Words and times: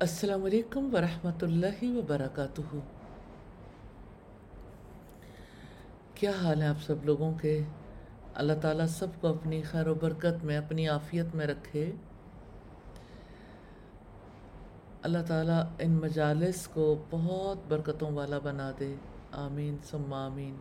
السلام 0.00 0.44
علیکم 0.44 0.94
ورحمۃ 0.94 1.42
اللہ 1.42 1.82
وبرکاتہ۔ 1.82 2.76
کیا 6.14 6.30
حال 6.42 6.62
ہے 6.62 6.66
آپ 6.66 6.82
سب 6.82 6.94
لوگوں 7.04 7.34
کے؟ 7.34 7.62
اللہ 8.34 8.52
تعالیٰ 8.62 8.86
سب 8.86 9.06
کو 9.20 9.28
اپنی 9.28 9.62
خیر 9.62 9.86
و 9.86 9.94
برکت 9.94 10.44
میں، 10.44 10.56
اپنی 10.56 10.88
عافیت 10.88 11.34
میں 11.34 11.46
رکھے۔ 11.46 11.92
اللہ 15.02 15.18
تعالیٰ 15.26 15.62
ان 15.78 15.90
مجالس 15.90 16.68
کو 16.68 17.02
بہت 17.10 17.58
برکتوں 17.68 18.10
والا 18.10 18.38
بنا 18.38 18.72
دے۔ 18.80 18.94
آمین، 19.32 19.76
ثم 19.90 20.12
آمین۔ 20.12 20.56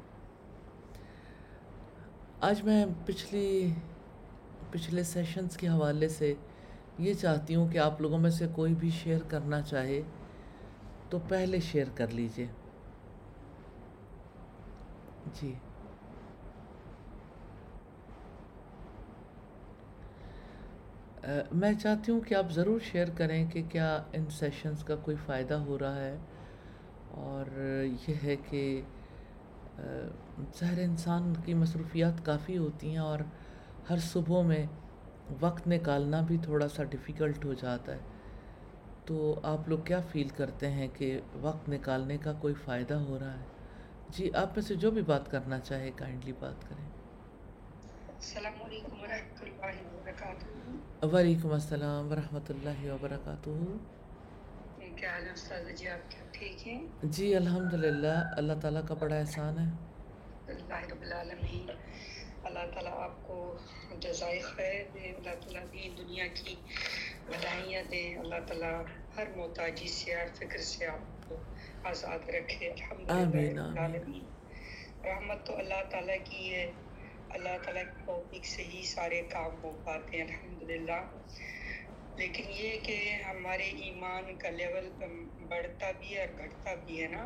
آج 2.42 2.64
میں 2.64 2.86
پچھلی، 3.06 3.74
پچھلے 4.72 5.04
سیشنز 5.04 5.58
کے 5.58 5.68
حوالے 5.68 6.10
سے 6.10 6.34
یہ 7.00 7.14
چاہتی 7.14 7.56
ہوں 7.56 7.68
کہ 7.68 7.78
آپ 7.78 8.02
لوگوں 8.02 8.18
میں 8.18 8.30
سے 8.30 8.48
کوئی 8.56 8.74
بھی 8.76 8.90
شیئر 8.90 9.20
کرنا 9.28 9.62
چاہے 9.62 10.02
تو 11.10 11.20
پہلے 11.28 11.60
شیئر 11.60 11.88
کر 11.96 12.08
لیجیے۔ 12.08 12.48
جی۔ 15.42 15.54
میں 21.52 21.72
چاہتی 21.74 22.12
ہوں 22.12 22.20
کہ 22.22 22.36
آپ 22.36 22.52
ضرور 22.52 22.80
شیئر 22.92 23.08
کریں 23.18 23.46
کہ 23.52 23.62
کیا 23.70 24.04
ان 24.14 24.26
سیشنز 24.30 24.84
کا 24.84 24.96
کوئی 24.96 25.18
فائدہ 25.26 25.54
ہو 25.54 25.78
رہا 25.80 25.96
ہے 25.96 26.18
اور 27.18 27.60
یہ 28.08 28.14
ہے 28.24 28.36
کہ 28.50 28.82
ظاہر 30.60 30.80
انسان 30.80 31.34
کی 31.46 31.54
مصروفیات 31.54 32.26
کافی 32.26 32.58
ہوتی 32.58 32.90
ہیں 32.90 32.98
اور 32.98 33.20
ہر 33.90 33.98
صبح 34.04 34.42
میں 34.42 34.66
وقت 35.42 35.68
نکالنا 35.68 36.22
بھی 36.22 36.38
تھوڑا 36.44 36.68
سا 36.68 36.84
ڈیفیکلٹ 36.84 37.46
ہو 37.46 37.54
جاتا 37.54 37.94
ہے۔ 37.94 38.00
تو 39.06 39.40
آپ 39.44 39.70
لوگ 39.70 39.80
کیا 39.80 40.00
فیل 40.12 40.28
کرتے 40.28 40.72
ہیں 40.72 40.88
کہ 40.94 41.22
وقت 41.34 41.70
نکالنے 41.70 42.18
کا 42.18 42.34
کوئی 42.34 42.54
فائدہ 42.54 42.94
ہو 42.94 43.20
رہا 43.20 43.34
ہے؟ 43.34 43.46
جی 44.10 44.34
آپ 44.34 44.48
میں 44.56 44.62
سے 44.62 44.76
جو 44.76 44.92
بھی 44.92 45.02
بات 45.02 45.32
کرنا 45.32 45.60
چاہے 45.60 45.92
کائنڈلی 45.96 46.34
بات 46.40 46.70
کریں۔ 46.70 46.86
السلام 48.08 48.64
علیکم 48.66 49.02
ورحمۃ 49.02 49.42
اللہ 49.42 49.96
وبرکاتہ۔ 49.96 51.06
وعلیکم 51.06 51.52
السلام 51.52 52.12
ورحمۃ 52.12 52.50
اللہ 52.50 52.92
وبرکاتہ۔ 52.92 53.50
کیا 54.96 55.12
حال 55.12 55.26
ہے 55.26 55.32
استاد 55.32 55.78
جی؟ 55.78 55.88
آپ 55.88 56.12
کیا 56.12 56.24
ٹھیک 56.32 56.68
ہیں؟ 56.68 56.88
جی 57.04 57.36
الحمد 57.36 57.74
للہ 57.74 58.34
اللہ 58.38 58.54
تعالیٰ 58.62 58.82
کا 58.88 58.94
بڑا 58.94 59.16
احسان 59.16 59.60
ہے۔ 59.60 59.66
اللہ 60.48 60.94
رب 60.94 61.02
العالمین۔ 61.02 61.72
اللہ 62.58 62.72
تعالیٰ 62.74 62.94
آپ 62.94 63.28
کو 63.28 63.58
جزائے 64.00 64.40
خیر 64.40 64.84
دے 64.94 65.00
اللہ 65.00 65.36
تعالیٰ 65.42 65.64
دین 65.74 65.98
دنیا 65.98 66.28
کی 66.28 66.56
بدائیاں 67.26 67.84
دے 67.84 68.16
اللہ 68.16 68.40
تعالیٰ 68.48 68.84
ہر 69.18 69.28
محتاجی 69.36 69.88
سے 69.88 70.14
ہر 70.14 70.28
فکر 70.36 70.58
سے 70.58 70.86
آپ 70.86 71.30
کو 71.30 71.36
آزاد 71.84 72.30
رکھے۔ 72.30 72.70
الحمد 72.70 73.10
رحمت 75.06 75.46
تو 75.46 75.58
اللہ 75.58 75.84
تعالیٰ 75.90 76.18
کی 76.24 76.54
ہے۔ 76.54 76.72
اللہ 77.30 77.58
تعالیٰ 77.64 77.84
کی 77.84 78.04
توفیق 78.06 78.46
سے 78.46 78.64
ہی 78.64 78.84
سارے 78.86 79.22
کام 79.22 79.64
ہو 79.64 79.82
پاتے 79.84 80.18
ہیں 80.18 80.24
الحمد 80.24 80.64
للہ 80.64 81.02
لیکن 82.16 82.44
یہ 82.50 82.80
کہ 82.84 83.22
ہمارے 83.26 83.64
ایمان 83.64 84.38
کا 84.38 84.50
لیول 84.50 84.90
بڑھتا 85.50 85.92
بھی 85.92 86.16
ہے 86.16 86.26
اور 86.26 86.38
گھٹتا 86.38 86.74
بھی 86.74 87.04
ہے 87.04 87.08
نا۔ 87.08 87.26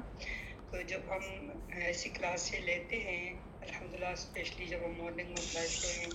تو 0.71 0.81
جب 0.81 0.99
ہم 1.09 1.49
ایسی 1.71 2.09
کلاسیں 2.09 2.59
لیتے 2.59 2.99
ہیں 2.99 3.50
الحمد 3.61 3.93
للہ 3.93 4.05
اسپیشلی 4.09 4.65
جب 4.65 4.79
ہم 4.79 4.93
مارننگ 4.95 5.29
میں 5.29 5.45
بیٹھتے 5.47 5.87
ہیں، 5.93 6.09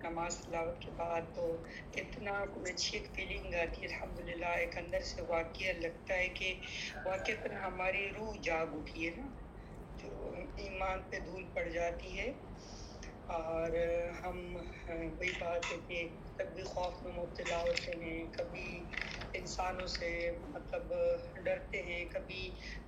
نماز 0.00 0.36
تلاوت 0.36 0.78
کے 0.78 0.90
بعد، 0.92 1.22
تو 1.34 1.44
کتنا 1.92 2.34
کوئی 2.46 2.66
اچھی 2.66 2.98
ایک 2.98 3.06
فیلنگ 3.10 3.54
آتی 3.56 3.82
ہے۔ 3.82 3.86
الحمد 3.88 4.18
للہ 4.20 4.52
ایک 4.58 4.78
اندر 4.78 5.00
سے 5.06 5.22
واقعہ 5.28 5.72
لگتا 5.76 6.14
ہے 6.14 6.28
کہ 6.38 6.48
واقع 7.04 7.32
ہماری 7.60 8.08
روح 8.10 8.32
جاگ 8.42 8.66
اٹھی 8.72 9.06
ہے 9.06 9.14
نا، 9.16 9.26
جو 9.98 10.10
ایمان 10.58 11.02
پہ 11.10 11.18
دھول 11.20 11.44
پڑ 11.50 11.64
جاتی 11.70 12.18
ہے۔ 12.18 12.30
اور 13.30 13.70
ہم، 14.18 14.38
وہی 14.88 15.32
بات 15.36 15.62
ہے 15.64 15.78
کہ 15.80 15.98
کبھی 16.38 16.62
خوف 16.64 17.02
میں 17.02 17.12
مبتلا 17.12 17.58
ہوتے 17.60 17.92
ہیں، 17.94 18.26
کبھی 18.32 18.68
انسانوں 19.34 19.86
سے 19.88 20.10
مطلب 20.46 20.92
ڈرتے 21.44 21.82
ہیں، 21.82 22.04
کبھی 22.08 22.40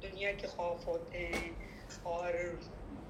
دنیا 0.03 0.33
کے 0.35 0.47
خوف 0.49 0.87
ہوتے 0.87 1.27
ہیں۔ 1.29 1.51
اور 2.07 2.35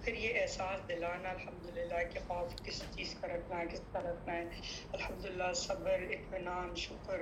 پھر 0.05 0.15
یہ 0.15 0.41
احساس 0.41 0.88
دلانا 0.88 1.31
الحمد 1.31 1.78
للہ 1.78 2.12
کہ 2.12 2.21
خوف 2.27 2.62
کس 2.65 2.83
چیز 2.97 3.15
کا 3.21 3.27
رکھنا 3.27 3.61
ہے، 3.61 3.65
کس 3.72 3.81
کا 3.93 4.00
رکھنا 4.00 4.33
ہے۔ 4.33 4.44
الحمد 4.93 5.25
للہ 5.25 5.53
صبر، 5.53 5.99
اطمینان، 6.11 6.75
شکر، 6.75 7.19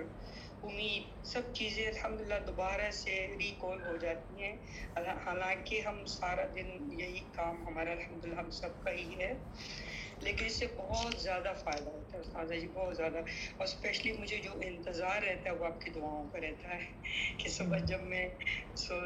امید، 0.62 1.26
سب 1.26 1.40
چیزیں 1.54 1.88
الحمد 1.88 2.20
للہ 2.20 2.34
دوبارہ 2.46 2.90
سے 2.90 3.26
ریکال 3.38 3.86
ہو 3.86 3.96
جاتی 3.96 4.42
ہیں۔ 4.42 4.56
حالانکہ 5.24 5.80
ہم 5.80 6.04
سارا 6.06 6.46
دن 6.54 7.00
یہی 7.00 7.20
کام، 7.34 7.66
ہمارا 7.66 7.90
الحمد 7.90 8.24
للہ 8.24 8.40
ہم 8.40 8.50
سب 8.50 8.84
کا 8.84 8.90
ہی 8.90 9.14
ہے۔ 9.20 9.32
لیکن 10.20 10.46
اس 10.46 10.52
سے 10.52 10.66
بہت 10.76 11.20
زیادہ 11.20 11.52
فائدہ 11.64 11.90
ہوتا 11.90 12.18
ہے، 12.18 12.22
استاذہ 12.22 12.54
جی 12.54 12.68
بہت 12.72 12.96
زیادہ۔ 12.96 13.18
اور 13.56 13.64
اسپیشلی 13.64 14.12
مجھے 14.12 14.36
جو 14.36 14.50
انتظار 14.62 15.22
رہتا 15.22 15.50
ہے 15.50 15.54
وہ 15.54 15.66
آپ 15.66 15.80
کی 15.80 15.90
دعاؤں 15.90 16.28
کا 16.32 16.38
رہتا 16.40 16.74
ہے 16.74 16.86
کہ 17.36 17.48
صبح 17.48 17.78
جب 17.78 18.02
میں 18.02 18.28
سو 18.74 19.00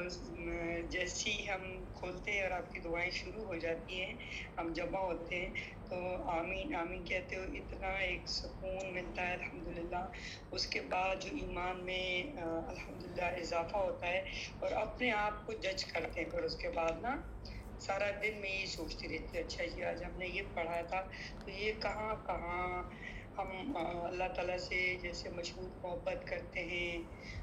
جیسے 0.89 1.31
ہی 1.31 1.49
ہم 1.49 1.63
کھولتے 1.95 2.33
ہیں 2.33 2.43
اور 2.43 2.51
آپ 2.53 2.73
کی 2.73 2.81
دعائیں 2.81 3.11
شروع 3.13 3.45
ہو 3.45 3.57
جاتی 3.59 4.01
ہیں، 4.01 4.13
ہم 4.59 4.73
جمع 4.73 5.01
ہوتے 5.03 5.37
ہیں، 5.37 5.53
تو 5.87 5.97
آمین 6.31 6.75
آمین 6.75 7.05
کہتے 7.05 7.37
ہو 7.37 7.43
اتنا 7.55 7.89
ایک 8.01 8.29
سکون 8.31 8.93
ملتا 8.95 9.27
ہے 9.29 9.33
الحمد 9.35 9.69
للہ 9.69 10.05
اس 10.53 10.67
کے 10.67 10.81
بعد 10.89 11.17
جو 11.21 11.31
ایمان 11.37 11.85
میں 11.85 12.07
الحمد 12.67 13.03
للہ 13.05 13.31
اضافہ 13.39 13.77
ہوتا 13.79 14.07
ہے 14.09 14.21
اور 14.61 14.73
اپنے 14.79 15.11
آپ 15.19 15.45
کو 15.47 15.53
جج 15.61 15.85
کرتے 15.87 16.21
ہیں۔ 16.21 16.31
پھر 16.31 16.43
اس 16.45 16.57
کے 16.57 16.71
بعد 16.73 17.01
نا، 17.01 17.17
سارا 17.81 18.11
دن 18.23 18.41
میں 18.41 18.51
یہی 18.51 18.67
سوچتی 18.69 19.09
رہتی 19.09 19.39
اچھا 19.39 19.65
جی 19.67 19.83
آج 19.85 20.03
ہم 20.05 20.17
نے 20.17 20.27
یہ 20.29 20.43
پڑھا 20.55 20.81
تھا، 20.85 21.01
تو 21.41 21.51
یہ 21.53 21.73
کہاں 21.83 22.15
کہاں 22.25 22.67
ہم 23.39 23.51
اللہ 23.77 24.29
تعالیٰ 24.29 24.57
سے 24.61 24.79
جیسے 25.03 25.31
مشہور 25.31 25.71
محبت 25.83 26.27
کرتے 26.27 26.61
ہیں۔ 26.65 26.93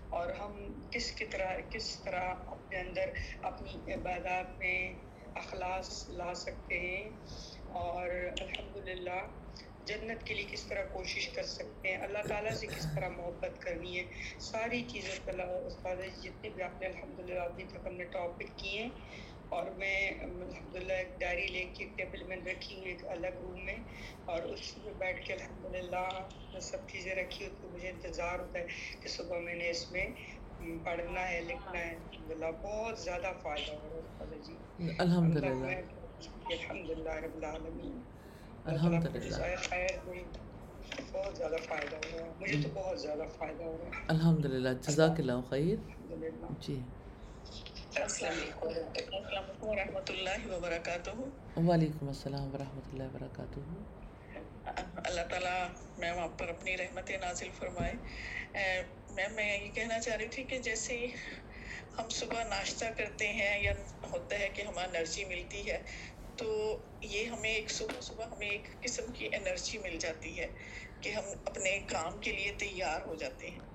اور 0.09 0.29
ہم 0.29 0.73
کس 0.91 1.11
کی 1.11 1.25
طرح 1.25 1.55
کس 1.69 1.99
طرح 1.99 2.33
اپنے 2.47 2.77
اندر 2.77 3.09
اپنی 3.41 3.93
عبادات 3.93 4.57
میں 4.57 4.93
اخلاص 5.35 6.09
لا 6.09 6.33
سکتے 6.33 6.79
ہیں؟ 6.79 7.09
اور 7.67 8.09
الحمد 8.41 8.77
للہ 8.77 9.19
جنت 9.85 10.25
کے 10.25 10.33
لیے 10.33 10.45
کس 10.51 10.63
طرح 10.63 10.83
کوشش 10.91 11.29
کر 11.29 11.43
سکتے 11.43 11.89
ہیں؟ 11.89 11.97
اللہ 11.97 12.27
تعالیٰ 12.27 12.51
سے 12.51 12.67
کس 12.67 12.87
طرح 12.95 13.09
محبت 13.09 13.61
کرنی 13.61 13.99
ہے؟ 13.99 14.03
ساری 14.39 14.83
چیزیں 14.87 15.31
استاد 15.31 15.95
جی، 15.95 16.29
جتنے 16.29 16.49
بھی 16.49 16.63
آپ 16.63 16.81
نے 16.81 16.87
الحمد 16.87 17.19
للہ 17.19 17.39
ابھی 17.39 17.63
تک 17.63 17.87
ہم 17.87 17.93
نے 17.93 18.03
ٹاپک 18.03 18.57
کیے 18.57 18.81
ہیں 18.81 18.89
اور 19.51 19.69
میں 19.73 19.95
الحمد 20.21 20.75
للہ 20.75 20.93
ایک 20.95 21.19
ڈائری 21.19 21.47
لے 21.47 21.63
کے 21.73 21.85
ٹیبل 21.93 22.23
میں 22.23 22.37
رکھی 22.43 22.75
ہوں 22.75 22.85
ایک 22.85 23.05
الگ 23.07 23.37
روم 23.37 23.63
میں 23.65 23.75
اور 24.27 24.43
اس 24.51 24.77
میں 24.77 24.93
بیٹھ 24.95 25.21
کے 25.21 25.33
الحمد 25.33 25.65
للہ 25.67 26.03
سب 26.61 26.87
چیزیں 26.87 27.13
رکھی 27.15 27.45
ہوتی 27.45 27.67
مجھے 27.67 27.89
انتظار 27.89 28.39
ہوتا 28.39 28.59
ہے 28.59 28.65
کہ 29.01 29.09
صبح 29.09 29.39
میں 29.41 29.55
نے 29.55 29.69
اس 29.69 29.89
میں 29.91 30.05
پڑھنا 30.83 31.27
ہے 31.27 31.39
لکھنا 31.43 31.79
ہے 31.79 31.93
الحمد 31.95 32.31
للہ 32.31 32.51
بہت 32.61 32.99
زیادہ 32.99 33.31
فائدہ 33.37 33.73
ہو 33.81 34.01
رہا 34.01 34.25
ہے 34.25 34.39
جی۔ 34.41 34.57
الحمد 34.99 35.37
للہ 35.37 35.71
الحمد 36.49 36.89
للہ 36.89 37.13
رب 37.17 37.35
العالمین۔ 37.35 38.01
الحمد 38.65 39.15
للہ 39.15 39.37
خیر 39.61 39.97
ہوئی 39.99 40.23
بہت 41.11 41.37
زیادہ 41.37 41.57
فائدہ 41.63 41.95
ہو 41.97 42.11
رہا 42.11 42.25
ہے 42.25 42.33
مجھے 42.37 42.57
تو 42.57 42.69
بہت 42.73 43.01
زیادہ 43.01 43.27
فائدہ 43.31 43.63
ہو 43.63 43.77
رہا 43.77 43.87
ہے۔ 43.87 43.97
الحمد 44.09 44.45
للہ 44.45 44.69
جزاک 44.83 45.19
اللہ 45.19 45.41
خیر۔ 45.49 45.77
جی۔ 46.59 46.75
السلام 48.01 49.49
ورحمۃ 49.61 50.09
اللہ 50.09 50.45
وبرکاتہ 50.47 51.09
وعلیکم 51.59 52.07
السلام 52.07 52.53
ورحمۃ 52.53 52.87
اللہ 52.93 53.03
وبرکاتہ۔ 53.03 53.59
اللہ 55.05 55.21
تعالیٰ 55.29 55.67
میم 55.97 56.19
آپ 56.19 56.37
پر 56.39 56.49
اپنی 56.49 56.77
رحمت 56.77 57.11
نازل 57.21 57.49
فرمائے۔ 57.57 57.93
میم 59.09 59.33
میں 59.35 59.49
یہ 59.59 59.71
کہنا 59.71 59.99
چاہ 59.99 60.15
رہی 60.15 60.27
تھی 60.27 60.43
کہ 60.43 60.59
جیسے 60.59 61.05
ہم 61.97 62.09
صبح 62.09 62.43
ناشتہ 62.43 62.85
کرتے 62.97 63.27
ہیں 63.33 63.63
یا 63.63 63.73
ہوتا 64.11 64.39
ہے 64.39 64.49
کہ 64.55 64.61
ہمیں 64.61 64.83
انرجی 64.83 65.25
ملتی 65.25 65.69
ہے 65.69 65.81
تو 66.35 66.47
یہ 67.01 67.25
ہمیں 67.25 67.49
ایک 67.49 67.71
صبح 67.71 68.01
صبح 68.01 68.25
ہمیں 68.25 68.49
ایک 68.49 68.67
قسم 68.81 69.11
کی 69.13 69.29
انرجی 69.33 69.77
مل 69.77 69.97
جاتی 69.99 70.39
ہے 70.39 70.47
کہ 71.01 71.09
ہم 71.09 71.23
اپنے 71.45 71.79
کام 71.87 72.19
کے 72.19 72.31
لیے 72.31 72.51
تیار 72.59 73.01
ہو 73.01 73.15
جاتے 73.15 73.49
ہیں۔ 73.49 73.68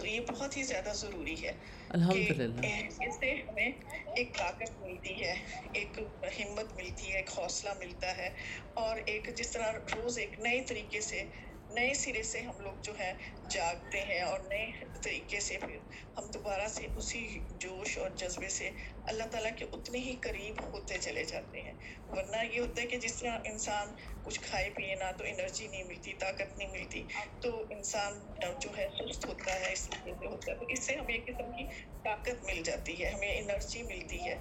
تو 0.00 0.06
یہ 0.06 0.20
بہت 0.28 0.56
ہی 0.56 0.62
زیادہ 0.62 0.92
ضروری 0.94 1.34
ہے 1.42 1.52
للہ 1.90 2.66
اس 3.00 3.14
سے 3.14 3.32
ہمیں 3.48 3.70
ایک 4.16 4.36
طاقت 4.38 4.80
ملتی 4.80 5.14
ہے 5.20 5.34
ایک 5.72 5.98
ہمت 6.38 6.72
ملتی 6.76 7.10
ہے 7.10 7.16
ایک 7.16 7.30
حوصلہ 7.38 7.70
ملتا 7.78 8.16
ہے 8.16 8.28
اور 8.74 9.00
ایک 9.06 9.28
جس 9.36 9.50
طرح 9.50 9.72
روز 9.96 10.18
ایک 10.18 10.38
نئے 10.38 10.60
طریقے 10.68 11.00
سے 11.00 11.22
نئے 11.70 11.92
سرے 11.94 12.22
سے 12.22 12.40
ہم 12.40 12.60
لوگ 12.60 12.80
جو 12.82 12.92
ہے 12.98 13.12
جاگتے 13.50 14.00
ہیں 14.00 14.20
اور 14.22 14.40
نئے 14.44 14.64
طریقے 15.02 15.40
سے 15.40 15.56
پھر 15.58 15.76
ہم 16.16 16.30
دوبارہ 16.30 16.66
سے 16.68 16.86
اسی 16.96 17.20
جوش 17.56 17.96
اور 17.98 18.10
جذبے 18.16 18.48
سے 18.48 18.70
اللہ 19.04 19.24
تعالیٰ 19.30 19.50
کے 19.56 19.64
اتنے 19.72 19.98
ہی 19.98 20.16
قریب 20.22 20.62
ہوتے 20.64 20.98
چلے 20.98 21.24
جاتے 21.24 21.62
ہیں۔ 21.62 21.72
ورنہ 22.08 22.42
یہ 22.44 22.60
ہوتا 22.60 22.82
ہے 22.82 22.86
کہ 22.86 22.96
جس 22.96 23.14
طرح 23.14 23.38
انسان 23.44 23.94
کچھ 24.22 24.40
کھائے 24.40 24.70
پیے 24.70 24.94
نہ 24.94 25.10
تو 25.18 25.24
انرجی 25.24 25.66
نہیں 25.66 25.84
ملتی، 25.84 26.12
طاقت 26.14 26.58
نہیں 26.58 26.68
ملتی، 26.68 27.02
تو 27.40 27.50
انسان 27.70 28.18
جو 28.60 28.70
ہے 28.78 28.86
سست 28.98 29.24
ہوتا 29.26 29.60
ہے، 29.60 29.72
اس 29.72 29.86
طریقے 29.86 30.12
سے 30.14 30.26
ہوتا 30.26 30.52
ہے 30.52 30.56
تو 30.56 30.66
اس 30.68 30.86
سے 30.86 30.94
ہمیں 30.94 31.14
ایک 31.14 31.26
قسم 31.26 31.50
کی 31.52 31.64
طاقت 32.04 32.44
مل 32.44 32.62
جاتی 32.62 33.02
ہے، 33.02 33.08
ہمیں 33.10 33.38
انرجی 33.38 33.82
ملتی 33.82 34.18
ہے۔ 34.26 34.34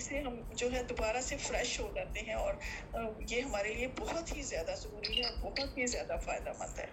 سے 0.00 0.20
ہم 0.20 0.34
جو 0.56 0.72
ہے 0.72 0.82
دوبارہ 0.82 1.20
سے 1.20 1.36
فریش 1.36 1.80
ہو 1.80 1.90
جاتے 1.94 2.20
ہیں 2.20 2.34
اور 2.34 2.54
یہ 3.28 3.40
ہمارے 3.40 3.74
لیے 3.74 3.88
بہت 3.98 4.36
ہی 4.36 4.42
زیادہ 4.42 4.74
ضروری 4.82 5.18
ہے 5.18 5.30
بہت 5.40 5.78
ہی 5.78 5.86
زیادہ 5.86 6.16
فائدہ 6.24 6.50
مند 6.58 6.78
ہے۔ 6.78 6.86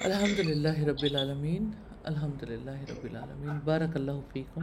الحمد 0.00 0.38
للہ 0.38 0.78
رب 0.78 1.02
العالمین 1.02 1.70
الحمد 2.04 2.42
للہ 2.42 2.78
رب 2.90 3.04
العالمین۔ 3.04 3.58
بارک 3.64 3.96
اللہ 3.96 4.20
فیکم۔ 4.32 4.62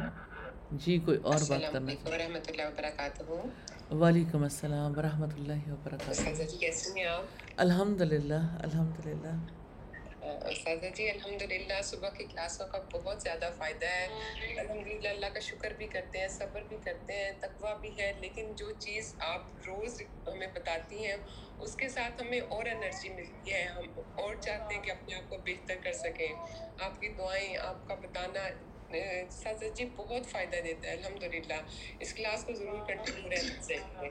جی 0.71 0.97
کوئی 0.97 1.17
اور 1.17 1.39
بات 1.49 1.71
کرنا 1.73 1.95
چاہیے 1.95 2.15
ورحمۃ 2.15 2.47
اللہ 2.47 2.61
وبرکاتہ 2.67 3.93
وعلیکم 3.95 4.43
السلام 4.43 4.97
ورحمۃ 4.97 5.33
اللہ 5.37 5.67
وبرکاتہ 5.67 7.21
الحمد 7.57 8.01
للہ 8.01 8.41
الحمد 8.59 9.05
للہ 9.05 9.35
سازا 10.23 10.87
جی 10.95 11.09
الحمد 11.09 11.41
للہ 11.41 11.81
صبح 11.83 12.09
کی 12.09 12.23
کلاسوں 12.25 12.67
کا 12.67 12.79
بہت 12.91 13.21
زیادہ 13.21 13.49
فائدہ 13.57 13.85
ہے۔ 13.85 14.05
الحمد 14.57 14.87
للہ 14.87 15.07
اللہ 15.07 15.33
کا 15.33 15.39
شکر 15.39 15.73
بھی 15.77 15.87
کرتے 15.87 16.19
ہیں 16.19 16.27
صبر 16.27 16.61
بھی 16.67 16.77
کرتے 16.83 17.13
ہیں 17.13 17.31
تقوا 17.39 17.73
بھی 17.81 17.89
ہے 17.97 18.11
لیکن 18.19 18.51
جو 18.55 18.71
چیز 18.79 19.13
آپ 19.27 19.67
روز 19.67 20.01
ہمیں 20.27 20.47
بتاتی 20.53 21.05
ہیں 21.05 21.15
اس 21.59 21.75
کے 21.75 21.89
ساتھ 21.89 22.21
ہمیں 22.21 22.39
اور 22.39 22.65
انرجی 22.65 23.09
ملتی 23.09 23.53
ہے 23.53 23.63
ہم 23.67 23.99
اور 24.15 24.35
چاہتے 24.41 24.75
ہیں 24.75 24.81
کہ 24.81 24.91
اپنے 24.91 25.15
آپ 25.15 25.29
کو 25.29 25.37
بہتر 25.45 25.75
کر 25.83 25.93
سکیں۔ 25.93 26.33
آپ 26.79 26.99
کی 27.01 27.09
دعائیں 27.17 27.57
آپ 27.57 27.87
کا 27.87 27.95
بتانا 27.95 28.47
سازا 29.31 29.67
جی 29.75 29.85
بہت 29.95 30.27
فائدہ 30.31 30.61
دیتا 30.63 30.87
ہے 30.87 30.93
الحمد 30.93 31.23
للہ 31.23 31.59
اس 31.99 32.13
کلاس 32.13 32.43
کو 32.43 32.53
ضرور 32.53 32.85
کنٹینیو 32.87 33.29
رہنا 33.29 33.61
چاہیے 33.61 34.09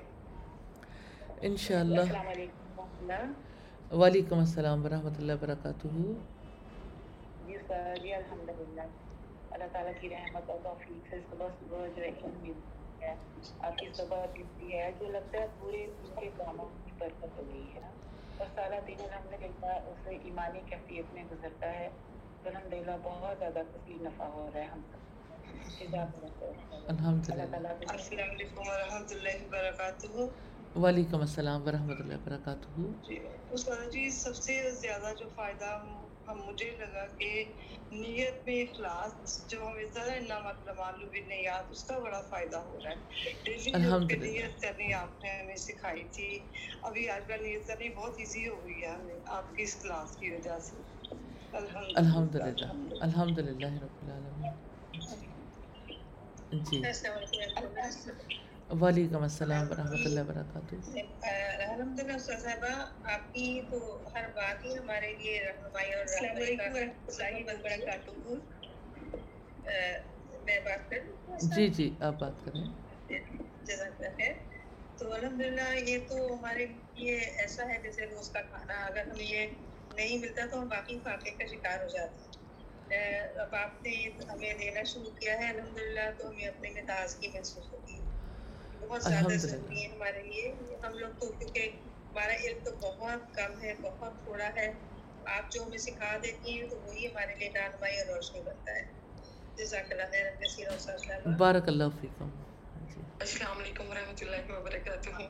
ان 1.40 1.56
شاء 1.56 1.80
اللہ۔ 1.80 3.22
وعلیکم 3.92 4.38
السلام 4.38 4.84
ورحمۃ 4.84 5.16
اللہ 5.18 5.32
وبرکاتہ۔ 5.32 5.88
جی 7.46 7.56
سر 7.66 7.96
جی 8.02 8.12
الحمد 8.14 8.48
للہ 8.48 8.86
اللہ 9.50 9.64
تعالیٰ 9.72 9.92
کی 10.00 10.08
رحمت 10.08 10.50
اور 10.50 10.58
توفیق 10.62 11.08
سے 11.10 11.16
صبح 11.30 11.48
صبح 11.58 11.86
جو 11.96 12.02
ہے 12.02 12.08
علم 12.08 12.38
ملتی 12.40 13.04
ہے 13.04 13.14
آپ 13.60 13.78
کی 13.78 13.88
صبح 13.96 14.24
ملتی 14.34 14.72
ہے 14.72 14.90
جو 14.98 15.10
لگتا 15.10 15.40
ہے 15.40 15.46
پورے 15.58 15.84
ان 15.84 16.14
کے 16.20 16.30
کاموں 16.36 16.68
کی 16.84 16.90
برکت 16.98 17.38
ہو 17.38 17.42
گئی 17.52 17.66
ہے۔ 17.74 17.80
اور 18.38 18.46
سارا 18.54 18.78
دن 18.86 19.00
الحمد 19.00 19.32
للہ 19.42 19.72
اس 19.86 20.06
ایمانی 20.22 20.60
کیفیت 20.66 21.12
میں 21.14 21.24
گزرتا 21.30 21.72
ہے۔ 21.72 21.88
الحمد 22.44 22.72
للہ 22.72 22.96
بہت 23.02 23.38
زیادہ 23.38 23.62
نفع 24.02 24.24
ہو 24.26 24.48
رہا 24.54 24.60
ہے 24.60 24.66
ہم 24.66 24.80
الحمد 26.88 27.30
للہ 27.30 27.68
السلام 27.88 28.30
علیکم 28.30 28.68
ورحمۃ 28.68 29.12
اللہ 29.12 29.44
وبرکاتہ۔ 29.44 30.26
وعلیکم 30.74 31.20
السلام 31.20 31.62
ورحمۃ 31.62 31.98
اللہ 31.98 32.16
وبرکاتہ۔ 32.16 32.66
جی 33.02 33.16
جی 33.92 34.08
سب 34.12 34.34
سے 34.36 34.52
زیادہ 34.72 35.12
جو 35.18 35.28
فائدہ 35.30 35.70
ہم 36.28 36.38
مجھے 36.38 36.70
لگا 36.72 37.06
کہ 37.16 37.30
نیت 37.92 38.46
میں 38.46 38.62
اخلاص 38.62 39.12
جو 39.46 39.58
ہمیں 39.62 39.84
ذرا 39.94 40.18
نہ 40.22 40.38
مطلب 40.40 40.76
معلوم 40.76 41.08
بھی 41.08 41.20
نہیں 41.22 41.42
یاد 41.42 41.70
اس 41.70 41.84
کا 41.84 41.98
بڑا 41.98 42.20
فائدہ 42.22 42.56
ہو 42.64 42.78
رہا 42.78 42.90
ہے۔ 42.90 43.00
ڈیلی 43.44 43.72
نیت 44.20 44.60
کرنی 44.60 44.92
آپ 44.94 45.22
نے 45.22 45.30
ہمیں 45.32 45.56
سکھائی 45.58 46.04
تھی 46.10 46.30
ابھی 46.82 47.08
آج 47.10 47.22
کل 47.26 47.42
نیت 47.42 47.66
کرنی 47.66 47.88
بہت 47.92 48.14
ایزی 48.18 48.46
ہو 48.48 48.64
گئی 48.64 48.80
ہے 48.82 48.88
ہمیں 48.90 49.14
آپ 49.32 49.54
کی 49.54 49.62
اس 49.62 49.74
کلاس 49.76 50.16
کی 50.16 50.30
وجہ 50.30 50.58
سے۔ 50.60 50.76
الحمد 51.96 52.34
للہ۔ 52.36 52.70
الحمد 53.00 53.38
للہ۔ 53.40 53.72
رب 53.80 53.96
العالمین۔ 54.02 54.54
جی۔ 56.62 56.80
وعلیکم 58.72 59.22
السلام 59.22 59.70
ورحمۃ 59.70 60.04
اللہ 60.04 60.20
وبرکاتہ۔ 60.22 60.76
الحمد 61.66 62.00
للہ 62.00 62.16
صاحبہ 62.20 62.72
آپ 63.12 63.32
کی 63.32 63.44
تو 63.70 63.78
ہر 64.14 64.28
بات 64.34 64.64
ہی 64.64 64.76
ہمارے 64.78 65.12
لیے 65.14 65.40
رہنمائی 65.42 65.92
اور 65.92 66.00
السلام 66.00 66.36
علیکم 66.38 66.72
ورحمۃ 66.72 67.08
اللہ 67.08 67.50
وبرکاتہ۔ 67.50 68.10
میں 70.44 70.58
بات 70.60 70.90
کروں۔ 70.90 71.16
جی 71.46 71.68
جی 71.70 71.86
آپ 72.00 72.14
بات 72.18 72.44
کریں۔ 72.44 72.64
جزاک 73.62 73.92
خیر۔ 74.16 74.32
تو 74.98 75.12
الحمد 75.12 75.40
للہ 75.40 75.68
یہ 75.80 75.98
تو 76.08 76.16
ہمارے 76.28 76.66
لیے 76.66 77.14
ایسا 77.36 77.68
ہے 77.68 77.78
جیسے 77.82 78.06
روز 78.06 78.28
کا 78.30 78.42
کھانا۔ 78.42 78.74
اگر 78.84 79.06
ہمیں 79.06 79.24
یہ 79.26 79.46
نہیں 79.90 80.18
ملتا 80.18 80.46
تو 80.46 80.60
ہم 80.60 80.68
باقی 80.68 80.98
فاقے 81.04 81.30
کا 81.32 81.46
شکار 81.46 81.78
ہو 81.80 81.88
جاتے 81.88 82.16
ہیں۔ 82.18 82.30
اب 83.42 83.54
آپ 83.56 83.82
نے 83.82 83.94
ہمیں 84.28 84.52
دینا 84.54 84.82
شروع 84.84 85.10
کیا 85.16 85.38
ہے 85.38 85.48
الحمد 85.48 85.78
للہ 85.78 86.06
تو 86.18 86.28
ہمیں 86.28 86.46
اپنے 86.46 86.70
میں 86.70 86.82
تازگی 86.86 87.28
محسوس 87.28 87.72
ہوتی 87.72 87.94
ہے۔ 87.94 88.01
بہت 88.82 89.02
زیادہ 89.04 89.34
ضروری 89.40 89.78
ہے 89.78 89.88
ہمارے 89.88 90.22
لیے۔ 90.22 90.46
ہم 90.82 90.92
لوگ 90.94 91.12
تو 91.16 91.32
کیونکہ 91.32 91.62
ہمارا 92.06 92.34
علم 92.38 92.58
تو 92.64 92.70
بہت 92.80 93.32
کم 93.34 93.60
ہے 93.62 93.72
بہت 93.80 94.12
تھوڑا 94.18 94.48
ہے۔ 94.56 94.68
آپ 95.26 95.50
جو 95.50 95.62
ہمیں 95.62 95.78
سکھا 95.80 96.16
دیتی 96.22 96.48
ہیں 96.52 96.68
تو 96.68 96.80
وہی 96.80 97.06
ہمارے 97.06 97.34
لیے 97.34 97.50
رہنمائی 97.52 97.98
اور 97.98 98.06
روشنی 98.08 98.40
بنتا 98.42 98.70
ہے۔ 98.72 98.84
جزاک 99.58 99.86
اللہ 99.90 100.10
خیر 100.10 100.26
کثیر 100.38 100.68
اور 100.68 100.78
بارک 101.38 101.68
اللہ 101.68 101.88
فیکم۔ 101.96 102.30
السلام 103.20 103.58
علیکم 103.58 103.88
ورحمۃ 103.88 104.20
اللہ 104.20 104.50
وبرکاتہ۔ 104.50 105.22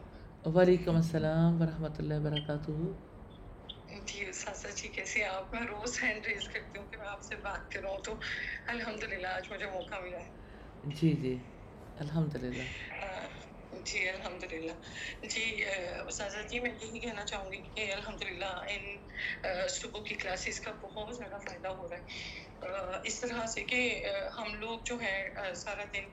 وعلیکم 0.44 0.96
السلام 0.96 1.60
ورحمۃ 1.60 1.96
اللہ 1.98 2.18
وبرکاتہ۔ 2.18 2.72
جی 4.06 4.20
ساسا 4.34 4.68
جی 4.72 4.88
کیسے 4.90 5.24
آپ؟ 5.26 5.52
میں 5.52 5.66
روز 5.68 6.02
ہینڈ 6.02 6.26
ریز 6.26 6.48
کرتی 6.48 6.78
ہوں 6.78 6.86
کہ 6.86 6.98
میں 6.98 7.08
آپ 7.08 7.22
سے 7.22 7.36
بات 7.42 7.70
کروں 7.70 7.96
تو 8.04 8.14
الحمد 8.68 9.02
للہ 9.04 9.26
آج 9.30 9.50
مجھے 9.50 9.66
موقع 9.68 9.98
ملا 10.00 10.20
ہے۔ 10.20 10.30
جی 10.84 11.10
جی۔ 11.14 11.32
الحمد 12.02 12.34
للہ۔ 12.36 12.66
جی 13.82 14.08
الحمد 14.08 14.44
للہ۔ 14.44 14.72
جی 15.24 15.44
اساتذہ 15.64 16.46
جی 16.48 16.60
میں 16.60 16.70
یہی 16.72 17.00
کہنا 17.00 17.24
چاہوں 17.24 17.50
گی 17.52 17.60
کہ 17.68 17.92
الحمد 17.92 18.22
للہ 18.22 18.52
ان 18.68 18.84
صبح 19.70 20.02
کی 20.06 20.14
کلاسز 20.16 20.60
کا 20.60 20.72
بہت 20.82 21.16
زیادہ 21.16 21.38
فائدہ 21.46 21.68
ہو 21.70 21.88
رہا 21.88 21.96
ہے۔ 21.96 22.70
اس 23.04 23.20
طرح 23.20 23.46
سے 23.46 23.64
کہ 23.64 23.80
ہم 24.38 24.54
لوگ 24.56 24.78
جو 24.86 24.98
ہے 25.02 25.16
سارا 25.56 25.84
دن 25.94 26.08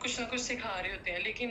کچھ 0.00 0.20
نہ 0.20 0.26
کچھ 0.26 0.40
سکھا 0.42 0.82
رہے 0.82 0.92
ہوتے 0.92 1.10
ہیں، 1.10 1.18
لیکن 1.20 1.50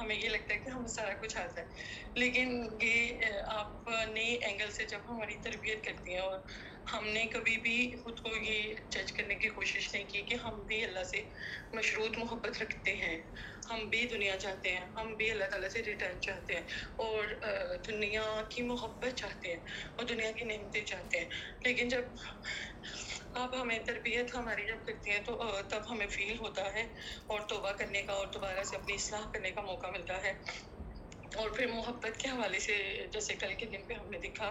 ہمیں 0.00 0.14
یہ 0.16 0.28
لگتا 0.28 0.54
ہے 0.54 0.58
کہ 0.58 0.70
ہمیں 0.70 0.88
سارا 0.88 1.12
کچھ 1.14 1.36
آتا 1.38 1.60
ہے۔ 1.60 1.66
لیکن 2.14 2.48
یہ 2.82 3.24
آپ 3.52 3.88
نئے 4.08 4.34
اینگل 4.38 4.70
سے 4.70 4.84
جب 4.86 5.00
ہماری 5.08 5.36
تربیت 5.42 5.84
کرتی 5.84 6.12
ہیں 6.12 6.20
اور 6.20 6.38
ہم 6.88 7.06
نے 7.06 7.24
کبھی 7.26 7.56
بھی 7.58 7.74
خود 8.02 8.20
کو 8.20 8.36
یہ 8.36 8.60
جج 8.88 9.12
کرنے 9.12 9.34
کی 9.34 9.48
کوشش 9.50 9.94
نہیں 9.94 10.04
کی 10.04 10.22
کہ 10.22 10.34
ہم 10.34 10.62
بھی 10.62 10.84
اللہ 10.84 11.04
سے 11.04 11.22
مشروط 11.72 12.16
محبت 12.18 12.62
رکھتے 12.62 12.94
ہیں۔ 12.96 13.18
ہم 13.70 13.88
بھی 13.88 14.06
دنیا 14.06 14.36
چاہتے 14.38 14.72
ہیں، 14.72 14.86
ہم 14.96 15.14
بھی 15.14 15.30
اللہ 15.30 15.44
تعالیٰ 15.44 15.68
سے 15.68 15.82
ریٹرن 15.82 16.20
چاہتے 16.20 16.54
ہیں 16.54 16.62
اور 16.98 17.24
دنیا 17.86 18.22
کی 18.50 18.62
محبت 18.62 19.14
چاہتے 19.16 19.48
ہیں 19.48 19.60
اور 19.96 20.06
دنیا 20.06 20.30
کی 20.32 20.44
نعمتیں 20.44 20.80
چاہتے 20.82 21.18
ہیں۔ 21.18 21.28
لیکن 21.64 21.88
جب 21.88 22.02
آپ 23.34 23.54
ہمیں 23.54 23.78
تربیت 23.80 24.34
ہماری 24.34 24.66
جب 24.66 24.86
کرتی 24.86 25.10
ہیں 25.10 25.20
تو 25.20 25.36
تب 25.68 25.90
ہمیں 25.90 26.06
فیل 26.08 26.38
ہوتا 26.40 26.72
ہے 26.74 26.82
اور 27.26 27.40
توبہ 27.48 27.72
کرنے 27.72 28.02
کا 28.02 28.12
اور 28.12 28.26
دوبارہ 28.26 28.62
سے 28.64 28.76
اپنی 28.76 28.94
اصلاح 28.94 29.30
کرنے 29.32 29.50
کا 29.50 29.62
موقع 29.62 29.86
ملتا 29.88 30.22
ہے۔ 30.22 30.32
اور 31.34 31.50
پھر 31.50 31.66
محبت 31.68 32.16
کے 32.18 32.28
حوالے 32.28 32.58
سے، 32.58 32.76
جیسے 33.12 33.34
کل 33.34 33.54
کے 33.54 33.66
دن 33.66 33.82
پہ 33.86 33.94
ہم 33.94 34.10
نے 34.10 34.18
دیکھا 34.18 34.48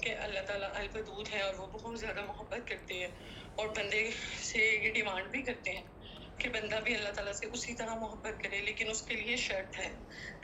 کہ 0.00 0.14
اللہ 0.16 0.40
تعالیٰ 0.46 0.68
الودود 0.74 1.28
ہے 1.32 1.40
اور 1.40 1.54
وہ 1.54 1.66
بہت 1.66 2.00
زیادہ 2.00 2.24
محبت 2.26 2.68
کرتے 2.68 2.94
ہیں 2.94 3.08
اور 3.54 3.68
بندے 3.68 4.10
سے 4.42 4.58
یہ 4.58 4.92
ڈیمانڈ 4.92 5.26
بھی 5.26 5.42
کرتے 5.42 5.70
ہیں 5.70 5.82
کہ 6.38 6.48
بندہ 6.48 6.80
بھی 6.84 6.94
اللہ 6.94 7.08
تعالیٰ 7.08 7.32
سے 7.32 7.46
اسی 7.46 7.74
طرح 7.74 7.94
محبت 7.94 8.42
کرے، 8.42 8.60
لیکن 8.60 8.90
اس 8.90 9.02
کے 9.02 9.14
لیے 9.14 9.36
شرط 9.36 9.78
ہے۔ 9.78 9.88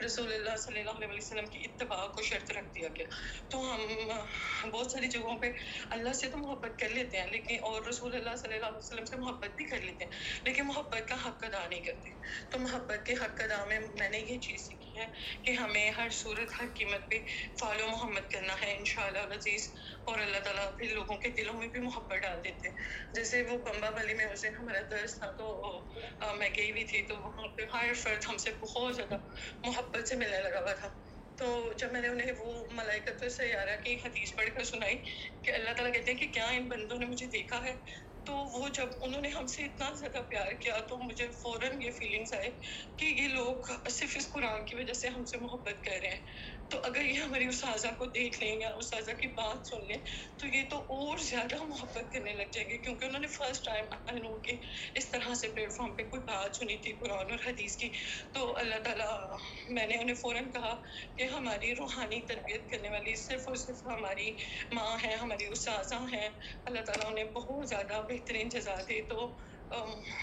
رسول 0.05 0.33
اللہ 0.33 0.55
صلی 0.57 0.79
اللہ 0.79 0.91
علیہ 0.91 1.07
وسلم 1.07 1.45
کی 1.45 1.59
اتباع 1.63 2.07
کو 2.07 2.21
شرط 2.21 2.51
رکھ 2.51 2.73
دیا 2.75 2.89
گیا۔ 2.95 3.05
تو 3.49 3.59
ہم، 3.59 4.69
بہت 4.69 4.91
ساری 4.91 5.07
جگہوں 5.07 5.37
پہ 5.37 5.51
اللہ 5.89 6.13
سے 6.13 6.29
تو 6.29 6.37
محبت 6.37 6.79
کر 6.79 6.89
لیتے 6.89 7.19
ہیں، 7.19 7.27
لیکن 7.27 7.57
اور 7.61 7.81
رسول 7.81 8.15
اللہ 8.15 8.35
صلی 8.35 8.53
اللہ 8.53 8.65
علیہ 8.65 8.77
وسلم 8.77 9.05
سے 9.05 9.15
محبت 9.15 9.49
بھی 9.55 9.65
کر 9.65 9.81
لیتے 9.81 10.05
ہیں، 10.05 10.11
لیکن 10.43 10.63
محبت 10.63 11.07
کا 11.07 11.15
حق 11.25 11.43
ادا 11.43 11.67
نہیں 11.67 11.81
کرتے۔ 11.81 12.09
تو 12.49 12.59
محبت 12.59 13.05
کے 13.05 13.13
حق 13.13 13.41
ادا 13.41 13.65
میں 13.65 13.79
میں 13.99 14.09
نے 14.09 14.19
یہ 14.19 14.39
چیز 14.39 14.61
سیکھی۔ 14.61 14.82
ہے 14.97 15.05
کہ 15.43 15.51
ہمیں 15.51 15.89
ہر 15.91 16.09
صورت، 16.13 16.49
ہر 16.59 16.65
قیمت 16.75 17.09
پہ 17.09 17.19
فالو 17.59 17.87
محمد 17.87 18.29
کرنا 18.31 18.55
ہے 18.61 18.75
ان 18.77 18.85
شاء 18.85 19.07
عزیز۔ 19.31 19.69
اور 20.03 20.19
اللہ 20.19 20.39
تعالیٰ 20.39 20.65
پھر 20.77 20.93
لوگوں 20.93 21.17
کے 21.17 21.29
دلوں 21.31 21.53
میں 21.53 21.67
بھی 21.67 21.79
محبت 21.79 22.17
ڈال 22.17 22.43
دیتے 22.43 22.69
جیسے 23.13 23.41
وہ 23.43 23.57
بمبا 23.57 23.89
والی 23.89 24.13
میں 24.13 24.25
اسے 24.25 24.49
ہمارا 24.49 24.81
درس 24.91 25.17
تھا 25.19 25.31
تو 25.31 25.47
میں 26.37 26.49
گئی 26.57 26.71
ہوئی 26.71 26.83
تھی 26.83 27.01
تو 27.01 27.15
وہاں 27.17 27.47
پہ 27.47 27.65
ہر 27.73 27.93
فرد 27.93 28.25
ہم 28.29 28.37
سے 28.37 28.51
بہت 28.59 28.95
زیادہ 28.95 29.17
محبت 29.63 30.07
سے 30.07 30.15
ملنے 30.15 30.41
لگا 30.41 30.59
ہوا 30.59 30.73
تھا۔ 30.73 30.89
تو 31.37 31.45
جب 31.77 31.91
میں 31.91 32.01
نے 32.01 32.07
انہیں 32.07 32.31
وہ 32.39 32.51
ملائکت 32.71 33.23
سیارہ 33.31 33.75
کی 33.83 33.95
حدیث 33.95 34.35
پڑھ 34.35 34.49
کر 34.55 34.63
سنائی 34.63 34.97
کہ 35.41 35.51
اللہ 35.51 35.73
تعالیٰ 35.73 35.93
کہتے 35.93 36.11
ہیں 36.11 36.19
کہ 36.19 36.27
کیا 36.27 36.47
ان 36.47 36.67
بندوں 36.69 36.97
نے 36.99 37.05
مجھے 37.05 37.25
دیکھا 37.27 37.63
ہے؟ 37.63 37.73
تو 38.25 38.33
وہ 38.33 38.69
جب 38.69 38.87
انہوں 39.01 39.21
نے 39.21 39.29
ہم 39.29 39.47
سے 39.47 39.63
اتنا 39.63 39.89
زیادہ 39.93 40.23
پیار 40.29 40.51
کیا 40.51 40.77
تو 40.77 40.97
مجھے 40.97 41.27
فوراً 41.31 41.81
یہ 41.81 41.91
فیلنگس 41.91 42.33
آئے 42.33 42.49
کہ 42.97 43.05
یہ 43.05 43.27
لوگ 43.27 43.55
صرف 43.89 44.17
اس 44.17 44.29
قرآن 44.29 44.65
کی 44.65 44.75
وجہ 44.75 44.93
سے 44.93 45.07
ہم 45.07 45.25
سے 45.25 45.37
محبت 45.37 45.83
کر 45.83 45.99
رہے 46.01 46.09
ہیں۔ 46.09 46.21
تو 46.73 46.79
اگر 46.83 47.05
یہ 47.05 47.19
ہماری 47.19 47.47
اساتذہ 47.47 47.87
کو 47.97 48.05
دیکھ 48.05 48.43
لیں 48.43 48.61
یا 48.61 48.69
اساتذہ 48.69 49.11
کی 49.11 49.27
بات 49.27 49.67
سن 49.67 49.79
لیں، 49.87 49.97
تو 50.37 50.47
یہ 50.47 50.63
تو 50.69 50.83
اور 50.87 51.17
زیادہ 51.17 51.63
محبت 51.63 52.13
کرنے 52.13 52.33
لگ 52.33 52.51
جائیں 52.51 52.69
گے 52.69 52.77
کیونکہ 52.77 53.05
انہوں 53.05 53.21
نے 53.21 53.27
فرسٹ 53.27 53.65
ٹائم 53.65 53.85
نو 54.17 54.37
کہ 54.37 54.51
اس 54.95 55.07
طرح 55.07 55.33
سے 55.33 55.47
پلیٹ 55.47 55.71
فارم 55.71 55.95
پہ 55.95 56.03
کوئی 56.09 56.21
بات 56.21 56.55
سنی 56.55 56.77
تھی، 56.77 56.93
قرآن 56.99 57.31
اور 57.31 57.47
حدیث 57.47 57.77
کی۔ 57.77 57.89
تو 58.33 58.57
اللہ 58.57 58.75
تعالیٰ، 58.83 59.37
میں 59.69 59.87
نے 59.87 59.95
انہیں 59.95 60.15
فوراً 60.15 60.51
کہا 60.51 60.81
کہ 61.15 61.23
ہماری 61.23 61.75
روحانی 61.75 62.21
تربیت 62.27 62.61
کرنے 62.71 62.89
والی 62.89 63.15
صرف 63.15 63.47
اور 63.47 63.55
صرف 63.55 63.85
ہماری 63.85 64.31
ماں 64.71 64.97
ہیں 65.03 65.15
ہماری 65.15 65.45
اساتذہ 65.45 65.95
ہیں۔ 65.95 66.29
اللہ 66.65 66.81
تعالیٰ 66.81 67.11
انہیں 67.11 67.25
بہت 67.25 67.69
زیادہ 67.69 68.01
بہترین 68.09 68.49
جزا 68.49 68.75
دے 68.89 69.01
تو 69.01 69.31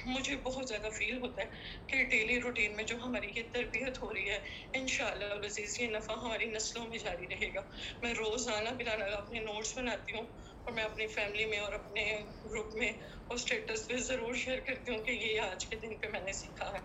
مجھے 0.07 0.37
بہت 0.43 0.69
زیادہ 0.69 0.89
فیل 0.91 1.19
ہوتا 1.19 1.43
ہے 1.43 1.47
کہ 1.87 2.05
ڈیلی 2.05 2.41
روٹین 2.41 2.77
میں 2.77 2.85
جو 2.85 2.97
ہماری 2.97 3.27
یہ 3.37 3.43
تربیت 3.53 4.03
ہو 4.03 4.15
رہی 4.15 4.31
ہے 4.31 4.39
ان 4.73 4.87
شاء 4.87 5.11
اللہ 5.11 5.25
عزیز 5.25 5.81
یہ 5.81 5.87
نفع 5.87 6.13
ہماری 6.13 6.45
نسلوں 6.45 6.89
میں 6.89 6.99
جاری 6.99 7.27
رہے 7.31 7.55
گا۔ 7.55 7.61
میں 8.03 8.15
روزانہ 8.15 8.69
بلانا 8.69 9.05
اپنے 9.05 9.41
نوٹس 9.41 9.79
بناتی 9.79 10.13
ہوں 10.13 10.27
اور 10.65 10.73
میں 10.73 10.85
اپنی 10.85 11.07
فیملی 11.07 11.45
میں 11.45 11.59
اور 11.59 11.73
اپنے 11.73 12.21
گروپ 12.45 12.75
میں 12.75 12.89
اور 13.27 13.35
اسٹیٹس 13.35 13.89
پہ 13.89 13.97
ضرور 13.97 14.35
شیئر 14.35 14.61
کرتی 14.61 14.97
ہوں 14.97 15.05
کہ 15.05 15.11
یہ 15.11 15.41
آج 15.41 15.67
کے 15.67 15.77
دن 15.77 15.97
پہ 15.97 16.07
میں 16.07 16.21
نے 16.21 16.33
سیکھا 16.33 16.73
ہے۔ 16.73 16.79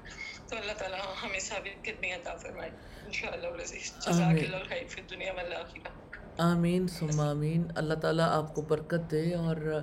تو 0.50 0.57
اللہ 0.57 0.72
تعالیٰ 0.72 1.00
ہمیں 1.24 1.39
ثابت 1.39 1.86
کرنی 1.86 2.12
عطا 2.12 2.36
فرمائے۔ 2.36 2.69
ان 3.05 3.12
شاء 3.12 3.31
اللہ 3.31 3.48
عزیز 3.48 3.93
جزاک 4.01 4.53
اللہ 4.53 4.63
خیر 4.69 4.88
فی 4.89 5.01
دنیا 5.01 5.34
میں 5.34 5.43
اللہ 5.43 5.55
آمین، 6.38 6.88
ثم 6.88 7.19
آمین۔ 7.19 7.63
اللہ 7.75 7.93
تعالیٰ 7.93 8.27
آپ 8.29 8.55
کو 8.55 8.62
برکت 8.62 9.12
دے 9.12 9.34
اور 9.34 9.81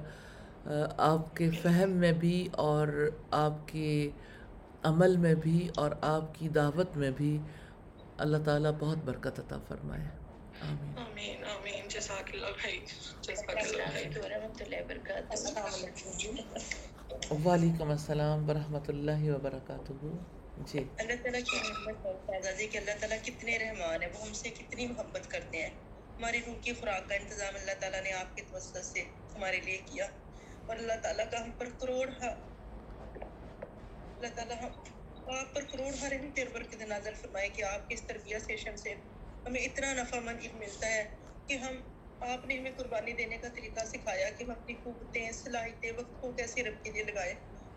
آپ 0.99 1.37
کے 1.37 1.51
فہم 1.51 1.91
میں 1.91 2.13
بھی 2.13 2.49
اور 2.53 3.11
آپ 3.31 3.69
کے 3.69 4.11
عمل 4.83 5.17
میں 5.17 5.35
بھی 5.35 5.69
اور 5.77 5.91
آپ 6.01 6.35
کی 6.35 6.49
دعوت 6.49 6.97
میں 6.97 7.11
بھی 7.11 7.39
اللہ 8.19 8.37
تعالیٰ 8.45 8.73
بہت 8.79 8.99
برکت 8.99 9.41
عطا 9.41 9.59
فرمائے۔ 9.69 10.05
آمین۔ 10.97 11.45
آمین 11.45 11.89
جزاک 11.89 12.31
اللہ 12.33 12.47
خیر 12.63 12.79
وعلیکم 17.45 17.91
السلام 17.91 18.51
ورحمۃ 18.51 18.89
اللہ 18.89 19.31
وبرکاتہ۔ 19.31 19.93
جی۔ 20.59 20.85
اللہ 20.99 21.13
تعالیٰ 21.23 21.41
کی 21.41 21.57
رحمت 21.57 22.07
ہے 22.61 22.67
کہ 22.67 22.79
اللہ 22.79 22.91
تعالیٰ 23.01 23.19
کتنے 23.25 23.59
رحمان 23.59 24.03
ہیں 24.03 24.11
وہ 24.15 24.27
ہم 24.27 24.33
سے 24.33 24.51
کتنی 24.51 24.87
محبت 24.87 25.31
کرتے 25.31 25.63
ہیں۔ 25.63 25.71
ہماری 26.19 26.41
روح 26.47 26.55
کی 26.61 26.73
خوراک 26.73 27.09
کا 27.09 27.15
انتظام 27.15 27.55
اللہ 27.55 27.81
تعالیٰ 27.81 28.03
نے 28.03 28.13
آپ 28.13 28.37
کے 28.37 28.43
توسط 28.51 28.77
سے 28.77 29.01
ہمارے 29.35 29.61
لیے 29.61 29.79
کیا۔ 29.87 30.07
اور 30.67 30.77
اللہ 30.77 31.01
تعالیٰ 31.03 31.25
کا 31.31 31.43
ہم 31.45 31.51
پر 31.59 31.69
کروڑ 31.81 32.09
اللہ 34.17 34.35
تعالیٰ 34.35 34.57
ہم 34.63 34.73
آپ 35.35 35.55
پر 35.55 35.63
کروڑ 35.63 35.93
ہر 36.01 36.13
ہی 36.13 36.31
تیر 36.35 36.47
کے 36.71 36.85
نازل 36.85 37.15
فرمائے 37.15 37.49
کہ 37.49 37.63
آپ 37.65 37.89
کی 37.89 37.95
اس 37.95 38.03
تربیت 38.03 38.43
سیشن 38.43 38.77
سے 38.77 38.95
ہمیں 39.47 39.61
اتنا 39.61 39.93
نفع 39.95 40.21
مند 40.21 40.47
ملتا 40.55 40.87
ہے 40.87 41.05
کہ 41.47 41.55
ہم 41.57 41.81
آپ 42.27 42.47
نے 42.47 42.59
ہمیں 42.59 42.71
قربانی 42.77 43.13
دینے 43.13 43.37
کا 43.39 43.49
طریقہ 43.55 43.85
سکھایا 43.85 44.29
کہ 44.31 44.45
ہم 44.45 44.51
اپنی 44.51 44.75
قوتیں، 44.83 45.31
صلاحیتیں، 45.33 45.93
وقت 45.93 46.21
کو 46.21 46.33
کیسے 46.33 46.63
رب 46.63 46.83
کے 46.85 46.91
لیے 46.91 47.05
لگائے 47.05 47.35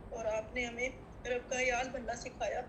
اور 0.10 0.26
آپ 0.34 0.54
نے 0.54 0.66
ہمیں 0.66 0.90
رب 1.26 1.50
کا 1.50 1.62
عیال 1.62 1.90
بننا 1.90 2.16
سکھایا۔ 2.16 2.62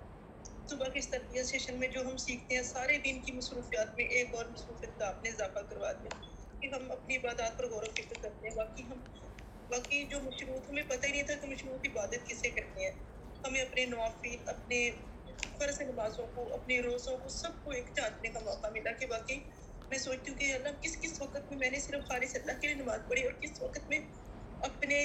صبح 0.70 0.88
کی 0.88 0.98
اس 0.98 1.08
تربیت 1.08 1.46
سیشن 1.46 1.78
میں 1.80 1.88
جو 1.88 2.00
ہم 2.00 2.16
سیکھتے 2.16 2.54
ہیں، 2.54 2.62
سارے 2.62 2.98
دن 2.98 3.20
کی 3.20 3.32
مصروفیات 3.32 3.94
میں 3.96 4.04
ایک 4.16 4.34
اور 4.34 4.46
مصروفیت 4.46 4.98
کا 4.98 5.08
آپ 5.08 5.22
نے 5.22 5.28
اضافہ 5.28 5.58
کروا 5.70 5.92
دیا 5.92 6.14
کہ 6.62 6.66
ہم 6.74 6.90
اپنی 6.90 7.16
عبادات 7.16 7.58
پر 7.58 7.68
غور 7.68 7.82
و 7.82 7.90
فکر 7.92 8.22
کرتے 8.22 8.48
ہیں۔ 8.48 8.54
باقی 8.56 8.82
ہم 8.82 9.00
باقی 9.68 10.04
جو 10.04 10.20
مشروط 10.20 10.70
ہمیں 10.70 10.82
پتہ 10.88 11.06
ہی 11.06 11.12
نہیں 11.12 11.22
تھا 11.22 11.34
کہ 11.34 11.46
مشروط 11.46 11.86
عبادت 11.86 12.28
کسے 12.28 12.50
کرنی 12.50 12.84
ہے۔ 12.84 12.90
ہمیں 13.44 13.60
اپنے 13.60 13.84
نوافل، 13.86 14.36
اپنے 14.46 14.90
فرض 15.58 15.80
نمازوں 15.80 16.26
کو، 16.34 16.54
اپنے 16.54 16.80
روزوں 16.80 17.16
کو 17.18 17.28
سب 17.28 17.64
کو 17.64 17.70
ایک 17.70 17.94
جاننے 17.96 18.28
کا 18.28 18.40
موقع 18.40 18.68
ملا 18.72 18.92
کہ 18.92 19.06
باقی 19.06 19.38
میں 19.90 19.98
سوچتی 19.98 20.30
ہوں 20.30 20.38
کہ 20.38 20.52
اللہ، 20.52 20.80
کس 20.80 20.96
کس 21.00 21.20
وقت 21.22 21.50
میں 21.50 21.58
میں 21.58 21.70
نے 21.70 21.78
صرف 21.80 22.06
خالص 22.08 22.34
اللہ 22.34 22.60
کے 22.60 22.66
لیے 22.66 22.76
نماز 22.76 23.00
پڑھی 23.08 23.22
اور 23.22 23.32
کس 23.32 23.62
وقت 23.62 23.88
میں 23.88 23.98
اپنے 24.60 24.98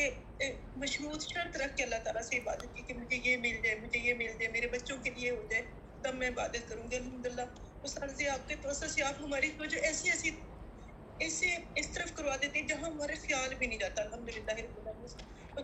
مشروط 0.75 1.23
شرط 1.23 1.57
رکھ 1.57 1.75
کے 1.77 1.83
اللہ 1.83 2.03
تعالیٰ 2.03 2.21
سے 2.21 2.37
عبادت 2.37 2.75
کی 2.75 2.81
کہ 2.81 2.93
مجھے 2.93 3.17
یہ 3.23 3.37
مل 3.37 3.61
جائے، 3.63 3.75
مجھے 3.75 3.99
یہ 3.99 4.13
مل 4.13 4.31
جائے، 4.39 4.47
میرے 4.47 4.67
بچوں 4.67 4.97
کے 5.03 5.09
لیے 5.09 5.29
ہو 5.29 5.45
جائے، 5.49 5.63
تب 6.01 6.15
میں 6.15 6.29
عبادت 6.29 6.69
کروں 6.69 6.91
گی۔ 6.91 6.95
الحمد 6.95 7.25
للہ 7.25 7.41
اس 7.83 7.93
طرح 7.93 8.07
سے 8.07 8.27
آپ 8.29 8.47
کے 8.47 8.55
پروسیس 8.61 8.91
سے 8.91 9.03
آپ 9.03 9.21
ہماری 9.21 9.51
جو 9.71 9.79
ایسی 9.81 10.09
ایسی 10.09 10.31
اسے 11.21 11.49
اس 11.75 11.89
طرف 11.89 12.13
کروا 12.13 12.35
دیتے 12.41 12.59
ہیں 12.59 12.67
جہاں 12.67 12.89
ہمارے 12.89 13.15
خیال 13.17 13.53
بھی 13.55 13.67
نہیں 13.67 13.79
جاتا 13.79 14.01
الحمد 14.01 14.29
للہ 14.29 14.55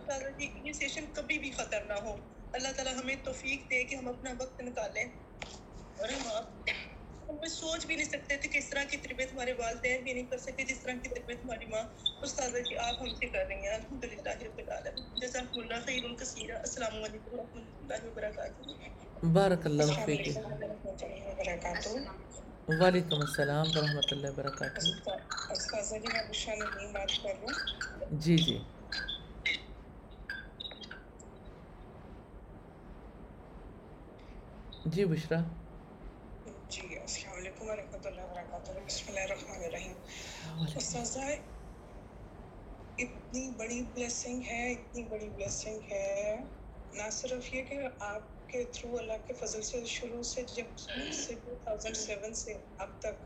تعالیٰ 0.00 0.30
جی 0.38 0.46
یہ 0.58 0.72
سیشن 0.74 1.04
کبھی 1.12 1.38
بھی 1.38 1.50
خطر 1.52 1.84
نہ 1.84 1.98
ہو۔ 2.00 2.16
اللہ 2.54 2.72
تعالیٰ 2.76 2.94
ہمیں 2.94 3.16
توفیق 3.24 3.70
دے 3.70 3.82
کہ 3.84 3.94
ہم 3.94 4.08
اپنا 4.08 4.32
وقت 4.38 4.60
نکالیں۔ 4.62 5.04
اور 5.98 6.08
ہم 6.10 6.26
آپ 6.28 6.46
ہم 7.28 7.36
سوچ 7.50 7.86
بھی 7.86 7.96
نہیں 7.96 8.06
سکتے 8.06 8.36
تھے 8.36 8.48
کہ 8.48 8.58
اس 8.58 8.68
طرح 8.70 8.84
کی 8.84 8.96
تربیت 8.98 9.32
ہمارے 9.32 9.52
والدین 9.54 10.02
بھی 10.02 10.12
نہیں 10.12 10.26
کر 10.26 10.38
سکتے 10.38 10.64
جس 10.64 10.80
طرح 10.80 10.98
کی 11.02 11.08
تربیت 11.10 11.44
ہماری 11.44 11.66
ماں۔ 11.66 11.82
استاد 12.22 12.56
جی 12.62 12.76
آپ 12.80 13.00
ہم 13.00 13.14
سے 13.14 13.28
کر 13.28 13.46
رہی 13.46 13.56
ہیں۔ 13.58 13.74
الحمد 13.74 14.04
للہ 14.04 14.34
جزاک 15.16 15.56
اللہ 15.56 15.84
خیر 15.84 16.04
الکثیر 16.04 16.54
السلام 16.56 17.02
علیکم 17.02 17.32
و 17.32 17.36
رحمۃ 17.38 17.66
اللہ 17.74 18.04
وبرکاتہ۔ 18.04 18.62
بارک 19.32 19.66
اللہ 19.66 19.92
فیک 19.96 20.28
وعلیکم 22.68 23.20
السلام 23.20 23.66
ورحمۃ 23.76 24.08
اللہ 24.10 24.30
وبرکاتہ۔ 24.30 24.80
جی 28.10 28.36
جی۔ 28.36 28.58
جی 34.84 35.04
بشرا۔ 35.04 35.38
جی 36.70 36.98
السلام 36.98 37.36
علیکم 37.36 37.68
ورحمۃ 37.68 38.06
اللہ 38.06 38.20
وبرکاتہ۔ 38.22 38.72
بسم 38.86 39.08
اللہ 39.08 39.20
الرحمن 39.20 39.64
الرحیم۔ 39.64 39.92
استاذہ 40.76 41.20
اتنی 42.98 43.50
بڑی 43.56 43.82
بلیسنگ 43.94 44.42
ہے 44.42 44.72
اتنی 44.72 45.04
بڑی 45.04 45.28
بلیسنگ 45.28 45.80
ہے۔ 45.90 46.36
نہ 46.92 47.10
صرف 47.12 47.54
یہ 47.54 47.62
کہ 47.62 47.78
آپ 47.98 48.22
کے 48.48 48.64
تھرو 48.72 48.96
اللہ 48.98 49.12
کے 49.26 49.32
فضل 49.32 49.62
سے، 49.62 49.84
شروع 49.84 50.22
سے، 50.22 50.42
جب 50.42 50.78
سے 51.12 51.34
ٹو 51.44 51.54
تھاؤزینڈ 51.64 51.96
سیون 51.96 52.34
سے 52.34 52.54
اب 52.78 52.88
تک 52.98 53.16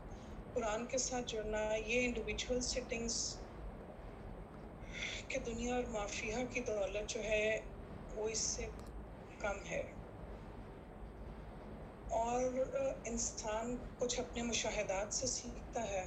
قرآن 0.53 0.85
کے 0.85 0.97
ساتھ 0.97 1.25
جڑنا، 1.27 1.75
یہ 1.75 2.05
انڈیویجول 2.05 2.61
سیٹنگس 2.61 3.37
کہ 5.27 5.39
دنیا 5.39 5.75
اور 5.75 5.83
مافیا 5.83 6.37
کی 6.53 6.59
دولت 6.59 7.09
جو 7.09 7.23
ہے، 7.23 7.61
وہ 8.15 8.29
اس 8.29 8.39
سے 8.39 8.67
کم 9.39 9.57
ہے۔ 9.69 9.83
اور 12.09 12.43
انسان 13.05 13.77
کچھ 13.99 14.19
اپنے 14.19 14.43
مشاہدات 14.43 15.13
سے 15.13 15.27
سیکھتا 15.27 15.89
ہے۔ 15.89 16.05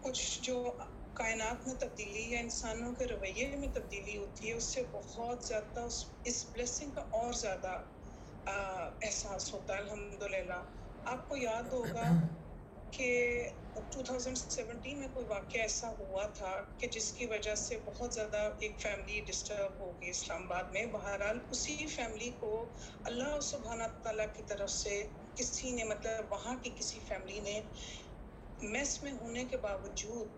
کچھ 0.00 0.42
جو 0.42 0.72
کائنات 1.14 1.66
میں 1.66 1.74
تبدیلی 1.74 2.30
یا 2.30 2.40
انسانوں 2.40 2.94
کے 2.94 3.04
رویے 3.06 3.56
میں 3.56 3.68
تبدیلی 3.74 4.16
ہوتی 4.16 4.48
ہے، 4.48 4.54
اس 4.54 4.64
سے 4.64 4.82
بہت 4.92 5.44
زیادہ، 5.44 5.86
اس 6.24 6.46
بلیسنگ 6.52 6.90
کا 6.90 7.00
اور 7.00 7.32
زیادہ 7.32 7.82
احساس 8.46 9.52
ہوتا 9.52 9.74
ہے 9.74 9.80
الحمد 9.80 10.22
للہ 10.24 10.62
آپ 11.06 11.28
کو 11.28 11.36
یاد 11.38 11.72
ہوگا 11.72 12.08
کہ 12.92 13.08
ٹو 13.86 14.02
تھاؤزینڈ 14.02 14.38
سیونٹین 14.38 14.98
میں 14.98 15.08
کوئی 15.08 15.26
واقعہ 15.26 15.60
ایسا 15.62 15.88
ہوا 15.98 16.26
تھا 16.34 16.50
کہ 16.78 16.86
جس 16.88 17.12
کی 17.12 17.26
وجہ 17.26 17.54
سے 17.56 17.78
بہت 17.84 18.14
زیادہ 18.14 18.36
ایک 18.58 18.80
فیملی 18.80 19.20
ڈسٹرب 19.26 19.78
ہو 19.78 19.92
گئی 19.92 20.10
اسلام 20.10 20.42
آباد 20.44 20.70
میں۔ 20.70 20.84
بہرحال 20.92 21.38
اسی 21.48 21.76
فیملی 21.88 22.30
کو 22.36 22.52
اللہ 23.04 23.38
سبحانہ 23.44 23.82
تعالیٰ 23.98 24.26
کی 24.32 24.42
طرف 24.44 24.70
سے 24.72 25.02
کسی 25.36 25.70
نے 25.72 25.84
مطلب 25.86 26.02
وہاں 26.30 26.54
کی 26.58 26.70
کسی 26.72 27.00
فیملی 27.02 27.40
نے 27.42 27.60
میس 28.60 29.02
میں 29.02 29.12
ہونے 29.12 29.44
کے 29.46 29.56
باوجود 29.58 30.28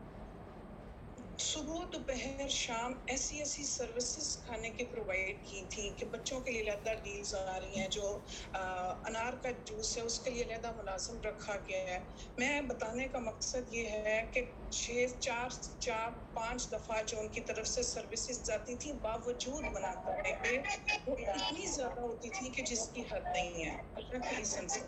صبح 1.38 1.84
دوپہر 1.92 2.48
شام 2.48 2.92
ایسی 3.06 3.38
ایسی 3.38 3.64
سروسز 3.64 4.36
کھانے 4.46 4.70
کی 4.70 4.84
پرووائڈ 4.84 5.36
کی 5.44 5.62
تھی 5.68 5.90
کہ 5.96 6.06
بچوں 6.06 6.40
کے 6.40 6.50
لیے 6.50 6.60
علیحدہ 6.60 6.92
ڈیلز 7.02 7.34
آ 7.34 7.58
رہی 7.60 7.80
ہیں 7.80 7.88
جو 7.88 8.18
انار 8.52 9.32
کا 9.42 9.50
جوس 9.64 9.96
ہے، 9.96 10.02
اس 10.02 10.18
کے 10.20 10.30
لیے 10.30 10.42
علیحدہ 10.44 10.70
ملازم 10.76 11.20
رکھا 11.24 11.56
گیا 11.68 11.80
ہے۔ 11.80 11.98
میں 12.38 12.60
بتانے 12.60 13.08
کا 13.12 13.18
مقصد 13.18 13.74
یہ 13.74 13.88
ہے 13.88 14.24
کہ 14.32 14.42
چھ، 14.70 15.06
چار 15.20 15.48
چار، 15.78 16.10
پانچ 16.34 16.70
دفعہ 16.72 17.02
جو 17.06 17.18
ان 17.20 17.28
کی 17.28 17.40
طرف 17.40 17.66
سے 17.68 17.82
سروسز 17.82 18.42
جاتی 18.42 18.74
تھی 18.74 18.92
باوجود 19.02 19.64
بنا 19.72 19.92
کرنے 20.04 20.32
کے 20.42 20.58
وہ 21.06 21.16
اتنی 21.26 21.66
زیادہ 21.66 22.00
ہوتی 22.00 22.28
تھی 22.28 22.48
کہ 22.48 22.62
جس 22.62 22.88
کی 22.92 23.02
حد 23.10 23.26
نہیں 23.32 23.64
ہے۔ 23.64 23.76
اللہ 23.94 24.18
کے 24.22 24.36
ریزن 24.38 24.68
سے۔ 24.68 24.80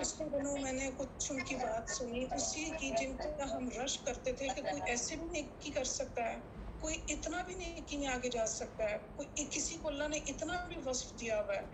پچھلے 0.00 0.28
دنوں 0.28 0.56
میں 0.62 0.72
نے 0.72 0.90
کچھ 0.96 1.32
ان 1.32 1.44
کی 1.44 1.54
بات 1.54 1.90
سنی۔ 1.90 2.24
اسی 2.36 2.70
کی 2.78 2.90
جن 3.00 3.16
کا 3.16 3.56
ہم 3.56 3.68
رش 3.84 3.98
کرتے 3.98 4.32
تھے 4.32 4.46
کہ 4.54 4.62
کوئی 4.62 4.80
ایسے 4.86 5.16
بھی 5.16 5.26
نیکی 5.32 5.70
کر 5.70 5.84
سکتا 5.84 6.24
ہے، 6.24 6.36
کوئی 6.80 6.96
اتنا 7.08 7.42
بھی 7.42 7.54
نیکی 7.54 7.96
میں 7.96 8.06
آگے 8.06 8.28
جا 8.30 8.46
سکتا 8.48 8.90
ہے، 8.90 8.96
کوئی 9.16 9.46
کسی 9.50 9.76
کو 9.76 9.88
اللہ 9.88 10.08
نے 10.08 10.18
اتنا 10.26 10.64
بھی 10.66 10.76
وصف 10.84 11.18
دیا 11.20 11.40
ہوا 11.40 11.54
ہے۔ 11.54 11.66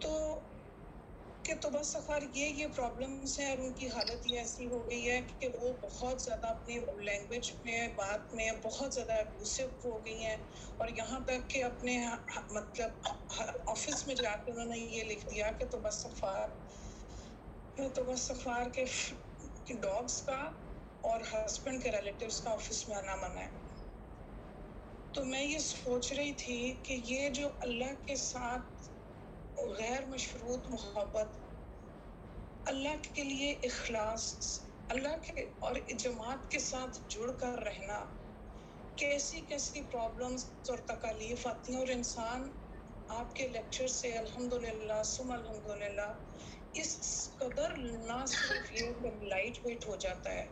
تو 0.00 0.40
کہ 1.44 1.54
تو 1.60 1.70
بس 1.70 1.86
سفر 1.88 2.22
یہ 2.34 2.46
یہ 2.54 2.66
پرابلمس 2.76 3.38
ہیں 3.40 3.48
اور 3.50 3.58
ان 3.58 3.72
کی 3.72 3.88
حالت 3.88 4.26
یہ 4.26 4.38
ایسی 4.38 4.66
ہو 4.66 4.90
گئی 4.90 5.08
ہے 5.10 5.20
کہ 5.38 5.48
وہ 5.54 5.72
بہت 5.82 6.22
زیادہ 6.22 6.46
اپنی 6.46 6.78
لینگویج 6.98 7.50
میں، 7.64 7.88
بات 7.96 8.34
میں 8.34 8.50
بہت 8.62 8.94
زیادہ 8.94 9.12
ابوسو 9.20 9.62
ہو 9.84 10.04
گئی 10.04 10.24
ہیں۔ 10.24 10.36
اور 10.76 10.88
یہاں 10.96 11.20
تک 11.20 11.48
کہ 11.50 11.64
اپنے 11.64 11.96
ہاں، 12.04 12.16
مطلب 12.50 13.08
آفس 13.66 14.06
میں 14.06 14.14
جا 14.14 14.36
کے 14.36 14.50
انہوں 14.50 14.64
نے 14.66 14.78
یہ 14.78 15.04
لکھ 15.04 15.26
دیا 15.26 15.50
کہ 15.52 15.66
تو 15.66 15.78
بس 15.78 16.02
سفار 16.02 16.48
تو 17.88 18.04
بس 18.04 18.20
سفار 18.22 18.70
کے 18.70 18.84
ڈاگس 19.74 20.22
کا 20.22 20.50
اور 21.00 21.20
ہسبینڈ 21.20 21.82
کے 21.82 21.90
ریلیٹیوس 21.90 22.40
کا 22.40 22.50
آفس 22.50 22.88
میں 22.88 22.96
آنا 22.96 23.14
منع 23.14 23.40
ہے۔ 23.40 23.48
تو 25.14 25.24
میں 25.24 25.42
یہ 25.42 25.58
سوچ 25.58 26.12
رہی 26.12 26.32
تھی 26.32 26.74
کہ 26.82 27.00
یہ 27.04 27.28
جو 27.28 27.48
اللہ 27.60 28.06
کے 28.06 28.16
ساتھ 28.16 28.88
غیر 29.58 30.06
مشروط 30.06 30.66
محبت، 30.68 31.28
اللہ 32.64 33.14
کے 33.14 33.24
لیے 33.24 33.54
اخلاص، 33.62 34.60
اللہ 34.88 35.16
کے 35.22 35.50
اور 35.58 35.74
جماعت 35.98 36.50
کے 36.50 36.58
ساتھ 36.58 36.98
جڑ 37.08 37.32
کر 37.32 37.58
رہنا، 37.58 38.04
کیسی 38.96 39.40
کیسی 39.40 39.82
پرابلمس 39.82 40.50
اور 40.68 40.78
تکالیف 40.78 41.46
آتی 41.46 41.72
ہیں 41.72 41.80
اور 41.80 41.88
انسان 41.88 42.50
آپ 43.08 43.34
کے 43.34 43.48
لیکچر 43.48 43.86
سے 43.86 44.12
الحمد 44.12 44.52
للہ 44.52 45.02
سم 45.04 45.32
الحمد 45.32 45.66
للہ 45.66 46.12
اس 46.78 46.96
قدر 47.38 47.76
نہ 47.78 48.24
صرف 48.28 48.72
یہ 48.72 49.10
لائٹ 49.24 49.58
ویٹ 49.64 49.86
ہو 49.88 49.96
جاتا 49.96 50.32
ہے، 50.32 50.46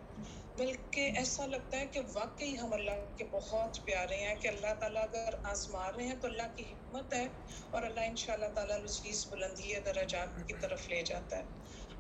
بلکہ 0.57 1.11
ایسا 1.17 1.47
لگتا 1.47 1.79
ہے 1.79 1.87
کہ 1.87 2.01
واقعی 2.15 2.59
ہم 2.59 2.73
اللہ 2.73 3.05
کے 3.17 3.25
بہت 3.33 3.85
پیارے 3.85 4.17
ہیں، 4.17 4.35
کہ 4.35 4.49
اللہ 4.49 4.75
تعالیٰ 4.81 5.03
اگر 5.03 5.35
آزما 5.45 5.91
رہے 5.93 6.07
ہیں 6.07 6.17
تو 6.21 6.29
اللہ 6.29 6.55
کی 6.57 6.63
حکمت 6.63 7.15
ہے 7.15 7.25
اور 7.71 7.83
اللہ 7.83 8.09
ان 8.09 8.17
شاء 8.17 8.33
اللہ 8.33 8.55
تعالیٰ 8.55 8.79
لذیذ 8.79 9.27
بلندی 9.31 9.75
درجات 9.85 10.37
کی 10.49 10.55
طرف 10.61 10.89
لے 10.91 11.03
جاتا 11.03 11.39
ہے۔ 11.39 11.45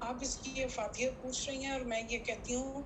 آپ 0.00 0.16
اس 0.22 0.36
کی 0.36 0.50
یہ 0.52 0.66
فاتحت 0.68 1.20
پوچھ 1.22 1.48
رہی 1.48 1.64
ہیں 1.64 1.72
اور 1.72 1.80
میں 1.80 2.02
یہ 2.10 2.18
کہتی 2.24 2.54
ہوں 2.54 2.82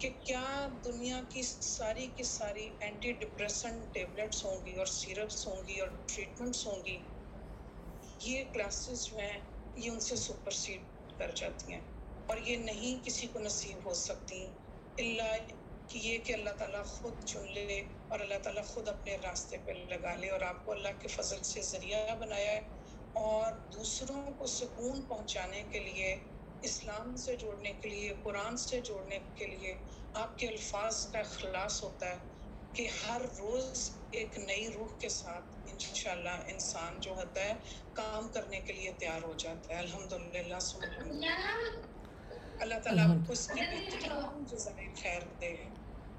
کہ 0.00 0.10
کیا 0.20 0.44
دنیا 0.84 1.20
کی 1.30 1.42
ساری 1.42 2.06
کی 2.16 2.22
ساری 2.22 2.68
اینٹی 2.80 3.12
ڈپریسن 3.12 3.80
ٹیبلٹس 3.92 4.44
ہوں 4.44 4.64
گی 4.66 4.74
اور 4.74 4.86
سیرپس 4.92 5.46
ہوں 5.46 5.66
گی 5.68 5.78
اور 5.80 5.88
ٹریٹمنٹس 6.06 6.66
ہوں 6.66 6.84
گی؟ 6.84 6.98
یہ 8.20 8.44
کلاسز 8.44 9.04
جو 9.04 9.18
ہیں 9.18 9.38
یہ 9.76 9.90
ان 9.90 10.00
سے 10.00 10.16
سپر 10.16 10.50
سیڈ 10.50 10.82
کر 11.18 11.30
جاتی 11.30 11.72
ہیں 11.72 11.80
اور 12.26 12.36
یہ 12.36 12.56
نہیں 12.56 13.04
کسی 13.04 13.26
کو 13.26 13.38
نصیب 13.38 13.84
ہو 13.84 13.94
سکتی 13.94 14.44
اللہ 14.98 15.36
کہ 15.88 15.98
یہ 15.98 16.18
کہ 16.18 16.32
اللہ 16.32 16.50
تعالیٰ 16.50 16.84
خود 16.84 17.24
چن 17.24 17.52
لے 17.52 17.78
اور 18.08 18.20
اللہ 18.20 18.38
تعالیٰ 18.42 18.64
خود 18.64 18.88
اپنے 18.88 19.16
راستے 19.16 19.58
پہ 19.58 19.70
لگا 19.70 20.14
لے 20.14 20.30
اور 20.30 20.40
آپ 20.40 20.64
کو 20.64 20.72
اللہ 20.72 21.00
کے 21.00 21.08
فضل 21.08 21.42
سے 21.42 21.62
ذریعہ 21.62 22.14
بنایا 22.16 22.52
ہے 22.52 22.60
اور 23.16 23.52
دوسروں 23.72 24.32
کو 24.38 24.46
سکون 24.46 25.02
پہنچانے 25.02 25.62
کے 25.72 25.78
لیے، 25.78 26.14
اسلام 26.62 27.16
سے 27.16 27.36
جوڑنے 27.36 27.72
کے 27.72 27.88
لیے، 27.88 28.14
قرآن 28.22 28.56
سے 28.56 28.80
جوڑنے 28.80 29.18
کے 29.34 29.46
لیے 29.46 29.74
آپ 30.14 30.38
کے 30.38 30.48
الفاظ 30.48 31.06
کا 31.06 31.18
اخلاص 31.18 31.82
ہوتا 31.82 32.10
ہے۔ 32.10 32.33
کہ 32.74 32.88
ہر 33.02 33.22
روز 33.38 33.78
ایک 34.10 34.38
نئی 34.38 34.72
روح 34.72 34.98
کے 34.98 35.08
ساتھ 35.08 35.44
انشاءاللہ 35.66 36.36
انسان 36.46 37.00
جو 37.00 37.12
ہوتا 37.14 37.44
ہے، 37.44 37.54
کام 37.92 38.28
کرنے 38.28 38.60
کے 38.60 38.72
لیے 38.72 38.92
تیار 38.92 39.22
ہو 39.22 39.32
جاتا 39.34 39.74
ہے۔ 39.74 39.78
الحمد 39.78 40.12
للہ 40.12 40.58
اللہ۔ 42.60 42.78
تعالیٰ 42.84 43.06
کو 43.26 43.32
اس 43.32 43.46
کی 43.48 43.60
بہترین 43.62 44.44
جزائے 44.44 44.88
خیر 45.02 45.22
دے۔ 45.40 45.54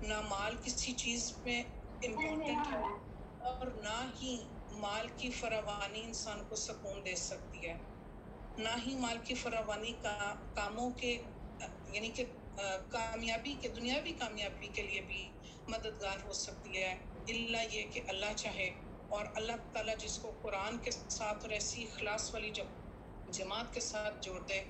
نہ 0.02 0.22
مال 0.22 0.56
کسی 0.64 0.94
چیز 0.94 1.34
میں 1.46 1.62
امپورٹنٹ 2.04 2.68
ہے 2.72 2.84
اور 3.42 3.68
نہ 3.84 3.98
ہی 4.22 4.36
مال 4.78 5.08
کی 5.18 5.32
فراوانی 5.32 6.02
انسان 6.04 6.46
کو 6.50 6.56
سکون 6.56 7.06
دے 7.06 7.16
سکتی 7.16 7.68
ہے۔ 7.68 7.78
نہ 8.58 8.74
ہی 8.86 8.96
مال 8.96 9.18
کی 9.24 9.36
فراوانی 9.36 9.94
کا، 10.02 10.16
کاموں 10.54 10.90
کے 10.92 11.12
یعنی 11.88 12.10
کہ 12.10 12.26
کامیابی 12.90 13.56
کے، 13.62 13.68
دنیاوی 13.70 14.14
کامیابی 14.14 14.68
کے 14.68 14.82
لیے 14.84 15.02
بھی 15.02 15.22
مددگار 15.68 16.18
ہو 16.26 16.34
سکتی 16.34 16.78
ہے۔ 16.78 16.96
اللہ 17.28 17.58
یہ 17.72 17.84
کہ 17.92 18.02
اللہ 18.08 18.34
چاہے 18.38 18.70
اور 19.08 19.26
اللہ 19.36 19.52
تعالیٰ 19.74 19.98
جس 19.98 20.20
کو 20.20 20.32
قرآن 20.42 20.78
کے 20.78 20.92
ساتھ 20.92 21.38
اور 21.42 21.50
ایسی 21.50 21.84
اخلاص 21.84 22.34
والی 22.34 22.52
جماعت 23.28 23.74
کے 23.74 23.80
ساتھ 23.80 24.16
جوڑ 24.22 24.40
دے، 24.42 24.64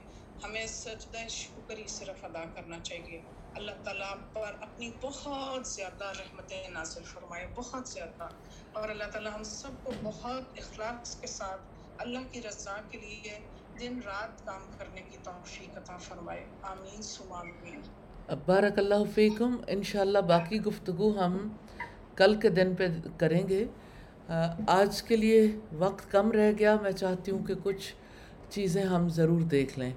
ہمیں 0.43 0.67
سجدہ 0.67 1.27
شکر 1.27 1.77
ہی 1.77 1.87
صرف 1.87 2.25
ادا 2.25 2.45
کرنا 2.55 2.79
چاہیے۔ 2.79 3.21
اللہ 3.53 3.71
تعالیٰ 3.83 4.15
پر 4.33 4.55
اپنی 4.61 4.91
بہت 5.01 5.67
زیادہ 5.67 6.05
رحمتیں 6.19 6.69
نازل 6.69 7.03
فرمائے، 7.03 7.47
بہت 7.47 7.89
زیادہ۔ 7.89 8.27
اور 8.73 8.89
اللہ 8.89 9.03
تعالیٰ 9.03 9.33
ہم 9.33 9.43
سب 9.43 9.83
کو 9.83 9.91
بہت 10.03 10.43
اخلاص 10.57 11.15
کے 11.15 11.27
ساتھ 11.27 11.61
اللہ 11.97 12.19
کی 12.31 12.41
رضا 12.41 12.81
کے 12.91 12.97
لیے 12.97 13.39
دن 13.79 13.99
رات 14.05 14.45
کام 14.45 14.71
کرنے 14.77 15.01
کی 15.01 15.17
توفیق 15.17 15.77
عطا 15.77 15.97
فرمائے۔ 15.97 16.45
آمین 16.61 17.01
سما 17.01 17.39
آمین۔ 17.39 17.81
بارک 18.29 18.79
اللہ 18.79 18.95
فیکم، 19.13 19.55
انشاءاللہ 19.67 20.17
باقی 20.17 20.61
گفتگو 20.61 21.25
ہم 21.25 21.47
کل 22.15 22.35
کے 22.35 22.49
دن 22.49 22.75
پہ 22.75 22.87
کریں 23.17 23.49
گے۔ 23.49 23.65
آج 24.67 25.03
کے 25.03 25.15
لیے 25.15 25.59
وقت 25.77 26.11
کم 26.11 26.31
رہ 26.31 26.51
گیا۔ 26.59 26.77
میں 26.81 26.91
چاہتی 26.91 27.31
ہوں 27.31 27.43
کہ 27.45 27.53
کچھ 27.63 27.93
چیزیں 28.49 28.83
ہم 28.83 29.09
ضرور 29.09 29.41
دیکھ 29.41 29.79
لیں۔ 29.79 29.93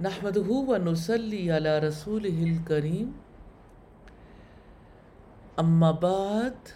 نحمده 0.00 0.50
و 0.50 0.76
نسلی 0.76 1.56
علی 1.56 1.68
رسول 1.68 2.24
الکریم۔ 2.24 3.10
اما 5.56 5.90
بعد، 5.90 6.68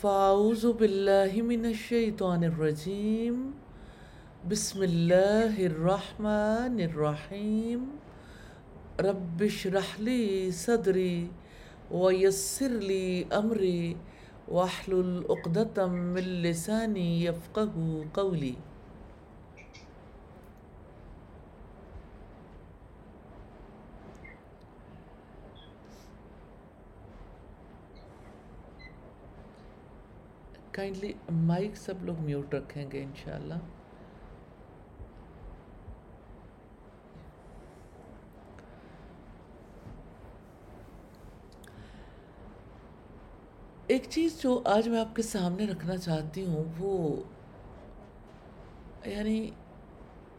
فاعوذ 0.00 0.64
باللہ 0.64 1.42
من 1.42 1.64
الشیطان 1.64 2.44
الرجیم۔ 2.44 3.50
بسم 4.48 4.80
اللہ 4.80 5.58
الرحمن 5.58 6.76
الرحیم۔ 6.80 7.96
رب 9.00 9.42
اشرح 9.42 10.00
لي 10.00 10.50
صدري 10.52 11.28
ويسر 11.90 12.68
لي 12.68 13.26
أمري 13.32 13.96
واحلل 14.48 15.24
عقدة 15.30 15.86
من 15.86 16.42
لساني 16.42 17.24
يفقه 17.24 17.72
قولي. 18.14 18.54
Kindly 30.72 31.16
mic 31.28 31.76
sab 31.76 32.04
log 32.04 32.20
mute 32.20 32.52
rakhenge 32.52 33.00
inshallah. 33.00 33.60
ایک 43.86 44.06
چیز 44.10 44.40
جو 44.42 44.62
آج 44.64 44.88
میں 44.88 45.00
آپ 45.00 45.16
کے 45.16 45.22
سامنے 45.22 45.66
رکھنا 45.66 45.96
چاہتی 45.96 46.44
ہوں، 46.46 46.64
وہ 46.78 47.22
یعنی 49.06 49.50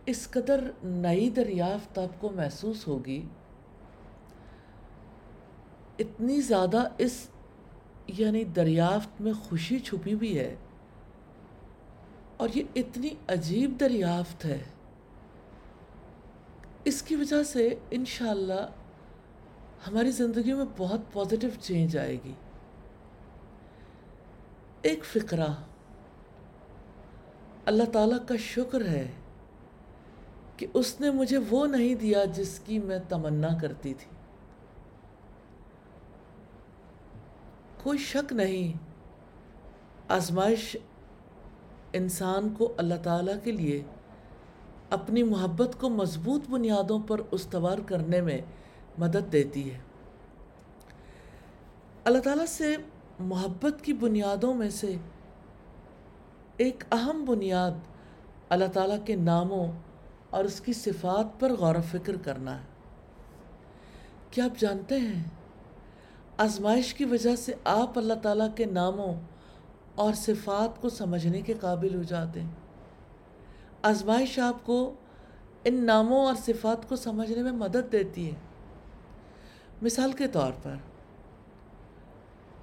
اس 0.06 0.28
قدر 0.32 0.64
نئی 0.84 1.30
دریافت 1.30 2.00
آپ 2.00 2.20
کو 2.22 2.30
محسوس 2.36 2.88
ہوگی، 2.88 3.22
اتنی 6.00 6.42
زیادہ 6.42 6.84
اس 6.98 7.28
یعنی 8.08 8.44
دریافت 8.44 9.22
میں 9.22 9.34
خوشی 9.34 9.80
چھپی 9.80 10.16
بھی 10.16 10.38
ہے 10.40 10.56
اور 12.38 12.50
یہ 12.56 12.64
اتنی 12.76 13.10
عجیب 13.28 13.80
دریافت 13.80 14.46
ہے۔ 14.46 14.64
اس 16.86 17.02
کی 17.02 17.16
وجہ 17.16 17.44
سے 17.44 17.76
انشاءاللہ 17.92 18.68
ہماری 19.88 20.12
زندگی 20.12 20.54
میں 20.54 20.66
بہت 20.78 21.00
پازیٹیو 21.14 21.50
چینج 21.62 21.98
آئے 21.98 22.18
گی۔ 22.24 22.34
ایک 24.82 25.06
فقرہ۔ 25.06 25.48
اللہ 27.66 27.84
تعالیٰ 27.94 28.18
کا 28.28 28.36
شکر 28.40 28.86
ہے 28.86 29.12
کہ 30.58 30.68
اس 30.74 31.02
نے 31.02 31.12
مجھے 31.12 31.38
وہ 31.50 31.68
نہیں 31.68 31.96
دیا 31.96 32.26
جس 32.26 32.60
کی 32.66 32.80
میں 32.80 33.00
تمنا 33.10 33.48
کرتی 33.62 33.94
تھی۔ 33.94 34.12
کوئی 37.84 37.98
شک 37.98 38.34
نہیں، 38.34 38.78
آزمائش 40.10 40.78
انسان 41.94 42.50
کو 42.50 42.74
اللہ 42.78 42.96
تعالیٰ 43.04 43.36
کے 43.44 43.52
لیے 43.52 43.84
اپنی 44.90 45.24
محبت 45.24 45.80
کو 45.80 45.90
مضبوط 45.90 46.50
بنیادوں 46.50 47.00
پر 47.00 47.22
استوار 47.32 47.78
کرنے 47.86 48.22
میں 48.22 48.42
مدد 48.98 49.32
دیتی 49.32 49.74
ہے۔ 49.74 49.80
اللہ 52.04 52.18
تعالیٰ 52.18 52.46
سے 52.46 52.76
محبت 53.20 53.84
کی 53.84 53.94
بنیادوں 53.94 54.54
میں 54.54 54.70
سے 54.70 54.96
ایک 56.58 56.84
اہم 56.92 57.26
بنیاد 57.26 57.72
اللہ 58.50 58.66
تعالیٰ 58.74 59.06
کے 59.06 59.16
ناموں 59.16 59.72
اور 60.30 60.44
اس 60.44 60.62
کی 60.62 60.74
صفات 60.74 61.40
پر 61.40 61.54
غور 61.54 61.76
و 61.76 61.82
فکر 61.92 62.16
کرنا 62.16 62.60
ہے۔ 62.60 62.66
کیا 64.32 64.46
آپ 64.46 64.60
جانتے 64.60 65.00
ہیں؟ 65.00 65.24
آزمائش 66.38 66.94
کی 66.94 67.06
وجہ 67.06 67.36
سے 67.36 67.54
آپ 67.64 67.98
اللہ 67.98 68.14
تعالیٰ 68.14 68.48
کے 68.56 68.66
ناموں 68.66 69.16
اور 69.96 70.14
صفات 70.14 70.82
کو 70.82 70.90
سمجھنے 70.90 71.42
کے 71.42 71.54
قابل 71.54 71.96
ہو 71.96 72.04
جاتے 72.04 72.42
ہیں۔ 72.42 72.52
آزمائش 73.82 74.40
آپ 74.40 74.66
کو 74.66 74.94
ان 75.64 75.86
ناموں 75.86 76.26
اور 76.26 76.36
صفات 76.36 76.90
کو 76.90 76.96
سمجھنے 76.96 77.44
میں 77.44 77.52
مدد 77.52 77.92
دیتی 77.92 78.30
ہے۔ 78.30 78.36
مثال 79.82 80.12
کے 80.12 80.28
طور 80.28 80.52
پر 80.64 80.76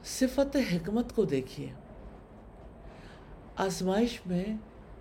صفت 0.04 0.56
حکمت 0.56 1.14
کو 1.14 1.24
دیکھیے۔ 1.24 1.72
آزمائش 3.56 4.20
میں 4.26 4.44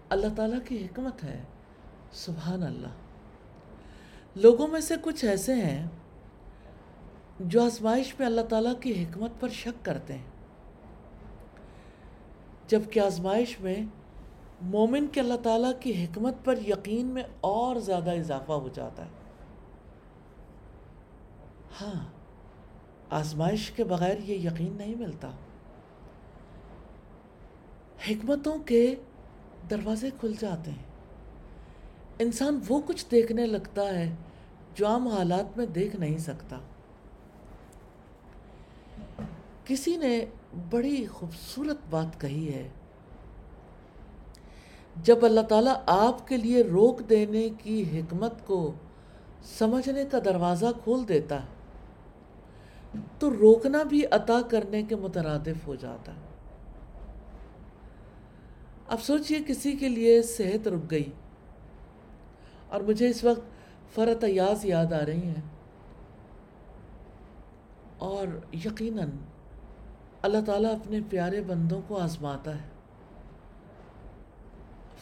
اللہ 0.09 0.27
تعالیٰ 0.35 0.59
کی 0.67 0.85
حکمت 0.85 1.23
ہے۔ 1.23 1.43
سبحان 2.11 2.63
اللہ 2.63 2.87
لوگوں 4.35 4.67
میں 4.67 4.79
سے 4.79 4.93
کچھ 5.01 5.25
ایسے 5.25 5.55
ہیں 5.55 5.87
جو 7.39 7.63
آزمائش 7.63 8.19
میں 8.19 8.27
اللہ 8.27 8.41
تعالیٰ 8.41 8.79
کی 8.79 9.03
حکمت 9.03 9.31
پر 9.39 9.49
شک 9.49 9.85
کرتے 9.85 10.13
ہیں۔ 10.13 10.33
جبکہ 12.67 12.99
آزمائش 12.99 13.59
میں 13.59 13.75
مومن 14.61 15.07
کے 15.07 15.19
اللہ 15.19 15.37
تعالیٰ 15.43 15.71
کی 15.79 16.05
حکمت 16.05 16.33
پر 16.43 16.55
یقین 16.67 17.05
میں 17.05 17.23
اور 17.41 17.75
زیادہ 17.75 18.11
اضافہ 18.11 18.51
ہو 18.51 18.69
جاتا 18.73 19.05
ہے۔ 19.05 19.09
ہاں۔ 21.81 22.12
آزمائش 23.13 23.71
کے 23.71 23.83
بغیر 23.83 24.17
یہ 24.17 24.49
یقین 24.49 24.73
نہیں 24.77 24.95
ملتا۔ 24.95 25.31
حکمتوں 28.09 28.57
کے 28.57 28.95
دروازے 29.69 30.09
کھل 30.19 30.33
جاتے 30.39 30.71
ہیں۔ 30.71 30.83
انسان 32.19 32.59
وہ 32.67 32.81
کچھ 32.85 33.05
دیکھنے 33.11 33.45
لگتا 33.45 33.99
ہے 33.99 34.15
جو 34.75 34.87
عام 34.87 35.07
حالات 35.07 35.57
میں 35.57 35.65
دیکھ 35.65 35.95
نہیں 35.95 36.17
سکتا۔ 36.17 36.59
کسی 39.65 39.97
نے 39.97 40.25
بڑی 40.69 41.05
خوبصورت 41.05 41.77
بات 41.89 42.21
کہی 42.21 42.53
ہے۔ 42.53 42.69
جب 45.03 45.25
اللہ 45.25 45.41
تعالیٰ 45.41 45.75
آپ 45.85 46.27
کے 46.27 46.37
لیے 46.37 46.61
روک 46.61 47.09
دینے 47.09 47.49
کی 47.49 47.99
حکمت 47.99 48.47
کو 48.47 48.73
سمجھنے 49.43 50.05
کا 50.05 50.19
دروازہ 50.25 50.65
کھول 50.83 51.07
دیتا 51.07 51.43
ہے 51.43 51.52
تو 53.19 53.31
روکنا 53.31 53.83
بھی 53.83 54.05
عطا 54.11 54.41
کرنے 54.49 54.83
کے 54.83 54.95
مترادف 54.95 55.67
ہو 55.67 55.75
جاتا 55.75 56.11
ہے۔ 56.13 56.21
اب 58.87 59.01
سوچئے 59.01 59.39
کسی 59.47 59.71
کے 59.71 59.87
لیے 59.87 60.21
صحت 60.21 60.67
رک 60.67 60.91
گئی 60.91 61.11
اور 62.69 62.81
مجھے 62.81 63.09
اس 63.09 63.23
وقت 63.23 63.41
فرت 63.95 64.23
ایاز 64.23 64.65
یاد 64.65 64.93
آ 64.93 65.05
رہی 65.05 65.27
ہیں۔ 65.27 65.41
اور 67.97 68.27
یقیناً 68.53 69.09
اللہ 70.21 70.37
تعالیٰ 70.45 70.75
اپنے 70.75 70.99
پیارے 71.09 71.41
بندوں 71.41 71.81
کو 71.87 71.99
آزماتا 71.99 72.55
ہے۔ 72.55 72.67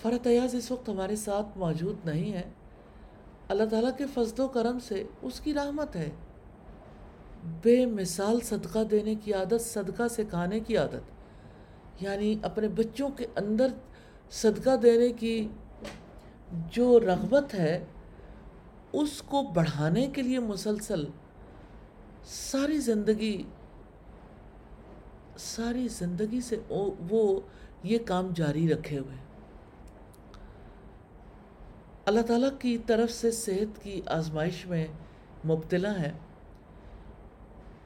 فرت 0.01 0.27
ایاز 0.27 0.55
اس 0.55 0.71
وقت 0.71 0.89
ہمارے 0.89 1.15
ساتھ 1.15 1.57
موجود 1.57 1.95
نہیں 2.05 2.33
ہے 2.33 2.43
اللہ 3.47 3.63
تعالیٰ 3.63 3.97
کے 3.97 4.05
فضل 4.13 4.41
و 4.41 4.47
کرم 4.47 4.79
سے 4.79 5.03
اس 5.21 5.39
کی 5.39 5.53
رحمت 5.53 5.95
ہے۔ 5.95 6.09
بے 7.43 7.85
مثال 7.85 8.39
صدقہ 8.39 8.79
دینے 8.91 9.15
کی 9.15 9.33
عادت، 9.33 9.61
صدقہ 9.61 10.07
سکھانے 10.07 10.59
کی 10.59 10.77
عادت۔ 10.77 11.21
یعنی 12.03 12.35
اپنے 12.41 12.67
بچوں 12.67 13.09
کے 13.09 13.25
اندر 13.35 13.67
صدقہ 14.31 14.75
دینے 14.75 15.09
کی 15.09 15.47
جو 16.51 16.99
رغبت 16.99 17.53
ہے، 17.53 17.85
اس 18.93 19.21
کو 19.21 19.41
بڑھانے 19.41 20.07
کے 20.07 20.21
لیے 20.21 20.39
مسلسل 20.39 21.05
ساری 22.25 22.77
زندگی 22.77 23.43
ساری 25.37 25.87
زندگی 25.87 26.41
سے 26.41 26.55
وہ 27.09 27.39
یہ 27.83 27.97
کام 28.05 28.29
جاری 28.35 28.73
رکھے 28.73 28.99
ہوئے۔ 28.99 29.17
اللہ 32.05 32.21
تعالیٰ 32.21 32.49
کی 32.59 32.77
طرف 32.77 33.11
سے 33.11 33.31
صحت 33.31 33.83
کی 33.83 34.01
آزمائش 34.05 34.65
میں 34.65 34.87
مبتلا 35.45 35.99
ہے۔ 35.99 36.11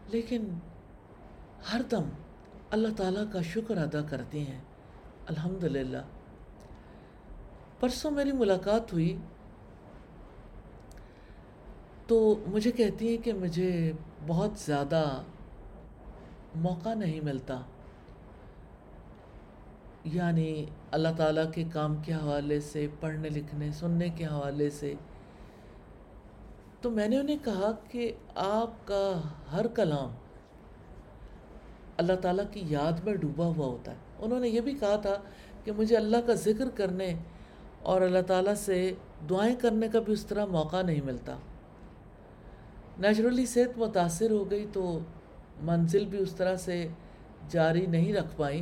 لیکن 0.08 0.54
ہر 1.74 1.82
دم 1.92 2.04
اللہ 2.70 2.88
تعالیٰ 2.98 3.24
کا 3.32 3.42
شکر 3.42 3.78
ادا 3.78 4.02
کرتی 4.02 4.48
ہیں۔ 4.48 4.62
الحمدللہ۔ 5.28 5.98
پرسوں 7.80 8.12
میری 8.12 8.32
ملاقات 8.32 8.94
ہوئی۔ 8.94 9.18
تو 12.08 12.44
مجھے 12.48 12.72
کہتی 12.72 13.10
ہیں 13.10 13.26
کہ 13.26 13.34
مجھے 13.34 13.94
بہت 14.28 14.52
زیادہ 14.58 15.22
موقع 16.56 16.94
نہیں 16.94 17.22
ملتا۔ 17.22 17.62
یعنی 20.04 20.66
اللہ 20.92 21.08
تعالیٰ 21.18 21.52
کے 21.52 21.64
کام 21.74 21.96
کے 21.96 22.14
حوالے 22.14 22.60
سے، 22.60 22.88
پڑھنے 23.00 23.30
لکھنے، 23.30 23.72
سننے 23.72 24.10
کے 24.10 24.26
حوالے 24.26 24.70
سے 24.70 24.94
تو 26.86 26.92
میں 26.92 27.08
نے 27.08 27.18
انہیں 27.18 27.38
کہا 27.44 27.72
کہ 27.90 28.12
آپ 28.36 28.88
کا 28.88 29.22
ہر 29.52 29.68
کلام 29.68 30.10
اللہ 31.98 32.14
تعالیٰ 32.22 32.46
کی 32.52 32.64
یاد 32.68 32.92
میں 33.04 33.16
ڈوبا 33.16 33.46
ہوا 33.46 33.66
ہوتا 33.66 33.92
ہے۔ 33.92 33.98
انہوں 34.20 34.40
نے 34.40 34.50
یہ 34.50 34.62
بھی 34.62 34.74
کہا 34.74 34.96
تھا 34.96 35.16
کہ 35.64 35.72
مجھے 35.72 35.98
اللہ 35.98 36.18
کا 36.26 36.34
ذکر 36.34 36.70
کرنے 36.76 37.14
اور 37.82 38.02
اللہ 38.02 38.22
تعالیٰ 38.28 38.56
سے 38.56 38.94
دعائیں 39.30 39.56
کرنے 39.56 39.88
کا 39.88 40.00
بھی 40.00 40.14
اس 40.14 40.26
طرح 40.26 40.46
موقع 40.46 40.82
نہیں 40.82 41.02
ملتا۔ 41.06 41.38
نیچرلی 42.98 43.46
صحت 43.46 43.78
متاثر 43.78 44.32
ہو 44.32 44.52
گئی 44.52 44.66
تو 44.74 45.00
منزل 45.62 46.06
بھی 46.06 46.18
اس 46.18 46.36
طرح 46.36 46.56
سے 46.56 46.88
جاری 47.50 47.86
نہیں 47.86 48.14
رکھ 48.14 48.38
پائیں 48.38 48.62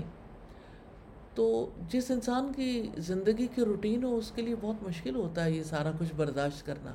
تو 1.35 1.69
جس 1.89 2.11
انسان 2.11 2.51
کی 2.55 2.87
زندگی 2.97 3.47
کی 3.55 3.61
روٹین 3.61 4.03
ہو 4.03 4.17
اس 4.17 4.31
کے 4.35 4.41
لیے 4.41 4.55
بہت 4.61 4.83
مشکل 4.83 5.15
ہوتا 5.15 5.45
ہے 5.45 5.51
یہ 5.51 5.63
سارا 5.63 5.91
کچھ 5.99 6.13
برداشت 6.15 6.65
کرنا۔ 6.65 6.93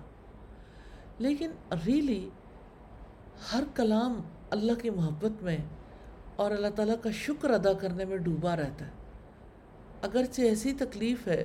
لیکن 1.18 1.50
ریلی 1.87 2.31
ہر 3.52 3.64
کلام 3.74 4.20
اللہ 4.50 4.72
کی 4.83 4.90
محبت 4.90 5.42
میں 5.42 5.59
اور 6.37 6.50
اللہ 6.50 6.68
تعالیٰ 6.76 6.94
کا 7.02 7.11
شکر 7.11 7.50
ادا 7.50 7.72
کرنے 7.72 8.04
میں 8.04 8.16
ڈوبا 8.16 8.57
رہتا 8.57 8.87
ہے۔ 8.87 8.90
اگرچہ 10.02 10.42
ایسی 10.42 10.72
تکلیف 10.72 11.28
ہے 11.28 11.44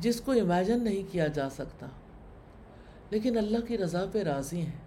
جس 0.00 0.20
کو 0.20 0.32
امیجن 0.32 0.84
نہیں 0.84 1.12
کیا 1.12 1.26
جا 1.26 1.50
سکتا، 1.50 1.86
لیکن 3.10 3.38
اللہ 3.38 3.66
کی 3.66 3.78
رضا 3.78 4.04
پہ 4.12 4.22
راضی 4.22 4.60
ہیں۔ 4.60 4.78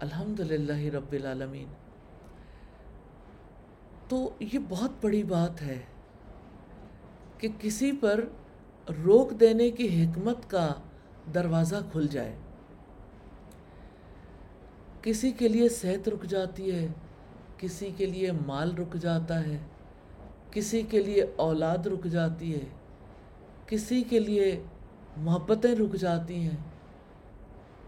الحمد 0.00 0.40
للہ 0.40 0.94
رب 0.96 1.12
العالمین۔ 1.12 1.66
تو 4.08 4.30
یہ 4.40 4.58
بہت 4.68 4.90
بڑی 5.00 5.22
بات 5.22 5.62
ہے 5.62 5.78
کہ 7.38 7.48
کسی 7.58 7.92
پر 7.92 8.24
روک 9.04 9.30
دینے 9.40 9.70
کی 9.70 10.04
حکمت 10.04 10.50
کا 10.50 10.72
دروازہ 11.34 11.76
کھل 11.92 12.06
جائے۔ 12.06 12.36
کسی 15.02 15.32
کے 15.32 15.48
لیے 15.48 15.68
صحت 15.68 16.08
رک 16.08 16.24
جاتی 16.24 16.70
ہے، 16.72 16.86
کسی 17.58 17.90
کے 17.96 18.06
لیے 18.06 18.32
مال 18.46 18.74
رک 18.74 18.94
جاتا 18.94 19.46
ہے، 19.46 19.58
کسی 20.50 20.82
کے 20.82 21.02
لیے 21.02 21.24
اولاد 21.36 21.86
رک 21.86 22.04
جاتی 22.04 22.54
ہے، 22.54 22.64
کسی 23.66 24.02
کے 24.02 24.18
لیے 24.20 24.62
محبتیں 25.16 25.74
رک 25.74 25.94
جاتی 25.94 26.34
ہیں، 26.34 26.56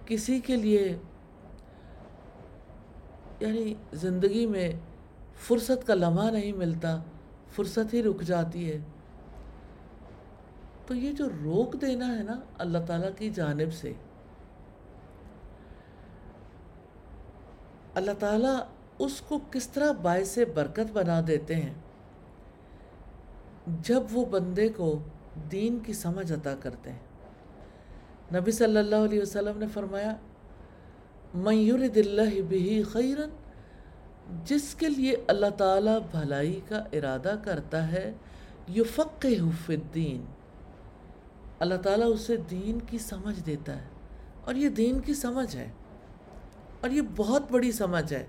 کسی 0.07 0.41
کے 0.41 0.57
لیے 0.57 0.97
یعنی 3.41 3.75
زندگی 3.93 4.47
میں 4.47 4.73
فرصت 5.39 5.87
کا 5.87 5.95
لمحہ 5.95 6.31
نہیں 6.31 6.53
ملتا، 6.53 7.03
فرصت 7.51 7.95
ہی 7.95 8.03
رک 8.03 8.23
جاتی 8.23 8.73
ہے۔ 8.73 8.79
تو 10.87 10.95
یہ 10.95 11.13
جو 11.13 11.29
روک 11.45 11.81
دینا 11.81 12.19
ہے 12.19 12.23
نا 12.23 12.41
اللہ 12.59 12.79
تعالیٰ 12.87 13.11
کی 13.19 13.31
جانب 13.31 13.75
سے، 13.75 13.93
اللہ 17.95 18.11
تعالیٰ 18.19 18.57
اس 18.99 19.21
کو 19.21 19.39
کس 19.51 19.69
طرح 19.69 19.93
باعث 19.93 20.39
برکت 20.55 20.93
بنا 20.93 21.21
دیتے 21.27 21.55
ہیں؟ 21.55 21.75
جب 23.83 24.03
وہ 24.13 24.25
بندے 24.25 24.69
کو 24.69 24.99
دین 25.53 25.79
کی 25.79 25.93
سمجھ 25.93 26.33
عطا 26.33 26.55
کرتے 26.61 26.93
ہیں۔ 26.93 26.99
نبی 28.35 28.51
صلی 28.51 28.77
اللہ 28.77 28.97
علیہ 28.97 29.23
وسلم 29.23 29.59
نے 29.59 29.67
فرمایا، 29.75 30.17
من 31.35 31.55
یرد 31.55 31.97
اللہ 31.97 32.41
بھی 32.49 32.83
خیرن، 32.83 33.31
جس 34.45 34.75
کے 34.75 34.89
لیے 34.89 35.17
اللہ 35.27 35.51
تعالیٰ 35.57 35.99
بھلائی 36.11 36.61
کا 36.69 36.83
ارادہ 36.93 37.35
کرتا 37.45 37.93
ہے 37.93 38.13
یفقہ 38.69 39.29
فی 39.67 39.75
الدین۔ 39.75 40.25
اللہ 41.61 41.75
تعالیٰ 41.83 42.13
اسے 42.13 42.37
دین 42.51 42.79
کی 42.87 42.99
سمجھ 42.99 43.39
دیتا 43.47 43.77
ہے 43.77 43.89
اور 44.45 44.55
یہ 44.55 44.69
دین 44.69 45.01
کی 45.01 45.15
سمجھ 45.15 45.55
ہے 45.57 45.71
اور 46.81 46.91
یہ 46.91 47.03
بہت 47.17 47.51
بڑی 47.51 47.73
سمجھ 47.73 48.13
ہے 48.13 48.25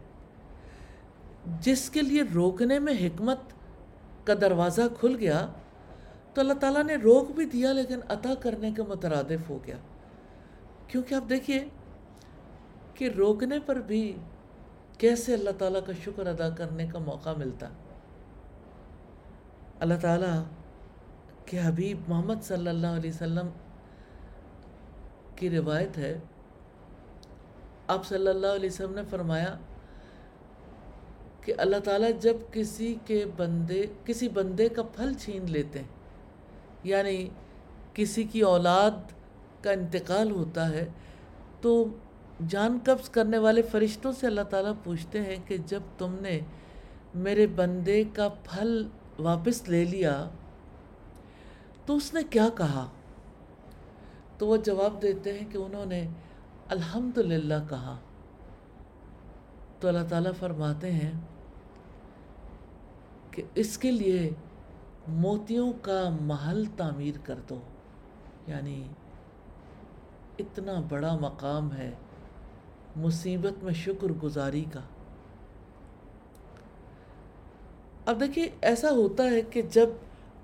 جس 1.61 1.89
کے 1.89 2.01
لیے 2.01 2.23
روکنے 2.33 2.79
میں 2.79 2.93
حکمت 2.93 3.53
کا 4.27 4.33
دروازہ 4.41 4.81
کھل 4.99 5.15
گیا 5.19 5.45
تو 6.33 6.41
اللہ 6.41 6.53
تعالیٰ 6.53 6.83
نے 6.83 6.95
روک 6.95 7.31
بھی 7.31 7.45
دیا 7.45 7.71
لیکن 7.73 7.99
عطا 8.09 8.33
کرنے 8.41 8.71
کے 8.75 8.83
مترادف 8.83 9.49
ہو 9.49 9.57
گیا 9.67 9.75
کیونکہ 10.87 11.15
آپ 11.15 11.29
دیکھیے 11.29 11.59
کہ 12.93 13.09
روکنے 13.17 13.59
پر 13.65 13.79
بھی 13.81 14.01
کیسے 14.97 15.33
اللہ 15.33 15.57
تعالیٰ 15.57 15.79
کا 15.87 15.93
شکر 16.03 16.27
ادا 16.27 16.49
کرنے 16.49 16.87
کا 16.87 16.99
موقع 16.99 17.33
ملتا 17.37 17.67
اللہ 19.79 20.01
تعالیٰ 20.01 20.33
کے 21.45 21.59
حبیب 21.61 21.97
محمد 22.07 22.43
صلی 22.43 22.67
اللہ 22.67 22.95
علیہ 22.97 23.09
وسلم 23.09 23.47
کی 25.35 25.49
روایت 25.49 25.97
ہے۔ 25.97 26.17
آپ 27.87 28.05
صلی 28.07 28.27
اللہ 28.27 28.55
علیہ 28.55 28.69
وسلم 28.69 28.93
نے 28.93 29.01
فرمایا 29.09 29.55
کہ 31.41 31.53
اللہ 31.57 31.79
تعالیٰ 31.83 32.09
جب 32.19 32.37
کسی 32.51 32.95
کے 33.05 33.25
بندے، 33.37 33.85
کسی 34.05 34.29
بندے 34.29 34.69
کا 34.69 34.83
پھل 34.95 35.13
چھین 35.13 35.51
لیتے 35.51 35.79
ہیں 35.79 35.87
یعنی 36.83 37.27
کسی 37.93 38.23
کی 38.23 38.41
اولاد 38.41 39.13
کا 39.63 39.71
انتقال 39.71 40.31
ہوتا 40.31 40.69
ہے، 40.69 40.85
تو 41.61 41.85
جان 42.49 42.77
قبض 42.85 43.09
کرنے 43.09 43.37
والے 43.37 43.61
فرشتوں 43.61 44.11
سے 44.11 44.27
اللہ 44.27 44.47
تعالیٰ 44.49 44.73
پوچھتے 44.83 45.21
ہیں 45.21 45.35
کہ 45.47 45.57
جب 45.65 45.83
تم 45.97 46.15
نے 46.21 46.39
میرے 47.15 47.47
بندے 47.47 48.03
کا 48.13 48.27
پھل 48.43 48.87
واپس 49.19 49.69
لے 49.69 49.83
لیا 49.85 50.29
تو 51.85 51.95
اس 51.95 52.13
نے 52.13 52.19
کیا 52.29 52.47
کہا؟ 52.57 52.87
تو 54.37 54.47
وہ 54.47 54.57
جواب 54.57 55.01
دیتے 55.01 55.39
ہیں 55.39 55.49
کہ 55.49 55.57
انہوں 55.57 55.85
نے 55.85 56.07
الحمد 56.69 57.17
للہ 57.17 57.53
کہا۔ 57.69 57.97
تو 59.79 59.87
اللہ 59.87 60.07
تعالیٰ 60.09 60.31
فرماتے 60.39 60.91
ہیں 60.91 61.11
کہ 63.31 63.43
اس 63.55 63.77
کے 63.77 63.91
لیے 63.91 64.29
موتیوں 65.07 65.73
کا 65.81 66.09
محل 66.21 66.63
تعمیر 66.77 67.15
کر 67.23 67.35
دو۔ 67.49 67.59
یعنی 68.47 68.83
اتنا 70.39 70.73
بڑا 70.89 71.17
مقام 71.21 71.73
ہے 71.73 71.91
مصیبت 72.95 73.63
میں 73.63 73.73
شکر 73.73 74.07
گزاری 74.07 74.65
کا۔ 74.73 74.79
اب 78.05 78.19
دیکھیے، 78.19 78.49
ایسا 78.61 78.89
ہوتا 78.89 79.23
ہے 79.23 79.41
کہ 79.41 79.61
جب 79.61 79.89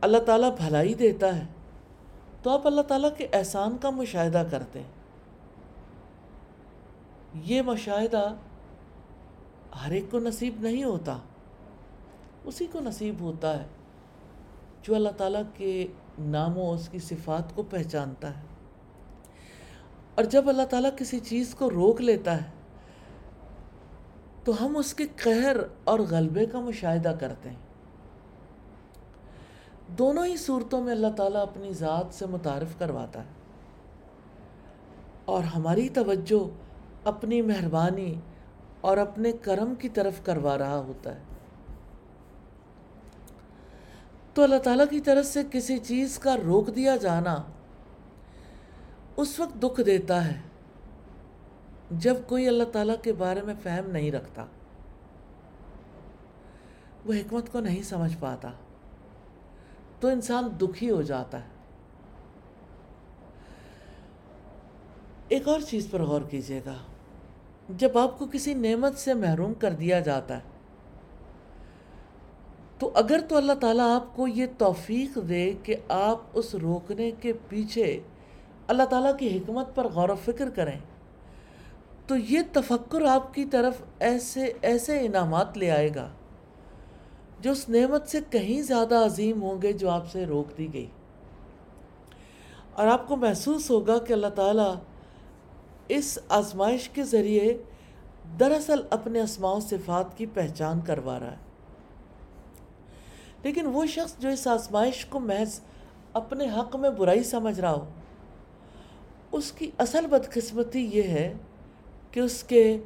اللہ 0.01 0.17
تعالیٰ 0.17 0.55
بھلائی 0.55 0.93
دیتا 0.93 1.35
ہے، 1.35 1.45
تو 2.43 2.49
آپ 2.49 2.67
اللہ 2.67 2.81
تعالیٰ 2.81 3.09
کے 3.17 3.27
احسان 3.33 3.77
کا 3.81 3.89
مشاہدہ 3.89 4.43
کرتے 4.51 4.79
ہیں۔ 4.79 4.91
یہ 7.33 7.61
مشاہدہ 7.61 8.33
ہر 9.85 9.91
ایک 9.91 10.05
کو 10.11 10.19
نصیب 10.19 10.55
نہیں 10.59 10.83
ہوتا، 10.83 11.17
اسی 12.43 12.67
کو 12.71 12.79
نصیب 12.79 13.15
ہوتا 13.19 13.61
ہے 13.61 13.67
جو 14.81 14.95
اللہ 14.95 15.09
تعالیٰ 15.09 15.43
کے 15.53 15.87
ناموں 16.19 16.69
اس 16.69 16.89
کی 16.89 16.99
صفات 16.99 17.55
کو 17.55 17.63
پہچانتا 17.63 18.37
ہے۔ 18.37 18.41
اور 20.15 20.23
جب 20.23 20.49
اللہ 20.49 20.65
تعالیٰ 20.69 20.91
کسی 20.97 21.19
چیز 21.19 21.55
کو 21.55 21.69
روک 21.69 22.01
لیتا 22.01 22.41
ہے، 22.41 22.49
تو 24.43 24.65
ہم 24.65 24.77
اس 24.77 24.93
کے 24.93 25.03
قہر 25.23 25.57
اور 25.83 25.99
غلبے 25.99 26.45
کا 26.45 26.59
مشاہدہ 26.59 27.15
کرتے 27.19 27.49
ہیں۔ 27.49 27.70
دونوں 29.97 30.25
ہی 30.25 30.37
صورتوں 30.37 30.83
میں 30.83 30.91
اللہ 30.91 31.07
تعالیٰ 31.17 31.41
اپنی 31.41 31.73
ذات 31.73 32.13
سے 32.13 32.25
متعارف 32.25 32.79
کرواتا 32.79 33.19
ہے۔ 33.19 33.29
اور 35.25 35.43
ہماری 35.43 35.89
توجہ 35.89 36.49
اپنی 37.07 37.41
مہربانی 37.41 38.15
اور 38.81 38.97
اپنے 38.97 39.31
کرم 39.31 39.75
کی 39.75 39.89
طرف 39.89 40.13
کروا 40.23 40.57
رہا 40.57 40.77
ہوتا 40.77 41.15
ہے۔ 41.15 41.19
تو 44.33 44.43
اللہ 44.43 44.55
تعالیٰ 44.55 44.85
کی 44.89 44.99
طرف 44.99 45.25
سے 45.25 45.39
کسی 45.51 45.77
چیز 45.77 46.19
کا 46.19 46.35
روک 46.45 46.75
دیا 46.75 46.95
جانا 46.95 47.37
اس 49.17 49.39
وقت 49.39 49.63
دکھ 49.63 49.81
دیتا 49.85 50.25
ہے 50.25 50.39
جب 51.91 52.15
کوئی 52.27 52.47
اللہ 52.47 52.63
تعالیٰ 52.63 52.95
کے 53.03 53.13
بارے 53.13 53.41
میں 53.41 53.53
فہم 53.63 53.89
نہیں 53.91 54.11
رکھتا۔ 54.11 54.45
وہ 57.05 57.13
حکمت 57.13 57.51
کو 57.51 57.59
نہیں 57.59 57.83
سمجھ 57.83 58.17
پاتا۔ 58.19 58.51
تو 60.01 60.07
انسان 60.07 60.49
دکھی 60.61 60.89
ہو 60.89 61.01
جاتا 61.01 61.39
ہے۔ 61.39 61.47
ایک 65.27 65.47
اور 65.47 65.59
چیز 65.59 65.87
پر 65.91 66.01
غور 66.01 66.21
کیجیے 66.21 66.61
گا۔ 66.65 66.75
جب 67.69 67.97
آپ 67.97 68.19
کو 68.19 68.25
کسی 68.31 68.53
نعمت 68.53 68.97
سے 68.97 69.13
محروم 69.13 69.53
کر 69.53 69.71
دیا 69.71 69.99
جاتا 69.99 70.37
ہے، 70.37 70.41
تو 72.79 72.91
اگر 72.93 73.19
تو 73.29 73.37
اللہ 73.37 73.53
تعالیٰ 73.53 73.95
آپ 73.95 74.15
کو 74.15 74.27
یہ 74.27 74.45
توفیق 74.57 75.17
دے 75.29 75.53
کہ 75.63 75.75
آپ 75.89 76.19
اس 76.33 76.55
روکنے 76.55 77.11
کے 77.11 77.33
پیچھے 77.47 77.99
اللہ 78.67 78.83
تعالیٰ 78.83 79.17
کی 79.17 79.37
حکمت 79.37 79.75
پر 79.75 79.87
غور 79.87 80.09
و 80.09 80.15
فکر 80.15 80.49
کریں، 80.49 80.79
تو 82.07 82.15
یہ 82.15 82.39
تفکر 82.53 83.05
آپ 83.05 83.33
کی 83.33 83.45
طرف 83.45 83.81
ایسے 83.99 84.53
ایسے 84.61 84.99
انعامات 85.05 85.57
لے 85.57 85.71
آئے 85.71 85.89
گا۔ 85.95 86.09
جو 87.41 87.51
اس 87.51 87.69
نعمت 87.69 88.07
سے 88.07 88.19
کہیں 88.29 88.61
زیادہ 88.61 88.95
عظیم 88.95 89.41
ہوں 89.41 89.61
گے 89.61 89.73
جو 89.73 89.89
آپ 89.89 90.11
سے 90.11 90.25
روک 90.25 90.57
دی 90.57 90.73
گئی۔ 90.73 90.87
اور 92.73 92.87
آپ 92.87 93.07
کو 93.07 93.15
محسوس 93.15 93.71
ہوگا 93.71 93.97
کہ 93.97 94.13
اللہ 94.13 94.27
تعالیٰ 94.27 94.75
اس 95.87 96.19
آزمائش 96.29 96.89
کے 96.89 97.03
ذریعے 97.03 97.57
دراصل 98.39 98.81
اپنے 98.89 99.21
اسماع 99.21 99.53
و 99.53 99.59
صفات 99.59 100.17
کی 100.17 100.25
پہچان 100.25 100.79
کروا 100.81 101.19
رہا 101.19 101.31
ہے۔ 101.31 101.37
لیکن 103.43 103.65
وہ 103.65 103.85
شخص 103.85 104.17
جو 104.19 104.29
اس 104.29 104.47
آزمائش 104.47 105.05
کو 105.05 105.19
محض 105.19 105.59
اپنے 106.13 106.45
حق 106.49 106.75
میں 106.75 106.89
برائی 106.89 107.23
سمجھ 107.23 107.59
رہا 107.59 107.71
ہو، 107.71 107.85
اس 109.31 109.51
کی 109.51 109.71
اصل 109.77 110.07
بدقسمتی 110.07 110.89
یہ 110.93 111.03
ہے 111.03 111.33
کہ 112.11 112.19
اس 112.19 112.43
کے 112.43 112.77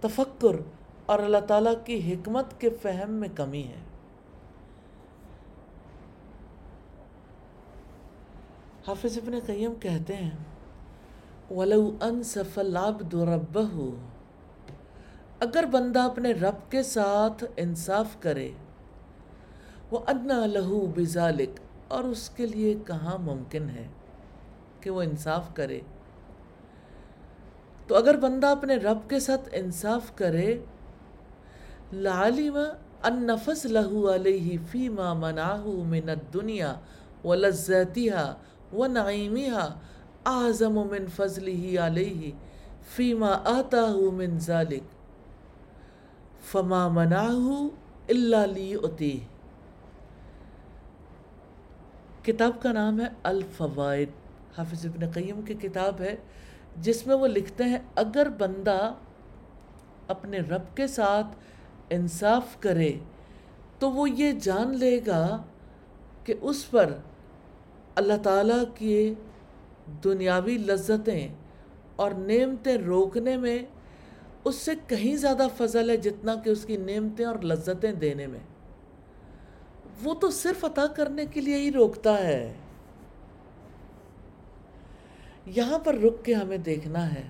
تفکر 0.00 0.62
اور 1.06 1.18
اللہ 1.18 1.38
تعالیٰ 1.48 1.74
کی 1.84 2.14
حکمت 2.14 2.60
کے 2.60 2.70
فہم 2.82 3.10
میں 3.10 3.28
کمی 3.36 3.62
ہے۔ 3.62 3.91
حافظ 8.86 9.16
ابن 9.18 9.34
قیم 9.46 9.74
کہتے 9.80 10.14
ہیں، 10.16 10.36
وَلَوْ 11.50 11.82
أَنْسَفَ 12.04 12.60
الْعَبْدُ 12.60 13.12
رَبَّهُ 13.28 13.76
اگر 15.46 15.64
بندہ 15.70 16.02
اپنے 16.10 16.32
رب 16.40 16.58
کے 16.70 16.82
ساتھ 16.88 17.44
انصاف 17.64 18.16
کرے 18.20 18.50
وہ 19.90 19.98
انا 20.12 20.40
لہو 20.46 20.80
بزالک 20.96 21.60
اور 21.94 22.04
اس 22.14 22.24
کے 22.36 22.46
لیے 22.46 22.74
کہاں 22.86 23.16
ممکن 23.24 23.64
ہے 23.70 23.86
کہ 24.80 24.88
وہ 24.90 25.02
انصاف 25.02 25.46
کرے؟ 25.54 25.80
تو 27.88 27.96
اگر 27.96 28.16
بندہ 28.20 28.48
اپنے 28.58 28.76
رب 28.84 29.08
کے 29.10 29.18
ساتھ 29.20 29.48
انصاف 29.62 30.14
کرے، 30.22 30.50
لعلم 32.06 32.56
ان 32.58 33.26
نفس 33.26 33.60
لہو 33.76 34.00
علیہ 34.14 34.56
فیما 34.70 35.12
منعہ 35.20 35.66
من 35.92 36.08
الدنیا 36.10 36.72
ولذاتها 38.72 38.78
ونعیمها 38.78 39.64
اعظم 40.24 40.76
من 40.90 41.06
فضلہ 41.16 41.78
علیہ 41.86 42.30
فیما 42.96 43.32
آتاہ 43.50 43.96
من 44.16 44.38
ذالک 44.46 44.86
فما 46.52 46.86
منعہ 46.88 47.46
الا 48.14 48.44
لیعطیہ 48.46 49.20
کتاب 52.24 52.60
کا 52.62 52.72
نام 52.72 53.00
ہے 53.00 53.08
الفوائد۔ 53.22 54.10
حافظ 54.58 54.84
ابن 54.86 55.10
قیم 55.12 55.40
کی 55.46 55.54
کتاب 55.60 56.00
ہے 56.00 56.14
جس 56.86 57.06
میں 57.06 57.16
وہ 57.16 57.26
لکھتے 57.26 57.64
ہیں، 57.64 57.78
اگر 58.02 58.28
بندہ 58.38 58.80
اپنے 60.14 60.38
رب 60.50 60.76
کے 60.76 60.86
ساتھ 60.86 61.36
انصاف 61.96 62.60
کرے 62.60 62.92
تو 63.78 63.90
وہ 63.92 64.08
یہ 64.10 64.32
جان 64.42 64.76
لے 64.78 64.98
گا 65.06 65.24
کہ 66.24 66.34
اس 66.40 66.70
پر 66.70 66.92
اللہ 67.94 68.12
تعالیٰ 68.22 68.62
کی 68.74 69.14
دنیاوی 70.04 70.58
لذتیں 70.58 71.28
اور 71.96 72.10
نعمتیں 72.10 72.76
روکنے 72.76 73.36
میں 73.36 73.58
اس 74.44 74.54
سے 74.54 74.70
کہیں 74.86 75.16
زیادہ 75.16 75.46
فضل 75.56 75.90
ہے 75.90 75.96
جتنا 75.96 76.34
کہ 76.34 76.50
اس 76.50 76.64
کی 76.64 76.76
نعمتیں 76.76 77.24
اور 77.24 77.38
لذتیں 77.38 77.92
دینے 77.92 78.26
میں۔ 78.26 78.40
وہ 80.02 80.14
تو 80.14 80.30
صرف 80.30 80.64
عطا 80.64 80.86
کرنے 80.86 81.26
کے 81.26 81.40
لیے 81.40 81.56
ہی 81.56 81.72
روکتا 81.72 82.18
ہے۔ 82.26 82.54
یہاں 85.46 85.78
پر 85.78 85.94
رک 85.94 86.24
کے 86.24 86.34
ہمیں 86.34 86.58
دیکھنا 86.58 87.14
ہے 87.14 87.28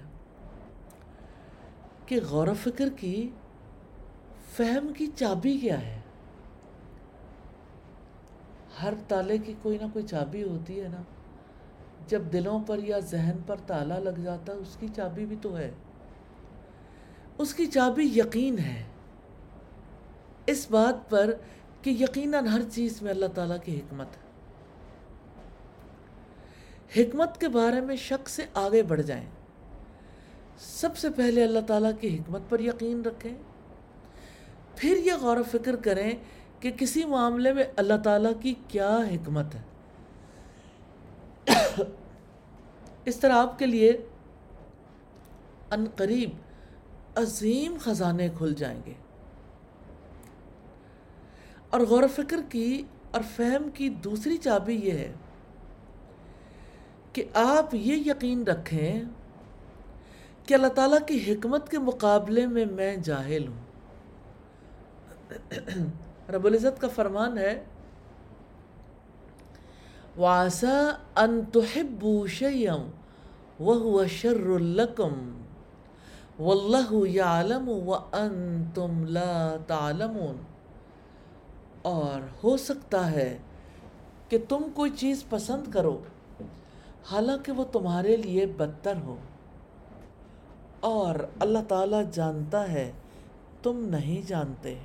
کہ 2.06 2.20
غور 2.30 2.48
و 2.48 2.54
فکر 2.54 2.88
کی 2.96 3.30
فہم 4.56 4.92
کی 4.96 5.06
چابی 5.06 5.58
کیا 5.58 5.86
ہے۔ 5.86 6.01
ہر 8.82 8.92
تالے 9.08 9.38
کی 9.38 9.54
کوئی 9.62 9.78
نہ 9.78 9.86
کوئی 9.92 10.06
چابی 10.06 10.42
ہوتی 10.42 10.80
ہے 10.80 10.88
نا۔ 10.88 11.02
جب 12.06 12.22
دلوں 12.32 12.60
پر 12.66 12.78
یا 12.78 12.98
ذہن 12.98 13.36
پر 13.46 13.56
تالا 13.66 13.98
لگ 13.98 14.20
جاتا 14.22 14.52
ہے، 14.52 14.58
اس 14.58 14.76
کی 14.80 14.88
چابی 14.96 15.26
بھی 15.26 15.36
تو 15.42 15.58
ہے۔ 15.58 15.70
اس 17.38 17.54
کی 17.54 17.66
چابی 17.66 18.04
یقین 18.04 18.58
ہے۔ 18.58 18.84
اس 20.46 20.70
بات 20.70 21.10
پر 21.10 21.34
کہ 21.82 21.90
یقیناً 21.90 22.46
ہر 22.46 22.60
چیز 22.72 23.02
میں 23.02 23.10
اللہ 23.10 23.26
تعالیٰ 23.34 23.56
کی 23.64 23.78
حکمت 23.78 24.06
ہے۔ 24.06 24.22
حکمت 27.02 27.40
کے 27.40 27.48
بارے 27.48 27.80
میں 27.80 27.96
شک 27.96 28.28
سے 28.28 28.42
آگے 28.54 28.82
بڑھ 28.82 29.02
جائیں۔ 29.02 29.26
سب 30.58 30.96
سے 30.96 31.10
پہلے 31.10 31.44
اللہ 31.44 31.58
تعالیٰ 31.66 31.90
کی 32.00 32.16
حکمت 32.16 32.40
پر 32.48 32.60
یقین 32.60 33.02
رکھیں۔ 33.02 33.34
پھر 34.76 34.96
یہ 34.96 35.12
غور 35.20 35.36
و 35.36 35.42
فکر 35.42 35.76
کریں 35.76 36.10
کہ 36.62 36.70
کسی 36.70 37.04
معاملے 37.04 37.52
میں 37.52 37.64
اللہ 37.76 37.94
تعالیٰ 38.04 38.32
کی 38.40 38.54
کیا 38.68 38.98
حکمت 39.14 39.54
ہے؟ 39.54 39.62
اس 43.04 43.16
طرح 43.16 43.32
آپ 43.32 43.58
کے 43.58 43.66
لیے 43.66 43.92
ان 45.70 45.84
قریب 45.96 46.30
عظیم 47.14 47.76
خزانے 47.80 48.28
کھل 48.38 48.54
جائیں 48.54 48.80
گے۔ 48.86 48.92
اور 51.70 51.80
غور 51.80 52.02
و 52.02 52.06
فکر 52.06 52.36
کی 52.48 52.82
اور 53.10 53.20
فہم 53.36 53.70
کی 53.74 53.88
دوسری 53.88 54.36
چابی 54.36 54.74
یہ 54.74 54.90
ہے 54.90 55.12
کہ 57.12 57.24
آپ 57.34 57.74
یہ 57.74 58.10
یقین 58.10 58.42
رکھیں 58.42 59.02
کہ 60.46 60.54
اللہ 60.54 60.66
تعالیٰ 60.66 60.98
کی 61.06 61.32
حکمت 61.32 61.70
کے 61.70 61.78
مقابلے 61.78 62.46
میں 62.46 62.66
میں 62.66 62.96
جاہل 62.96 63.48
ہوں۔ 63.48 63.62
رب 66.32 66.46
العزت 66.46 66.80
کا 66.80 66.88
فرمان 66.88 67.38
ہے 67.38 67.64
واسا 70.16 70.90
ان 71.16 71.40
تحبوا 71.52 72.26
شيئا 72.26 72.76
وهو 73.60 74.06
شر 74.06 74.58
لكم 74.58 75.42
والله 76.38 77.06
يعلم 77.06 77.68
وانتم 77.68 79.04
لا 79.04 79.56
تعلمون۔ 79.66 80.36
اور 81.82 82.20
ہو 82.44 82.56
سکتا 82.56 83.10
ہے 83.10 83.38
کہ 84.28 84.38
تم 84.48 84.62
کوئی 84.74 84.90
چیز 84.90 85.24
پسند 85.28 85.72
کرو، 85.72 86.02
حالانکہ 87.10 87.52
وہ 87.52 87.64
تمہارے 87.72 88.16
لیے 88.16 88.46
بدتر 88.46 88.96
ہو۔ 88.96 89.16
اور 90.80 91.14
اللہ 91.40 91.58
تعالیٰ 91.68 92.02
جانتا 92.12 92.72
ہے، 92.72 92.92
تم 93.62 93.84
نہیں 93.84 94.28
جانتے۔ 94.28 94.78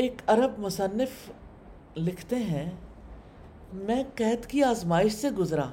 ایک 0.00 0.22
عرب 0.26 0.58
مصنف 0.58 1.30
لکھتے 1.96 2.36
ہیں، 2.36 2.70
میں 3.72 4.04
قید 4.14 4.46
کی 4.46 4.62
آزمائش 4.62 5.12
سے 5.12 5.30
گزرا۔ 5.30 5.68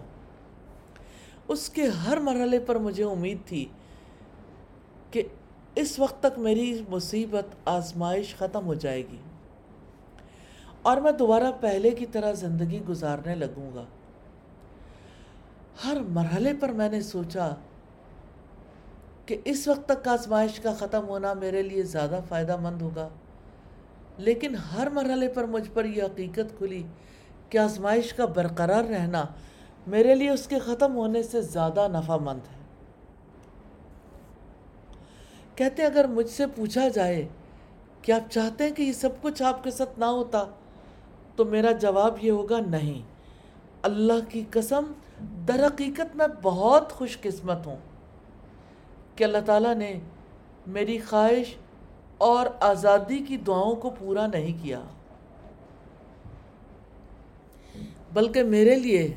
اس 1.47 1.69
کے 1.69 1.87
ہر 1.87 2.17
مرحلے 2.17 2.59
پر 2.59 2.75
مجھے 2.75 3.03
امید 3.03 3.37
تھی 3.45 3.65
کہ 5.11 5.23
اس 5.75 5.99
وقت 5.99 6.23
تک 6.23 6.39
میری 6.39 6.83
مصیبت، 6.89 7.45
آزمائش 7.65 8.35
ختم 8.35 8.65
ہو 8.65 8.73
جائے 8.73 9.01
گی۔ 9.01 9.17
اور 10.81 10.97
میں 10.97 11.11
دوبارہ 11.11 11.51
پہلے 11.59 11.89
کی 11.89 12.05
طرح 12.05 12.31
زندگی 12.31 12.81
گزارنے 12.89 13.35
لگوں 13.35 13.75
گا۔ 13.75 13.85
ہر 15.85 15.97
مرحلے 16.09 16.53
پر 16.59 16.69
میں 16.69 16.89
نے 16.89 17.01
سوچا 17.01 17.55
کہ 19.25 19.37
اس 19.45 19.67
وقت 19.67 19.89
تک 19.89 20.07
آزمائش 20.07 20.59
کا 20.59 20.73
ختم 20.73 21.07
ہونا 21.07 21.33
میرے 21.33 21.61
لیے 21.61 21.83
زیادہ 21.83 22.19
فائدہ 22.29 22.57
مند 22.57 22.81
ہوگا۔ 22.81 23.09
لیکن 24.17 24.55
ہر 24.55 24.89
مرحلے 24.89 25.27
پر 25.27 25.43
مجھ 25.43 25.69
پر 25.73 25.85
یہ 25.85 26.03
حقیقت 26.03 26.57
کھلی 26.57 26.83
کہ 27.49 27.57
آزمائش 27.57 28.13
کا 28.13 28.25
برقرار 28.25 28.83
رہنا 28.83 29.23
میرے 29.87 30.15
لیے 30.15 30.29
اس 30.29 30.47
کے 30.47 30.59
ختم 30.59 30.95
ہونے 30.95 31.23
سے 31.23 31.41
زیادہ 31.41 31.87
نفع 31.87 32.17
مند 32.17 32.39
ہے۔ 32.51 32.57
کہتے 35.55 35.83
اگر 35.83 36.07
مجھ 36.07 36.29
سے 36.29 36.47
پوچھا 36.47 36.87
جائے 36.87 37.27
کہ 38.01 38.11
آپ 38.11 38.31
چاہتے 38.31 38.63
ہیں 38.63 38.71
کہ 38.71 38.83
یہ 38.83 38.91
سب 38.91 39.09
کچھ 39.21 39.43
آپ 39.43 39.63
کے 39.63 39.71
ساتھ 39.71 39.99
نہ 39.99 40.05
ہوتا 40.05 40.43
تو 41.35 41.45
میرا 41.45 41.71
جواب 41.71 42.17
یہ 42.21 42.31
ہوگا 42.31 42.59
نہیں۔ 42.69 43.01
اللہ 43.81 44.29
کی 44.29 44.43
قسم، 44.51 44.91
در 45.47 45.67
حقیقت 45.67 46.15
میں 46.15 46.27
بہت 46.41 46.91
خوش 46.91 47.21
قسمت 47.21 47.67
ہوں 47.67 47.77
کہ 49.15 49.23
اللہ 49.23 49.37
تعالیٰ 49.45 49.75
نے 49.75 49.99
میری 50.67 50.99
خواہش 50.99 51.55
اور 52.17 52.45
آزادی 52.59 53.19
کی 53.19 53.37
دعاؤں 53.37 53.75
کو 53.75 53.89
پورا 53.89 54.27
نہیں 54.27 54.63
کیا۔ 54.63 54.81
بلکہ 58.13 58.43
میرے 58.43 58.75
لیے 58.75 59.13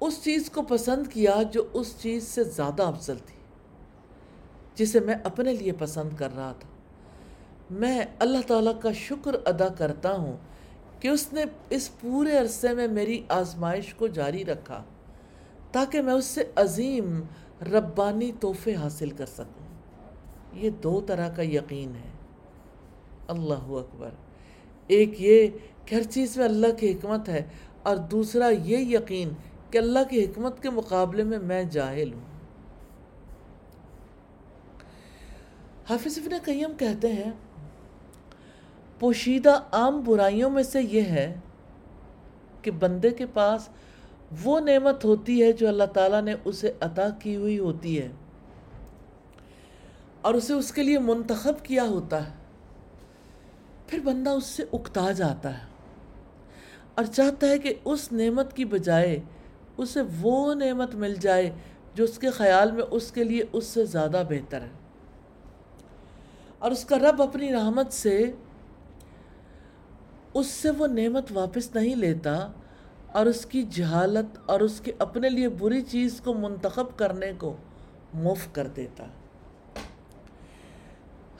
اس 0.00 0.24
چیز 0.24 0.50
کو 0.50 0.62
پسند 0.62 1.06
کیا 1.06 1.42
جو 1.52 1.66
اس 1.72 1.94
چیز 1.98 2.28
سے 2.28 2.44
زیادہ 2.44 2.82
افضل 2.82 3.16
تھی، 3.16 3.38
جسے 4.74 5.00
میں 5.00 5.14
اپنے 5.24 5.52
لیے 5.52 5.72
پسند 5.72 6.10
کر 6.16 6.36
رہا 6.36 6.52
تھا۔ 6.58 6.68
میں 7.70 8.04
اللہ 8.18 8.38
تعالیٰ 8.46 8.80
کا 8.80 8.92
شکر 8.92 9.34
ادا 9.44 9.68
کرتا 9.68 10.12
ہوں 10.12 10.36
کہ 11.00 11.08
اس 11.08 11.32
نے 11.32 11.44
اس 11.70 12.00
پورے 12.00 12.38
عرصے 12.38 12.74
میں 12.74 12.88
میری 12.88 13.22
آزمائش 13.28 13.94
کو 13.94 14.06
جاری 14.06 14.44
رکھا 14.44 14.82
تاکہ 15.72 16.00
میں 16.00 16.12
اس 16.12 16.24
سے 16.24 16.44
عظیم 16.56 17.22
ربانی 17.62 18.32
تحفے 18.40 18.74
حاصل 18.74 19.10
کر 19.10 19.26
سکوں۔ 19.26 19.67
یہ 20.52 20.70
دو 20.70 21.00
طرح 21.00 21.28
کا 21.28 21.42
یقین 21.42 21.92
ہے۔ 21.94 22.10
اللہ 23.28 23.54
اکبر۔ 23.54 24.10
ایک 24.86 25.20
یہ 25.20 25.46
کہ 25.84 25.94
ہر 25.94 26.02
چیز 26.02 26.36
میں 26.36 26.44
اللہ 26.44 26.66
کی 26.78 26.92
حکمت 26.92 27.28
ہے 27.28 27.42
اور 27.82 27.96
دوسرا 27.96 28.48
یہ 28.48 28.78
یقین 28.78 29.28
کہ 29.70 29.78
اللہ 29.78 29.98
کی 30.10 30.24
حکمت 30.24 30.62
کے 30.62 30.70
مقابلے 30.70 31.22
میں 31.22 31.38
میں 31.38 31.64
جاہل 31.64 32.12
ہوں۔ 32.12 32.20
حافظ 35.90 36.18
ابن 36.18 36.36
قیم 36.44 36.72
کہتے 36.78 37.12
ہیں، 37.12 37.30
پوشیدہ 38.98 39.60
عام 39.72 40.00
برائیوں 40.04 40.50
میں 40.50 40.62
سے 40.62 40.82
یہ 40.82 41.02
ہے 41.02 41.34
کہ 42.62 42.70
بندے 42.70 43.10
کے 43.10 43.26
پاس 43.26 43.68
وہ 44.42 44.60
نعمت 44.60 45.04
ہوتی 45.04 45.42
ہے 45.42 45.52
جو 45.52 45.68
اللہ 45.68 45.84
تعالیٰ 45.84 46.22
نے 46.22 46.34
اسے 46.44 46.72
عطا 46.80 47.08
کی 47.08 47.36
ہوئی 47.36 47.58
ہوتی 47.58 48.02
ہے۔ 48.02 48.08
اور 50.22 50.34
اسے 50.34 50.52
اس 50.52 50.72
کے 50.72 50.82
لیے 50.82 50.98
منتخب 50.98 51.64
کیا 51.64 51.84
ہوتا 51.84 52.26
ہے۔ 52.26 52.34
پھر 53.86 53.98
بندہ 53.98 54.30
اس 54.30 54.44
سے 54.44 54.64
اکتا 54.72 55.12
جاتا 55.12 55.58
ہے 55.58 55.64
اور 56.94 57.04
چاہتا 57.04 57.48
ہے 57.48 57.58
کہ 57.58 57.74
اس 57.84 58.12
نعمت 58.12 58.56
کی 58.56 58.64
بجائے 58.64 59.20
اسے 59.76 60.00
وہ 60.20 60.54
نعمت 60.54 60.94
مل 60.94 61.14
جائے 61.14 61.50
جو 61.94 62.04
اس 62.04 62.18
کے 62.18 62.30
خیال 62.30 62.70
میں 62.70 62.82
اس 62.90 63.12
کے 63.12 63.24
لیے 63.24 63.44
اس 63.52 63.64
سے 63.64 63.84
زیادہ 63.84 64.22
بہتر 64.28 64.60
ہے۔ 64.60 64.68
اور 66.58 66.70
اس 66.70 66.84
کا 66.84 66.98
رب 66.98 67.22
اپنی 67.22 67.52
رحمت 67.52 67.92
سے 67.92 68.32
اس 70.34 70.46
سے 70.46 70.70
وہ 70.70 70.86
نعمت 70.86 71.24
واپس 71.30 71.74
نہیں 71.74 71.94
لیتا 71.94 72.52
اور 73.12 73.26
اس 73.26 73.46
کی 73.46 73.62
جہالت 73.62 74.38
اور 74.46 74.60
اس 74.60 74.80
کے 74.80 74.92
اپنے 74.98 75.28
لیے 75.28 75.48
بری 75.48 75.82
چیز 75.82 76.20
کو 76.24 76.34
منتخب 76.34 76.86
کرنے 76.96 77.32
کو 77.38 77.56
مف 78.14 78.48
کر 78.52 78.66
دیتا۔ 78.66 79.04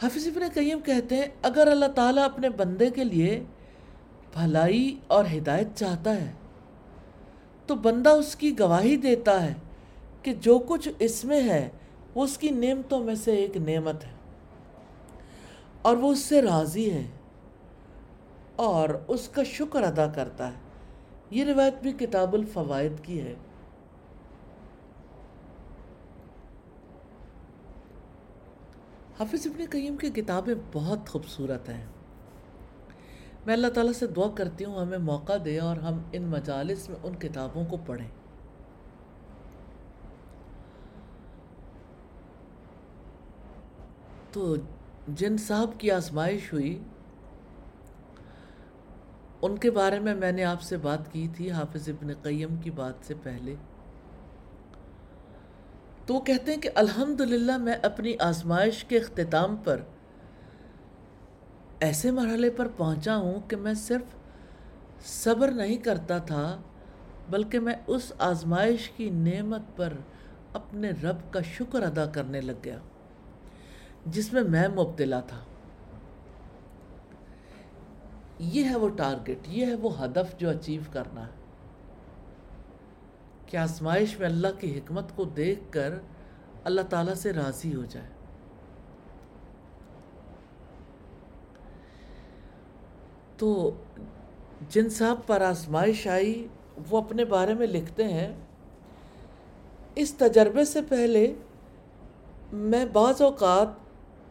حافظ 0.02 0.26
ابن 0.26 0.42
قیم 0.54 0.80
کہتے 0.80 1.16
ہیں، 1.16 1.26
اگر 1.42 1.66
اللہ 1.66 1.86
تعالیٰ 1.94 2.24
اپنے 2.24 2.48
بندے 2.48 2.90
کے 2.90 3.04
لیے 3.04 3.44
بھلائی 4.32 4.98
اور 5.06 5.24
ہدایت 5.36 5.68
چاہتا 5.74 6.16
ہے، 6.16 6.32
تو 7.66 7.74
بندہ 7.74 8.10
اس 8.10 8.36
کی 8.36 8.58
گواہی 8.58 8.96
دیتا 8.96 9.42
ہے 9.46 9.54
کہ 10.22 10.32
جو 10.32 10.58
کچھ 10.58 10.88
اس 10.98 11.24
میں 11.24 11.42
ہے، 11.42 11.68
وہ 12.14 12.24
اس 12.24 12.38
کی 12.38 12.50
نعمتوں 12.50 13.04
میں 13.04 13.14
سے 13.14 13.34
ایک 13.34 13.56
نعمت 13.56 14.04
ہے 14.04 14.10
اور 15.82 15.96
وہ 15.96 16.12
اس 16.12 16.18
سے 16.18 16.42
راضی 16.42 16.90
ہے 16.90 17.06
اور 18.56 18.88
اس 19.08 19.28
کا 19.28 19.42
شکر 19.42 19.82
ادا 19.82 20.06
کرتا 20.06 20.48
ہے۔ 20.48 20.58
یہ 21.30 21.44
روایت 21.44 21.74
بھی 21.82 21.92
کتاب 21.92 22.34
الفوائد 22.34 22.92
کی 23.02 23.20
ہے۔ 23.20 23.34
حافظ 29.18 29.46
ابن 29.46 29.64
قیم 29.70 29.96
کی 29.96 30.10
کتابیں 30.10 30.54
بہت 30.72 31.08
خوبصورت 31.08 31.68
ہیں۔ 31.68 31.86
میں 33.46 33.54
اللہ 33.54 33.66
تعالیٰ 33.66 33.92
سے 33.92 34.06
دعا 34.06 34.28
کرتی 34.34 34.64
ہوں، 34.64 34.80
ہمیں 34.80 34.98
موقع 34.98 35.32
دے 35.44 35.58
اور 35.58 35.76
ہم 35.76 36.02
ان 36.12 36.22
مجالس 36.22 36.88
میں 36.88 36.96
ان 37.02 37.14
کتابوں 37.14 37.64
کو 37.64 37.76
پڑھیں۔ 37.86 38.08
تو 44.32 44.56
جن 45.08 45.36
صاحب 45.36 45.70
کی 45.78 45.90
آزمائش 45.90 46.52
ہوئی، 46.52 46.82
ان 49.42 49.58
کے 49.58 49.70
بارے 49.70 49.98
میں 49.98 50.14
میں 50.14 50.32
نے 50.32 50.44
آپ 50.44 50.62
سے 50.62 50.76
بات 50.76 51.12
کی 51.12 51.28
تھی، 51.36 51.50
حافظ 51.50 51.88
ابن 51.88 52.12
قیم 52.22 52.56
کی 52.56 52.70
بات 52.70 52.94
سے 53.02 53.14
پہلے۔ 53.22 53.54
تو 56.08 56.14
وہ 56.14 56.20
کہتے 56.20 56.52
ہیں 56.54 56.60
کہ 56.60 56.70
الحمدللہ 56.74 57.56
میں 57.56 57.74
اپنی 57.82 58.12
آزمائش 58.18 58.84
کے 58.84 58.96
اختتام 58.96 59.56
پر 59.56 59.80
ایسے 61.80 62.10
مرحلے 62.10 62.50
پر 62.50 62.68
پہنچا 62.76 63.16
ہوں 63.16 63.40
کہ 63.48 63.56
میں 63.56 63.74
صرف 63.74 64.14
صبر 65.06 65.50
نہیں 65.50 65.76
کرتا 65.76 66.18
تھا، 66.18 66.60
بلکہ 67.30 67.60
میں 67.60 67.74
اس 67.86 68.12
آزمائش 68.18 68.90
کی 68.90 69.10
نعمت 69.10 69.76
پر 69.76 69.92
اپنے 70.52 70.90
رب 70.90 71.32
کا 71.32 71.40
شکر 71.42 71.82
ادا 71.82 72.06
کرنے 72.06 72.40
لگ 72.40 72.64
گیا، 72.64 72.78
جس 74.06 74.32
میں 74.32 74.42
میں 74.42 74.68
مبتلا 74.68 75.20
تھا۔ 75.20 75.40
یہ 78.38 78.64
ہے 78.64 78.76
وہ 78.76 78.88
ٹارگٹ، 78.88 79.48
یہ 79.48 79.66
ہے 79.66 79.74
وہ 79.74 80.04
ہدف 80.04 80.38
جو 80.38 80.50
اچیو 80.50 80.80
کرنا۔ 80.92 81.24
ہے 81.24 81.37
کہ 83.48 83.56
آزمائش 83.56 84.18
میں 84.18 84.26
اللہ 84.26 84.60
کی 84.60 84.78
حکمت 84.78 85.16
کو 85.16 85.24
دیکھ 85.24 85.60
کر 85.70 85.94
اللہ 86.64 86.80
تعالیٰ 86.90 87.14
سے 87.14 87.32
راضی 87.32 87.74
ہو 87.74 87.84
جائے۔ 87.90 88.08
تو 93.36 93.70
جن 94.70 94.88
صاحب 94.90 95.26
پر 95.26 95.40
آزمائش 95.40 96.06
آئی، 96.06 96.46
وہ 96.90 96.98
اپنے 96.98 97.24
بارے 97.24 97.54
میں 97.54 97.66
لکھتے 97.66 98.04
ہیں، 98.04 98.32
اس 99.94 100.14
تجربے 100.14 100.64
سے 100.64 100.80
پہلے 100.88 101.32
میں 102.52 102.84
بعض 102.92 103.22
اوقات 103.22 103.68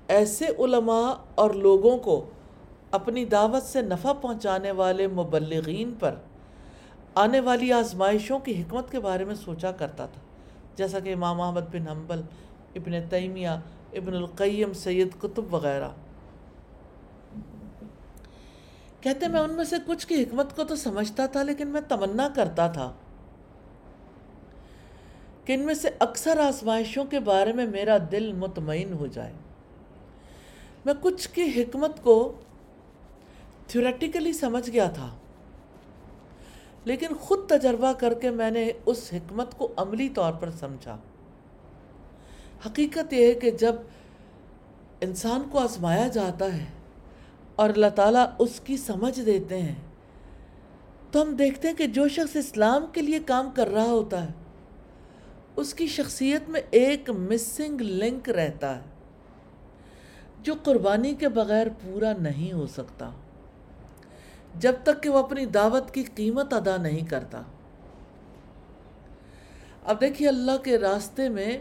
ایسے 0.07 0.45
علماء 0.59 1.09
اور 1.36 1.51
لوگوں 1.51 1.97
کو 1.97 2.26
اپنی 2.91 3.26
دعوت 3.26 3.63
سے 3.63 3.82
نفع 3.82 4.13
پہنچانے 4.13 4.72
والے 4.72 5.07
مبلغین 5.07 5.93
پر 5.99 6.15
آنے 7.18 7.39
والی 7.39 7.74
آزمائشوں 7.74 8.39
کی 8.39 8.61
حکمت 8.61 8.91
کے 8.91 8.99
بارے 8.99 9.26
میں 9.26 9.36
سوچا 9.36 9.72
کرتا 9.72 10.05
تھا۔ 10.05 10.22
جیسا 10.76 10.99
کہ 10.99 11.13
امام 11.13 11.41
احمد 11.41 11.61
بن 11.72 11.88
حنبل، 11.88 12.22
ابن 12.76 12.91
تیمیہ، 13.09 13.49
ابن 13.93 14.13
القیم، 14.13 14.74
سید 14.74 15.07
قطب 15.20 15.53
وغیرہ۔ 15.53 15.89
کہتے 19.01 19.28
میں 19.28 19.39
ان 19.39 19.53
میں 19.53 19.63
سے 19.63 19.76
کچھ 19.86 20.07
کی 20.07 20.24
حکمت 20.24 20.55
کو 20.55 20.63
تو 20.63 20.76
سمجھتا 20.76 21.26
تھا، 21.26 21.43
لیکن 21.43 21.68
میں 21.68 21.82
تمنا 21.82 22.30
کرتا 22.36 22.68
تھا 22.68 22.93
کہ 25.45 25.53
ان 25.53 25.59
میں 25.59 25.74
سے 25.74 25.89
اکثر 25.99 26.39
آزمائشوں 26.39 27.05
کے 27.05 27.20
بارے 27.20 27.53
میں 27.53 27.65
میرا 27.65 27.97
دل 28.11 28.34
مطمئن 28.34 28.93
ہو 28.93 29.07
جائے۔ 29.07 29.34
میں 30.86 30.93
کچھ 31.01 31.30
کی 31.30 31.61
حکمت 31.61 32.03
کو 32.03 32.41
تھیوریٹیکلی 33.68 34.34
سمجھ 34.34 34.70
گیا 34.70 34.89
تھا۔ 34.89 35.09
لیکن 36.88 37.13
خود 37.19 37.39
تجربہ 37.49 37.91
کر 37.93 38.13
کے 38.13 38.29
میں 38.31 38.51
نے 38.51 38.71
اس 38.85 39.09
حکمت 39.13 39.57
کو 39.57 39.71
عملی 39.77 40.09
طور 40.09 40.33
پر 40.33 40.49
سمجھا۔ 40.59 40.97
حقیقت 42.65 43.13
یہ 43.13 43.25
ہے 43.25 43.33
کہ 43.33 43.51
جب 43.51 43.75
انسان 45.01 45.41
کو 45.51 45.59
آزمایا 45.59 46.07
جاتا 46.07 46.53
ہے 46.53 46.65
اور 47.55 47.69
اللہ 47.69 47.89
تعالیٰ 47.95 48.25
اس 48.39 48.59
کی 48.59 48.77
سمجھ 48.77 49.19
دیتے 49.21 49.61
ہیں، 49.61 49.75
تو 51.11 51.21
ہم 51.21 51.33
دیکھتے 51.35 51.67
ہیں 51.67 51.75
کہ 51.75 51.88
جو 51.88 52.07
شخص 52.07 52.35
اسلام 52.35 52.85
کے 52.93 53.01
لیے 53.01 53.19
کام 53.25 53.49
کر 53.55 53.67
رہا 53.67 53.83
ہوتا 53.83 54.23
ہے، 54.23 54.31
اس 55.55 55.73
کی 55.73 55.88
شخصیت 55.88 56.49
میں 56.49 56.61
ایک 56.71 57.09
مسنگ 57.09 57.81
لنک 57.81 58.29
رہتا 58.29 58.75
ہے، 58.75 58.81
جو 60.41 60.53
قربانی 60.63 61.13
کے 61.13 61.29
بغیر 61.29 61.67
پورا 61.81 62.13
نہیں 62.19 62.51
ہو 62.53 62.67
سکتا۔ 62.67 63.09
جب 64.59 64.73
تک 64.83 65.03
کہ 65.03 65.09
وہ 65.09 65.17
اپنی 65.17 65.45
دعوت 65.45 65.91
کی 65.91 66.03
قیمت 66.03 66.53
ادا 66.53 66.77
نہیں 66.77 67.05
کرتا۔ 67.05 67.41
اب 69.83 70.01
دیکھیے 70.01 70.27
اللہ 70.27 70.57
کے 70.63 70.77
راستے 70.77 71.29
میں 71.29 71.57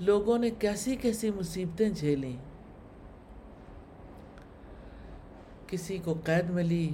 لوگوں 0.00 0.38
نے 0.38 0.50
کیسی 0.50 0.96
کیسی 0.96 1.30
مصیبتیں 1.30 1.88
جھیلیں۔ 1.88 2.36
کسی 5.66 5.98
کو 5.98 6.14
قید 6.24 6.50
ملی۔ 6.50 6.92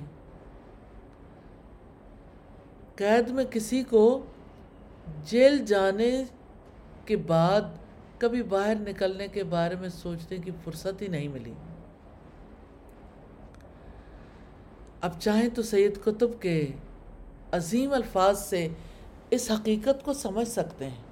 قید 2.95 3.29
میں 3.29 3.45
کسی 3.45 3.83
کو 3.83 4.27
جیل 5.25 5.65
جانے 5.67 6.25
کے 7.05 7.17
بعد 7.17 7.61
کبھی 8.19 8.43
باہر 8.43 8.75
نکلنے 8.75 9.29
کے 9.29 9.45
بارے 9.45 9.75
میں 9.75 9.89
سوچنے 9.89 10.39
کی 10.39 10.51
فرصت 10.65 11.03
ہی 11.03 11.07
نہیں 11.07 11.29
ملی۔ 11.29 11.53
اب 15.01 15.21
چاہیں 15.21 15.49
تو 15.49 15.63
سید 15.63 16.03
قطب 16.03 16.29
کے 16.41 16.67
عظیم 17.53 17.93
الفاظ 17.93 18.39
سے 18.41 18.69
اس 19.31 19.51
حقیقت 19.51 20.05
کو 20.05 20.13
سمجھ 20.13 20.49
سکتے 20.49 20.85
ہیں 20.85 21.03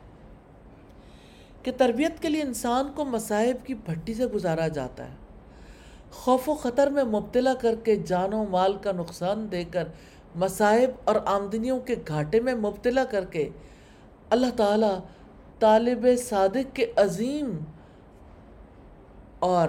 کہ 1.63 1.73
تربیت 1.77 2.23
کے 2.23 2.29
لیے 2.29 2.43
انسان 2.43 2.93
کو 2.95 3.05
مصائب 3.05 3.57
کی 3.65 3.75
بھٹی 3.75 4.15
سے 4.15 4.27
گزارا 4.27 4.69
جاتا 4.69 5.05
ہے۔ 5.09 5.15
خوف 6.13 6.49
و 6.49 6.55
خطر 6.55 6.87
میں 6.87 7.05
مبتلا 7.05 7.55
کر 7.55 7.75
کے 7.85 7.97
جان 7.97 8.33
و 8.33 8.45
مال 8.45 8.77
کا 8.83 8.93
نقصان 8.93 9.49
دے 9.53 9.65
کر 9.65 9.89
مصائب 10.35 10.91
اور 11.05 11.17
آمدنیوں 11.27 11.81
کے 11.81 11.95
گھاٹے 12.09 12.41
میں 12.41 12.55
مبتلا 12.55 13.05
کر 13.05 13.25
کے 13.25 13.49
اللہ 14.31 14.47
تعالیٰ 14.57 14.99
طالب 15.59 16.07
صادق 16.19 16.77
کے 16.77 16.93
عظیم 16.97 17.57
اور 19.39 19.69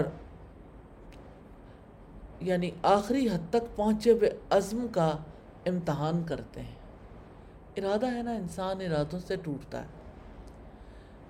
یعنی 2.42 2.72
آخری 2.84 3.30
حد 3.30 3.50
تک 3.50 3.76
پہنچے 3.76 4.12
ہوئے 4.12 4.30
عزم 4.50 4.88
کا 4.92 5.18
امتحان 5.66 6.24
کرتے 6.24 6.62
ہیں۔ 6.62 6.76
ارادہ 7.78 8.12
ہے 8.12 8.22
نا 8.24 8.32
انسان 8.32 8.82
ارادوں 8.82 9.20
سے 9.20 9.36
ٹوٹتا 9.36 9.82
ہے۔ 9.82 9.88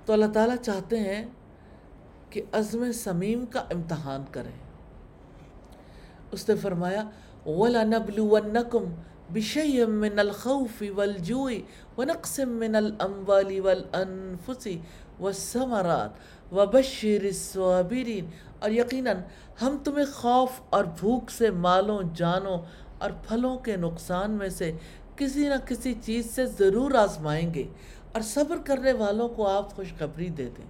تو 0.06 0.14
اللہ 0.14 0.26
تعالیٰ 0.34 0.56
چاہتے 0.56 1.00
ہیں 1.00 1.26
کہ 2.30 2.42
عزم 2.52 2.92
سمیم 2.92 3.46
کا 3.46 3.60
امتحان 3.60 4.24
کریں۔ 4.32 4.68
اس 6.32 6.50
نے 6.50 6.56
فرمایا، 6.56 7.04
وَلَنَبْلُوَنَّكُمْ 7.46 8.86
بِشَيْءٍ 9.34 9.88
مِّنَ 9.88 10.20
الْخَوْفِ 10.20 10.90
وَالْجُوعِ 10.90 11.60
وَنَقْصٍ 11.98 12.46
مِّنَ 12.46 12.78
الْأَمْوَالِ 12.78 13.60
وَالْأَنفُسِ 13.60 14.78
وَالثَّمَرَاتِ 15.20 16.14
وَبَشِّرِ 16.52 17.28
الصَّابِرِينَ 17.28 18.28
اور 18.60 18.70
یقیناً 18.70 19.18
ہم 19.62 19.78
تمہیں 19.84 20.06
خوف 20.14 20.50
اور 20.70 20.84
بھوک 20.84 21.32
سے 21.32 21.52
مالوں، 21.52 22.02
جانوں 22.16 22.58
اور 22.98 23.12
پھلوں 23.28 23.58
کے 23.58 23.76
نقصان 23.76 24.32
میں 24.32 24.50
سے 24.50 24.72
کسی 25.16 25.50
نہ 25.50 25.54
کسی 25.68 25.94
چیز 26.02 26.32
سے 26.32 26.46
ضرور 26.46 26.92
آزمائیں 26.92 27.54
گے 27.54 27.64
اور 28.12 28.22
صبر 28.22 28.58
کرنے 28.66 28.94
والوں 28.94 29.30
کو 29.30 29.48
آپ 29.48 29.76
خوشخبری 29.76 30.30
دے 30.30 30.50
دیں۔ 30.58 30.66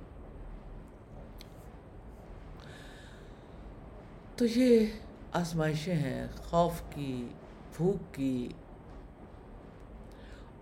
تو 4.35 4.45
یہ 4.55 4.85
آزمائشیں 5.33 5.95
ہیں، 5.95 6.27
خوف 6.37 6.81
کی، 6.95 7.27
بھوک 7.77 8.15
کی 8.15 8.49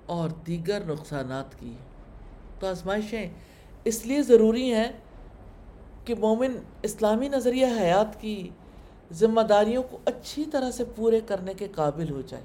اور 0.06 0.30
دیگر 0.30 0.82
نقصانات 0.88 1.60
کی۔ 1.60 1.74
تو 2.60 2.68
آزمائشیں 2.68 3.30
اس 3.84 4.06
لیے 4.06 4.22
ضروری 4.22 4.74
ہیں 4.74 4.92
کہ 6.06 6.16
مومن 6.20 6.58
اسلامی 6.84 7.28
نظریہ 7.28 7.66
حیات 7.80 8.22
کی 8.22 8.50
ذمہ 9.14 9.42
داریوں 9.42 9.84
کو 9.84 9.98
اچھی 10.06 10.46
طرح 10.46 10.72
سے 10.72 10.84
پورے 10.96 11.20
کرنے 11.28 11.54
کے 11.54 11.68
قابل 11.76 12.10
ہو 12.10 12.22
جائے 12.28 12.44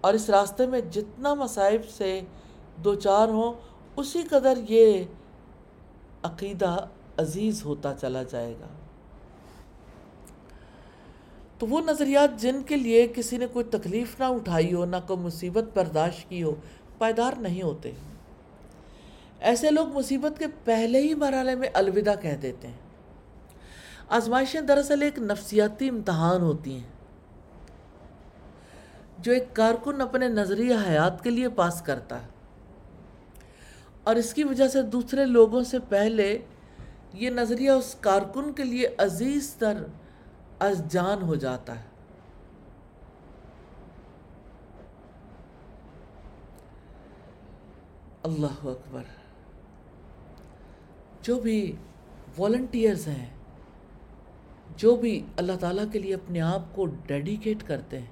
اور 0.00 0.14
اس 0.14 0.30
راستے 0.30 0.66
میں 0.66 0.80
جتنا 0.80 1.34
مصائب 1.34 1.88
سے 1.88 2.20
دو 2.84 2.94
چار 2.94 3.28
ہوں، 3.28 3.52
اسی 3.96 4.22
قدر 4.22 4.58
یہ 4.68 5.04
عقیدہ 6.22 6.76
عزیز 7.16 7.64
ہوتا 7.64 7.94
چلا 8.00 8.22
جائے 8.22 8.54
گا۔ 8.60 8.66
تو 11.58 11.66
وہ 11.66 11.80
نظریات 11.80 12.40
جن 12.42 12.62
کے 12.66 12.76
لیے 12.76 13.06
کسی 13.06 13.36
نے 13.36 13.46
کوئی 13.46 13.64
تکلیف 13.70 14.20
نہ 14.20 14.24
اٹھائی 14.24 14.74
ہو، 14.74 14.84
نہ 14.84 14.96
کوئی 15.06 15.20
مصیبت 15.20 15.64
برداشت 15.74 16.28
کی 16.28 16.42
ہو، 16.42 16.54
پائیدار 16.98 17.32
نہیں 17.38 17.62
ہوتے۔ 17.62 17.92
ایسے 19.42 19.70
لوگ 19.70 19.88
مصیبت 19.88 20.38
کے 20.38 20.46
پہلے 20.64 21.00
ہی 21.00 21.14
مرحلے 21.14 21.54
میں 21.54 21.68
الوداع 21.74 22.14
کہہ 22.14 22.36
دیتے 22.42 22.68
ہیں۔ 22.68 22.78
آزمائشیں 24.08 24.60
دراصل 24.60 25.02
ایک 25.02 25.18
نفسیاتی 25.18 25.88
امتحان 25.88 26.40
ہوتی 26.40 26.74
ہیں۔ 26.74 26.92
جو 29.18 29.32
ایک 29.32 29.56
کارکن 29.56 30.00
اپنے 30.00 30.28
نظریہ 30.28 30.74
حیات 30.88 31.24
کے 31.24 31.30
لیے 31.30 31.48
پاس 31.48 31.82
کرتا 31.82 32.22
ہے۔ 32.22 32.26
اور 34.04 34.16
اس 34.16 34.34
کی 34.34 34.44
وجہ 34.44 34.68
سے 34.68 34.82
دوسرے 34.82 35.24
لوگوں 35.26 35.64
سے 35.64 35.78
پہلے 35.88 36.38
یہ 37.12 37.30
نظریہ 37.30 37.70
اس 37.70 37.96
کارکن 38.00 38.52
کے 38.52 38.64
لیے 38.64 38.94
عزیز 38.98 39.54
تر 39.58 39.82
از 40.58 40.82
جان 40.88 41.22
ہو 41.22 41.34
جاتا 41.34 41.78
ہے۔ 41.78 41.84
اللہ 48.22 48.66
اکبر۔ 48.66 49.21
جو 51.22 51.38
بھی 51.40 51.72
والنٹیئرز 52.38 53.08
ہیں، 53.08 53.26
جو 54.76 54.96
بھی 54.96 55.20
اللہ 55.36 55.52
تعالیٰ 55.60 55.84
کے 55.92 55.98
لیے 55.98 56.14
اپنے 56.14 56.40
آپ 56.40 56.74
کو 56.74 56.86
ڈیڈیکیٹ 56.86 57.62
کرتے 57.66 57.98
ہیں، 57.98 58.06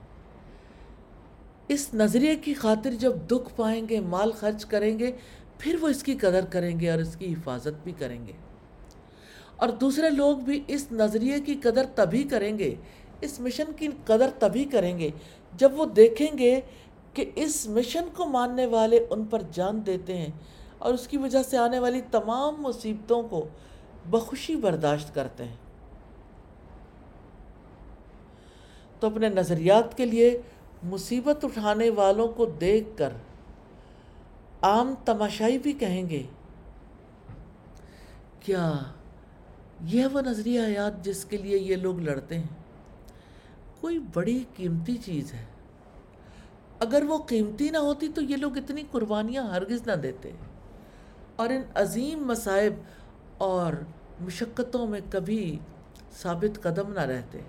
اس 1.68 1.94
نظریے 1.94 2.36
کی 2.36 2.54
خاطر 2.54 2.90
جب 2.90 3.12
دکھ 3.26 3.52
پائیں 3.56 3.88
گے، 3.88 4.00
مال 4.00 4.32
خرچ 4.32 4.64
کریں 4.64 4.98
گے، 4.98 5.12
پھر 5.58 5.76
وہ 5.80 5.88
اس 5.88 6.02
کی 6.02 6.14
قدر 6.14 6.44
کریں 6.50 6.80
گے 6.80 6.90
اور 6.90 6.98
اس 6.98 7.16
کی 7.16 7.32
حفاظت 7.32 7.84
بھی 7.84 7.92
کریں 7.98 8.26
گے۔ 8.26 8.32
اور 9.56 9.68
دوسرے 9.68 10.10
لوگ 10.10 10.36
بھی 10.36 10.62
اس 10.68 10.86
نظریے 10.92 11.40
کی 11.40 11.54
قدر 11.54 11.86
تبھی 11.94 12.22
کریں 12.22 12.58
گے، 12.58 12.74
اس 13.20 13.40
مشن 13.40 13.72
کی 13.76 13.88
قدر 14.04 14.30
تبھی 14.38 14.64
کریں 14.64 14.98
گے، 14.98 15.10
جب 15.56 15.80
وہ 15.80 15.86
دیکھیں 15.86 16.38
گے 16.38 16.60
کہ 17.14 17.30
اس 17.34 17.66
مشن 17.66 18.08
کو 18.16 18.26
ماننے 18.26 18.66
والے 18.66 19.06
ان 19.10 19.24
پر 19.24 19.42
جان 19.52 19.86
دیتے 19.86 20.16
ہیں۔ 20.16 20.30
اور 20.80 20.94
اس 20.94 21.08
کی 21.08 21.16
وجہ 21.16 21.42
سے 21.42 21.56
آنے 21.58 21.78
والی 21.78 22.00
تمام 22.10 22.60
مصیبتوں 22.62 23.22
کو 23.22 23.48
بخوشی 24.10 24.56
برداشت 24.56 25.14
کرتے 25.14 25.44
ہیں۔ 25.44 25.56
تو 29.00 29.06
اپنے 29.06 29.28
نظریات 29.28 29.96
کے 29.96 30.04
لیے 30.04 30.40
مصیبت 30.82 31.44
اٹھانے 31.44 31.90
والوں 31.90 32.28
کو 32.28 32.46
دیکھ 32.46 32.88
کر 32.96 33.12
عام 34.62 34.94
تماشائی 35.04 35.58
بھی 35.58 35.72
کہیں 35.72 36.08
گے، 36.10 36.22
کیا 38.40 38.72
یہ 39.84 40.06
وہ 40.06 40.20
نظریہ 40.20 40.60
حیات 40.60 41.04
جس 41.04 41.24
کے 41.24 41.36
لیے 41.36 41.58
یہ 41.58 41.76
لوگ 41.76 42.00
لڑتے 42.00 42.38
ہیں؟ 42.38 42.46
کوئی 43.80 43.98
بڑی 44.14 44.44
قیمتی 44.56 44.96
چیز 44.96 45.32
ہے۔ 45.34 45.44
اگر 46.80 47.02
وہ 47.08 47.18
قیمتی 47.18 47.68
نہ 47.70 47.78
ہوتی 47.78 48.08
تو 48.08 48.22
یہ 48.22 48.36
لوگ 48.36 48.56
اتنی 48.56 48.82
قربانیاں 48.90 49.44
ہرگز 49.44 49.86
نہ 49.86 49.92
دیتے۔ 49.92 50.32
اور 51.40 51.50
ان 51.50 51.62
عظیم 51.74 52.26
مصائب 52.26 52.72
اور 53.38 53.72
مشقتوں 54.20 54.86
میں 54.86 55.00
کبھی 55.10 55.58
ثابت 56.12 56.62
قدم 56.62 56.92
نہ 56.92 57.00
رہتے۔ 57.00 57.40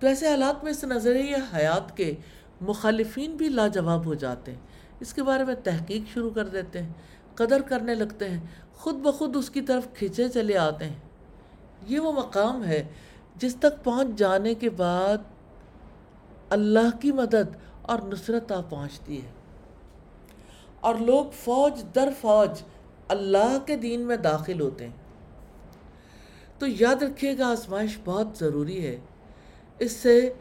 تو 0.00 0.06
ایسے 0.06 0.28
حالات 0.28 0.64
میں 0.64 0.72
اس 0.72 0.84
نظریہ 0.84 1.36
حیات 1.54 1.96
کے 1.96 2.14
مخالفین 2.60 3.36
بھی 3.36 3.48
لاجواب 3.48 4.04
ہو 4.04 4.14
جاتے 4.14 4.52
ہیں۔ 4.52 4.58
اس 5.00 5.14
کے 5.14 5.22
بارے 5.22 5.44
میں 5.44 5.54
تحقیق 5.64 6.14
شروع 6.14 6.30
کر 6.30 6.48
دیتے 6.48 6.82
ہیں، 6.82 6.92
قدر 7.34 7.60
کرنے 7.60 7.94
لگتے 7.94 8.28
ہیں، 8.28 8.40
خود 8.74 8.94
بخود 8.94 9.36
اس 9.36 9.50
کی 9.50 9.60
طرف 9.60 9.86
کھینچے 9.94 10.28
چلے 10.28 10.58
آتے 10.58 10.84
ہیں۔ 10.84 10.96
یہ 11.86 12.00
وہ 12.00 12.12
مقام 12.12 12.64
ہے 12.64 12.88
جس 13.36 13.56
تک 13.56 13.84
پہنچ 13.84 14.18
جانے 14.18 14.54
کے 14.54 14.70
بعد 14.70 15.18
اللہ 16.50 16.96
کی 17.00 17.12
مدد 17.12 17.56
اور 17.82 17.98
نصرت 17.98 18.52
آ 18.52 18.60
پہنچتی 18.60 19.22
ہے۔ 19.22 19.37
اور 20.80 20.94
لوگ 20.94 21.26
فوج 21.44 21.84
در 21.94 22.08
فوج 22.20 22.62
اللہ 23.08 23.58
کے 23.66 23.76
دین 23.76 24.00
میں 24.00 24.16
داخل 24.16 24.60
ہوتے 24.60 24.84
ہیں۔ 24.84 24.96
تو 26.58 26.66
یاد 26.66 27.02
رکھیے 27.02 27.38
گا، 27.38 27.50
آزمائش 27.50 27.98
بہت 28.04 28.26
ضروری 28.38 28.86
ہے۔ 28.86 29.00
اس 29.78 29.92
سے 29.92 30.32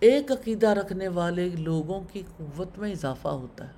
ایک 0.00 0.32
عقیدہ 0.32 0.68
رکھنے 0.68 1.08
والے 1.08 1.48
لوگوں 1.48 2.00
کی 2.12 2.22
قوت 2.36 2.78
میں 2.78 2.92
اضافہ 2.92 3.28
ہوتا 3.28 3.68
ہے۔ 3.68 3.72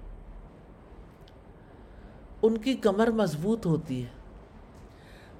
ان 2.42 2.58
کی 2.58 2.74
کمر 2.74 3.10
مضبوط 3.10 3.66
ہوتی 3.66 4.02
ہے۔ 4.02 4.08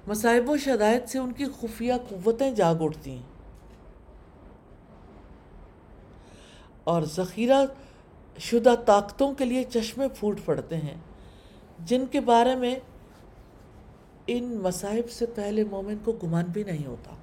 مصائب 0.07 0.49
و 0.49 0.57
شدائد 0.57 1.05
سے 1.07 1.19
ان 1.19 1.31
کی 1.31 1.45
خفیہ 1.59 1.93
قوتیں 2.09 2.51
جاگ 2.51 2.75
اٹھتی 2.79 3.11
ہیں۔ 3.11 3.33
اور 6.83 7.01
ذخیرہ 7.01 7.65
شدہ 8.39 8.75
طاقتوں 8.85 9.33
کے 9.33 9.45
لیے 9.45 9.63
چشمے 9.63 10.07
پھوٹ 10.15 10.39
پڑتے 10.45 10.77
ہیں، 10.77 10.97
جن 11.79 12.05
کے 12.11 12.19
بارے 12.19 12.55
میں 12.55 12.75
ان 14.27 14.43
مصائب 14.43 15.09
سے 15.09 15.25
پہلے 15.25 15.63
مومن 15.63 15.95
کو 16.03 16.11
گمان 16.11 16.45
بھی 16.45 16.63
نہیں 16.63 16.85
ہوتا۔ 16.85 17.15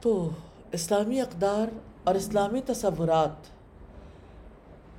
تو 0.00 0.28
اسلامی 0.72 1.20
اقدار 1.20 1.66
اور 2.04 2.14
اسلامی 2.14 2.60
تصورات 2.66 3.55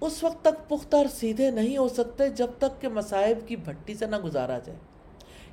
اس 0.02 0.24
وقت 0.24 0.42
تک 0.42 0.70
پختہ 0.70 0.96
اور 0.96 1.06
سیدھے 1.06 1.52
نہیں 1.52 1.78
ہو 1.78 1.88
سکتے 1.88 2.30
جب 2.30 2.48
تک 2.58 2.82
کہ 2.82 2.88
مصائب 2.88 3.48
کی 3.48 3.56
بھٹی 3.56 3.94
سے 3.94 4.06
نہ 4.06 4.16
گزارا 4.20 4.60
جائے۔ 4.60 4.80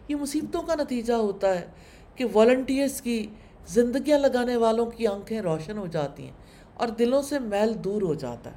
یہ 0.09 0.17
مصیبتوں 0.17 0.63
کا 0.63 0.75
نتیجہ 0.75 1.13
ہوتا 1.13 1.61
ہے 1.61 1.67
کہ 2.15 2.25
والنٹیئرس 2.33 3.01
کی 3.01 3.27
زندگیاں 3.67 4.19
لگانے 4.19 4.57
والوں 4.57 4.87
کی 4.87 5.07
آنکھیں 5.07 5.41
روشن 5.41 5.79
ہو 5.79 5.87
جاتی 5.87 6.25
ہیں 6.25 6.33
اور 6.75 6.89
دلوں 6.89 7.23
سے 7.23 7.39
میل 7.39 7.85
دور 7.85 8.03
ہو 8.03 8.15
جاتا 8.15 8.51
ہے۔ 8.51 8.57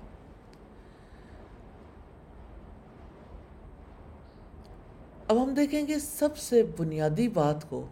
اب 5.28 5.44
ہم 5.44 5.54
دیکھیں 5.54 5.88
گے 5.88 6.00
سب 6.00 6.38
سے 6.38 6.64
بنیادی 6.78 7.28
بات 7.28 7.70
کو 7.70 7.88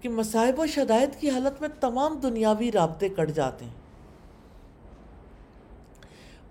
کہ 0.00 0.08
مصائب 0.08 0.60
و 0.60 0.66
شدائد 0.66 1.20
کی 1.20 1.30
حالت 1.30 1.60
میں 1.60 1.68
تمام 1.80 2.18
دنیاوی 2.18 2.72
رابطے 2.72 3.08
کٹ 3.08 3.30
جاتے 3.30 3.64
ہیں۔ 3.64 3.81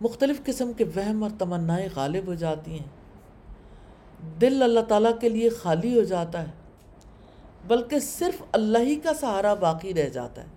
مختلف 0.02 0.44
قسم 0.44 0.72
کے 0.74 0.84
وہم 0.84 1.24
اور 1.24 1.32
تمنائیں 1.40 1.90
غالب 1.96 2.28
ہو 2.28 2.34
جاتی 2.34 2.80
ہیں۔ 2.80 2.88
دل 4.42 4.64
اللہ 4.64 4.80
تعالیٰ 4.80 5.20
کے 5.20 5.30
لیے 5.30 5.50
خالی 5.50 6.00
ہو 6.00 6.04
جاتا 6.04 6.42
ہے، 6.42 6.52
بلکہ 7.68 8.00
صرف 8.00 8.44
اللہ 8.52 8.78
ہی 8.78 8.96
کا 8.96 9.14
سہارا 9.14 9.54
باقی 9.54 9.94
رہ 9.94 10.10
جاتا 10.10 10.42
ہے۔ 10.42 10.48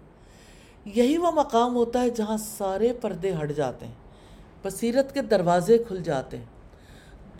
یہی 0.85 1.17
وہ 1.17 1.31
مقام 1.31 1.75
ہوتا 1.75 2.01
ہے 2.01 2.11
جہاں 2.11 2.37
سارے 2.37 2.93
پردے 2.93 3.33
ہٹ 3.43 3.53
جاتے 3.53 3.87
ہیں، 3.87 3.95
بصیرت 4.63 5.15
کے 5.15 5.23
دروازے 5.23 5.79
کھل 5.79 6.03
جاتے 6.03 6.37
ہیں۔ 6.37 6.45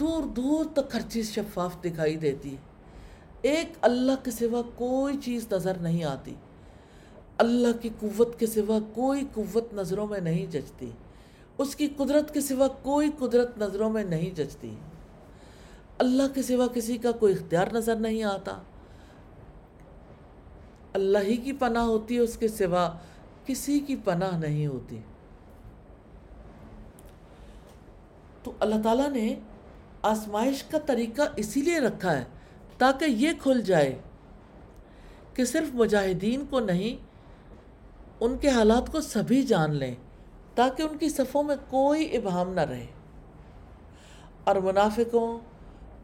دور 0.01 0.23
دور 0.23 0.65
تک 0.73 0.95
ہر 0.95 1.01
چیز 1.01 1.31
شفاف 1.31 1.83
دکھائی 1.85 2.17
دیتی 2.17 2.51
ہے۔ 2.51 2.57
ایک 3.43 3.73
اللہ 3.81 4.25
کے 4.25 4.31
سوا 4.31 4.63
کوئی 4.75 5.17
چیز 5.17 5.53
نظر 5.53 5.75
نہیں 5.75 6.05
آتی۔ 6.05 6.35
اللہ 7.39 7.83
کی 7.83 7.89
قوت 8.01 8.39
کے 8.39 8.47
سوا 8.47 8.79
کوئی 8.95 9.23
قوت 9.35 9.75
نظروں 9.75 10.07
میں 10.07 10.21
نہیں 10.21 10.47
جچتی۔ 10.47 10.91
اس 11.59 11.77
کی 11.77 11.89
قدرت 11.97 12.35
کے 12.35 12.41
سوا 12.41 12.69
کوئی 12.69 13.11
قدرت 13.19 13.59
نظروں 13.59 13.91
میں 13.91 14.05
نہیں 14.05 14.37
جچتی۔ 14.37 14.75
اللہ 15.99 16.23
کے 16.35 16.43
سوا 16.43 16.67
کسی 16.67 16.99
کا 16.99 17.13
کوئی 17.13 17.35
اختیار 17.35 17.67
نظر 17.73 17.97
نہیں 17.97 18.23
آتا۔ 18.23 18.63
اللہ 20.93 21.19
ہی 21.19 21.37
کی 21.37 21.53
پناہ 21.53 21.83
ہوتی 21.83 22.15
ہے، 22.15 22.21
اس 22.21 22.37
کے 22.37 22.49
سوا 22.49 22.93
کسی 23.47 23.79
کی 23.79 23.97
پناہ 23.97 24.39
نہیں 24.39 24.67
ہوتی۔ 24.67 24.99
تو 28.43 28.53
اللہ 28.61 28.75
تعالیٰ 28.83 29.11
نے 29.11 29.35
آزمائش 30.03 30.63
کا 30.63 30.79
طریقہ 30.79 31.23
اسی 31.37 31.63
لیے 31.63 31.79
رکھا 31.79 32.19
ہے 32.19 32.25
تاکہ 32.79 33.05
یہ 33.05 33.31
کھل 33.43 33.63
جائے 33.63 33.99
کہ 35.35 35.45
صرف 35.45 35.75
مجاہدین 35.75 36.45
کو 36.51 36.61
نہیں، 36.61 37.07
ان 38.21 38.39
کے 38.39 38.49
حالات 38.49 38.93
کو 38.93 39.01
سبھی 39.01 39.43
جان 39.43 39.75
لیں۔ 39.75 39.95
تاکہ 40.55 40.83
ان 40.83 40.99
کی 40.99 41.09
صفوں 41.09 41.43
میں 41.43 41.57
کوئی 41.71 42.17
ابہام 42.17 42.53
نہ 42.53 42.61
رہے۔ 42.61 42.87
اور 44.45 44.57
منافقوں، 44.57 45.39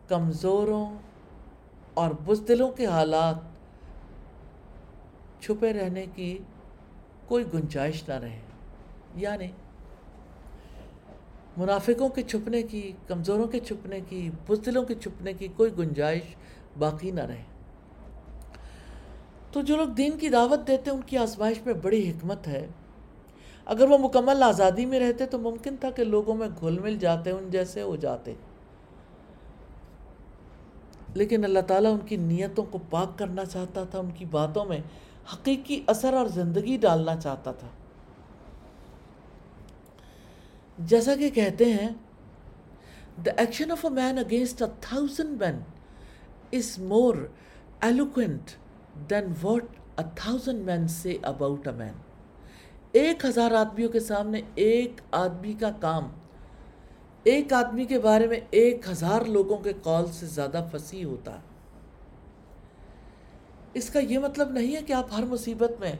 کمزوروں 0.08 0.86
اور 1.94 2.10
بزدلوں 2.24 2.70
کے 2.70 2.86
حالات 2.86 3.36
چھپے 5.40 5.72
رہنے 5.72 6.06
کی 6.14 6.38
کوئی 7.28 7.44
گنجائش 7.54 8.08
نہ 8.08 8.14
رہے۔ 8.14 8.40
یعنی 9.14 9.46
منافقوں 11.56 12.08
کے 12.08 12.22
چھپنے 12.22 12.62
کی، 12.62 12.92
کمزوروں 13.06 13.46
کے 13.46 13.60
چھپنے 13.60 14.00
کی، 14.08 14.30
بزدلوں 14.46 14.84
کے 14.84 14.94
چھپنے 14.94 15.32
کی 15.32 15.48
کوئی 15.48 15.70
گنجائش 15.78 16.22
باقی 16.78 17.10
نہ 17.10 17.20
رہے۔ 17.20 17.42
تو 19.52 19.62
جو 19.62 19.76
لوگ 19.76 19.86
دین 19.86 20.18
کی 20.18 20.28
دعوت 20.28 20.66
دیتے 20.66 20.90
ہیں، 20.90 20.96
ان 20.96 21.02
کی 21.06 21.18
آزمائش 21.18 21.60
میں 21.66 21.74
بڑی 21.74 22.10
حکمت 22.10 22.48
ہے۔ 22.48 22.66
اگر 23.64 23.88
وہ 23.88 23.98
مکمل 23.98 24.42
آزادی 24.42 24.86
میں 24.86 25.00
رہتے 25.00 25.26
تو 25.26 25.38
ممکن 25.38 25.76
تھا 25.80 25.90
کہ 25.90 26.04
لوگوں 26.04 26.34
میں 26.34 26.48
گھل 26.60 26.78
مل 26.78 26.98
جاتے، 26.98 27.30
ان 27.30 27.50
جیسے 27.50 27.82
ہو 27.82 27.96
جاتے۔ 27.96 28.34
لیکن 31.14 31.44
اللہ 31.44 31.58
تعالیٰ 31.58 31.92
ان 31.92 32.06
کی 32.06 32.16
نیتوں 32.16 32.64
کو 32.64 32.78
پاک 32.90 33.18
کرنا 33.18 33.44
چاہتا 33.44 33.84
تھا، 33.84 33.98
ان 33.98 34.10
کی 34.10 34.24
باتوں 34.24 34.64
میں 34.64 34.80
حقیقی 35.34 35.84
اثر 35.86 36.14
اور 36.14 36.26
زندگی 36.26 36.76
ڈالنا 36.76 37.16
چاہتا 37.16 37.52
تھا۔ 37.52 37.68
جیسا 40.78 41.14
کہ 41.14 41.30
کہتے 41.30 41.72
ہیں 41.72 41.88
the 43.26 43.30
action 43.36 43.70
of 43.70 43.84
a 43.84 43.90
man 43.90 44.18
against 44.18 44.62
a 44.62 44.68
thousand 44.80 45.40
man 45.40 45.58
is 46.52 46.78
more 46.78 47.28
eloquent 47.82 48.56
than 49.08 49.34
what 49.42 49.64
a 49.98 50.04
thousand 50.04 50.64
men 50.64 50.88
say 50.88 51.18
about 51.18 51.66
a 51.66 51.72
man. 51.72 52.09
ایک 52.94 53.24
ہزار 53.24 53.52
آدمیوں 53.52 53.88
کے 53.88 54.00
سامنے 54.00 54.40
ایک 54.54 55.00
آدمی 55.12 55.52
کا 55.52 55.70
کام، 55.80 56.08
ایک 57.24 57.52
آدمی 57.52 57.84
کے 57.84 57.98
بارے 57.98 58.26
میں 58.26 58.40
ایک 58.50 58.88
ہزار 58.88 59.24
لوگوں 59.26 59.56
کے 59.56 59.72
قول 59.82 60.06
سے 60.12 60.26
زیادہ 60.26 60.64
فصیح 60.72 61.04
ہوتا۔ 61.04 61.36
اس 63.74 63.90
کا 63.90 64.00
یہ 64.00 64.18
مطلب 64.18 64.50
نہیں 64.50 64.76
ہے 64.76 64.80
کہ 64.82 64.92
آپ 64.92 65.12
ہر 65.12 65.24
مصیبت 65.24 65.80
میں 65.80 65.92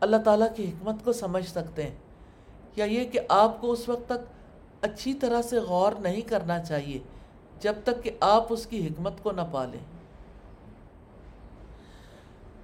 اللہ 0.00 0.16
تعالیٰ 0.24 0.48
کی 0.56 0.64
حکمت 0.64 1.04
کو 1.04 1.12
سمجھ 1.12 1.46
سکتے 1.48 1.82
ہیں، 1.82 1.94
یا 2.76 2.84
یہ 2.84 3.04
کہ 3.04 3.20
آپ 3.28 3.60
کو 3.60 3.72
اس 3.72 3.88
وقت 3.88 4.08
تک 4.08 4.84
اچھی 4.84 5.14
طرح 5.14 5.42
سے 5.42 5.58
غور 5.60 5.92
نہیں 6.00 6.28
کرنا 6.28 6.58
چاہیے 6.58 6.98
جب 7.60 7.74
تک 7.84 8.02
کہ 8.04 8.10
آپ 8.20 8.52
اس 8.52 8.66
کی 8.66 8.86
حکمت 8.86 9.22
کو 9.22 9.32
نہ 9.32 9.40
پالیں۔ 9.50 9.78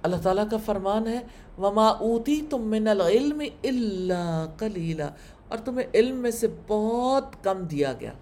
اللہ 0.03 0.15
تعالیٰ 0.23 0.49
کا 0.51 0.57
فرمان 0.65 1.07
ہے، 1.07 1.19
وما 1.57 1.87
اوتی 1.87 2.41
تم 2.49 2.61
من 2.61 2.87
العلم 2.87 3.41
اللہ 3.63 4.45
کلیلہ 4.57 5.03
اور 5.47 5.57
تمہیں 5.57 5.87
علم 5.93 6.15
میں 6.15 6.31
سے 6.31 6.47
بہت 6.67 7.43
کم 7.43 7.57
دیا 7.57 7.93
گیا۔ 7.99 8.13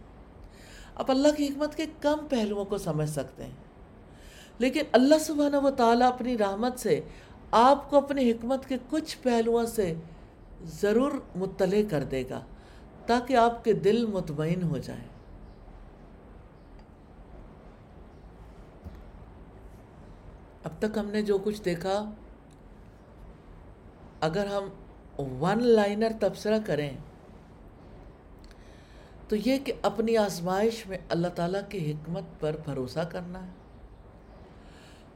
اب 0.95 1.05
اللہ 1.07 1.27
کی 1.37 1.45
حکمت 1.45 1.75
کے 1.75 1.85
کم 2.01 2.17
پہلوؤں 2.29 2.65
کو 2.65 2.77
سمجھ 2.77 3.09
سکتے 3.09 3.43
ہیں۔ 3.43 3.51
لیکن 4.59 4.81
اللہ 4.91 5.15
سبحانہ 5.21 5.57
و 5.57 5.71
تعالیٰ 5.71 6.07
اپنی 6.07 6.37
رحمت 6.37 6.79
سے 6.79 7.01
آپ 7.51 7.89
کو 7.89 7.97
اپنی 7.97 8.31
حکمت 8.31 8.65
کے 8.65 8.77
کچھ 8.89 9.17
پہلوؤں 9.21 9.65
سے 9.65 9.93
ضرور 10.63 11.11
مطلع 11.35 11.81
کر 11.89 12.03
دے 12.03 12.23
گا، 12.29 12.41
تاکہ 13.05 13.35
آپ 13.35 13.63
کے 13.63 13.73
دل 13.73 14.05
مطمئن 14.05 14.63
ہو 14.63 14.77
جائیں۔ 14.77 15.16
اب 20.67 20.73
تک 20.79 20.97
ہم 20.97 21.05
نے 21.05 21.21
جو 21.21 21.37
کچھ 21.37 21.61
دیکھا، 21.61 22.11
اگر 24.21 24.45
ہم 24.45 24.69
ون 25.19 25.63
لائنر 25.63 26.07
تبصرہ 26.19 26.59
کریں، 26.65 26.97
تو 29.27 29.35
یہ 29.35 29.57
کہ 29.57 29.73
اپنی 29.81 30.17
آزمائش 30.17 30.87
میں 30.87 30.97
اللہ 31.09 31.27
تعالیٰ 31.27 31.61
کی 31.69 31.91
حکمت 31.91 32.23
پر 32.39 32.55
بھروسہ 32.65 32.99
کرنا 32.99 33.45
ہے۔ 33.45 33.51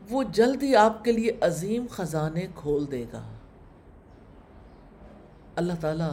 وہ 0.10 0.24
جلد 0.24 0.64
ہی 0.64 0.76
آپ 0.76 1.04
کے 1.04 1.12
لیے 1.12 1.32
عظیم 1.42 1.86
خزانے 1.92 2.48
کھول 2.56 2.92
دے 2.92 3.06
گا۔ 3.14 3.30
اللہ 5.56 5.74
تعالیٰ 5.80 6.12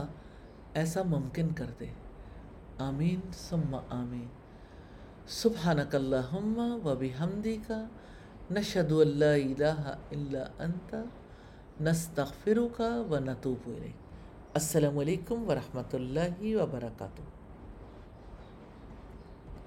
ایسا 0.75 1.03
ممکن 1.03 1.49
کر 1.49 1.67
دے۔ 1.81 1.87
آمین، 2.79 3.21
ثم 3.33 3.77
آمین۔ 3.91 4.27
سبحانک 5.29 5.95
اللہم 5.95 6.81
و 6.85 6.95
بحمدی 6.95 7.59
کا 7.67 7.85
نشهد 8.49 8.93
أن 8.93 9.09
لا 9.21 9.37
إله 9.37 9.83
إلا 10.13 10.51
أنت 10.57 11.05
نستغفرك 11.81 12.81
ونتوب 12.81 13.63
إليك. 13.77 14.01
السلام 14.57 14.99
عليكم 14.99 15.39
ورحمة 15.49 15.91
الله 15.95 16.37
وبركاته. 16.57 17.38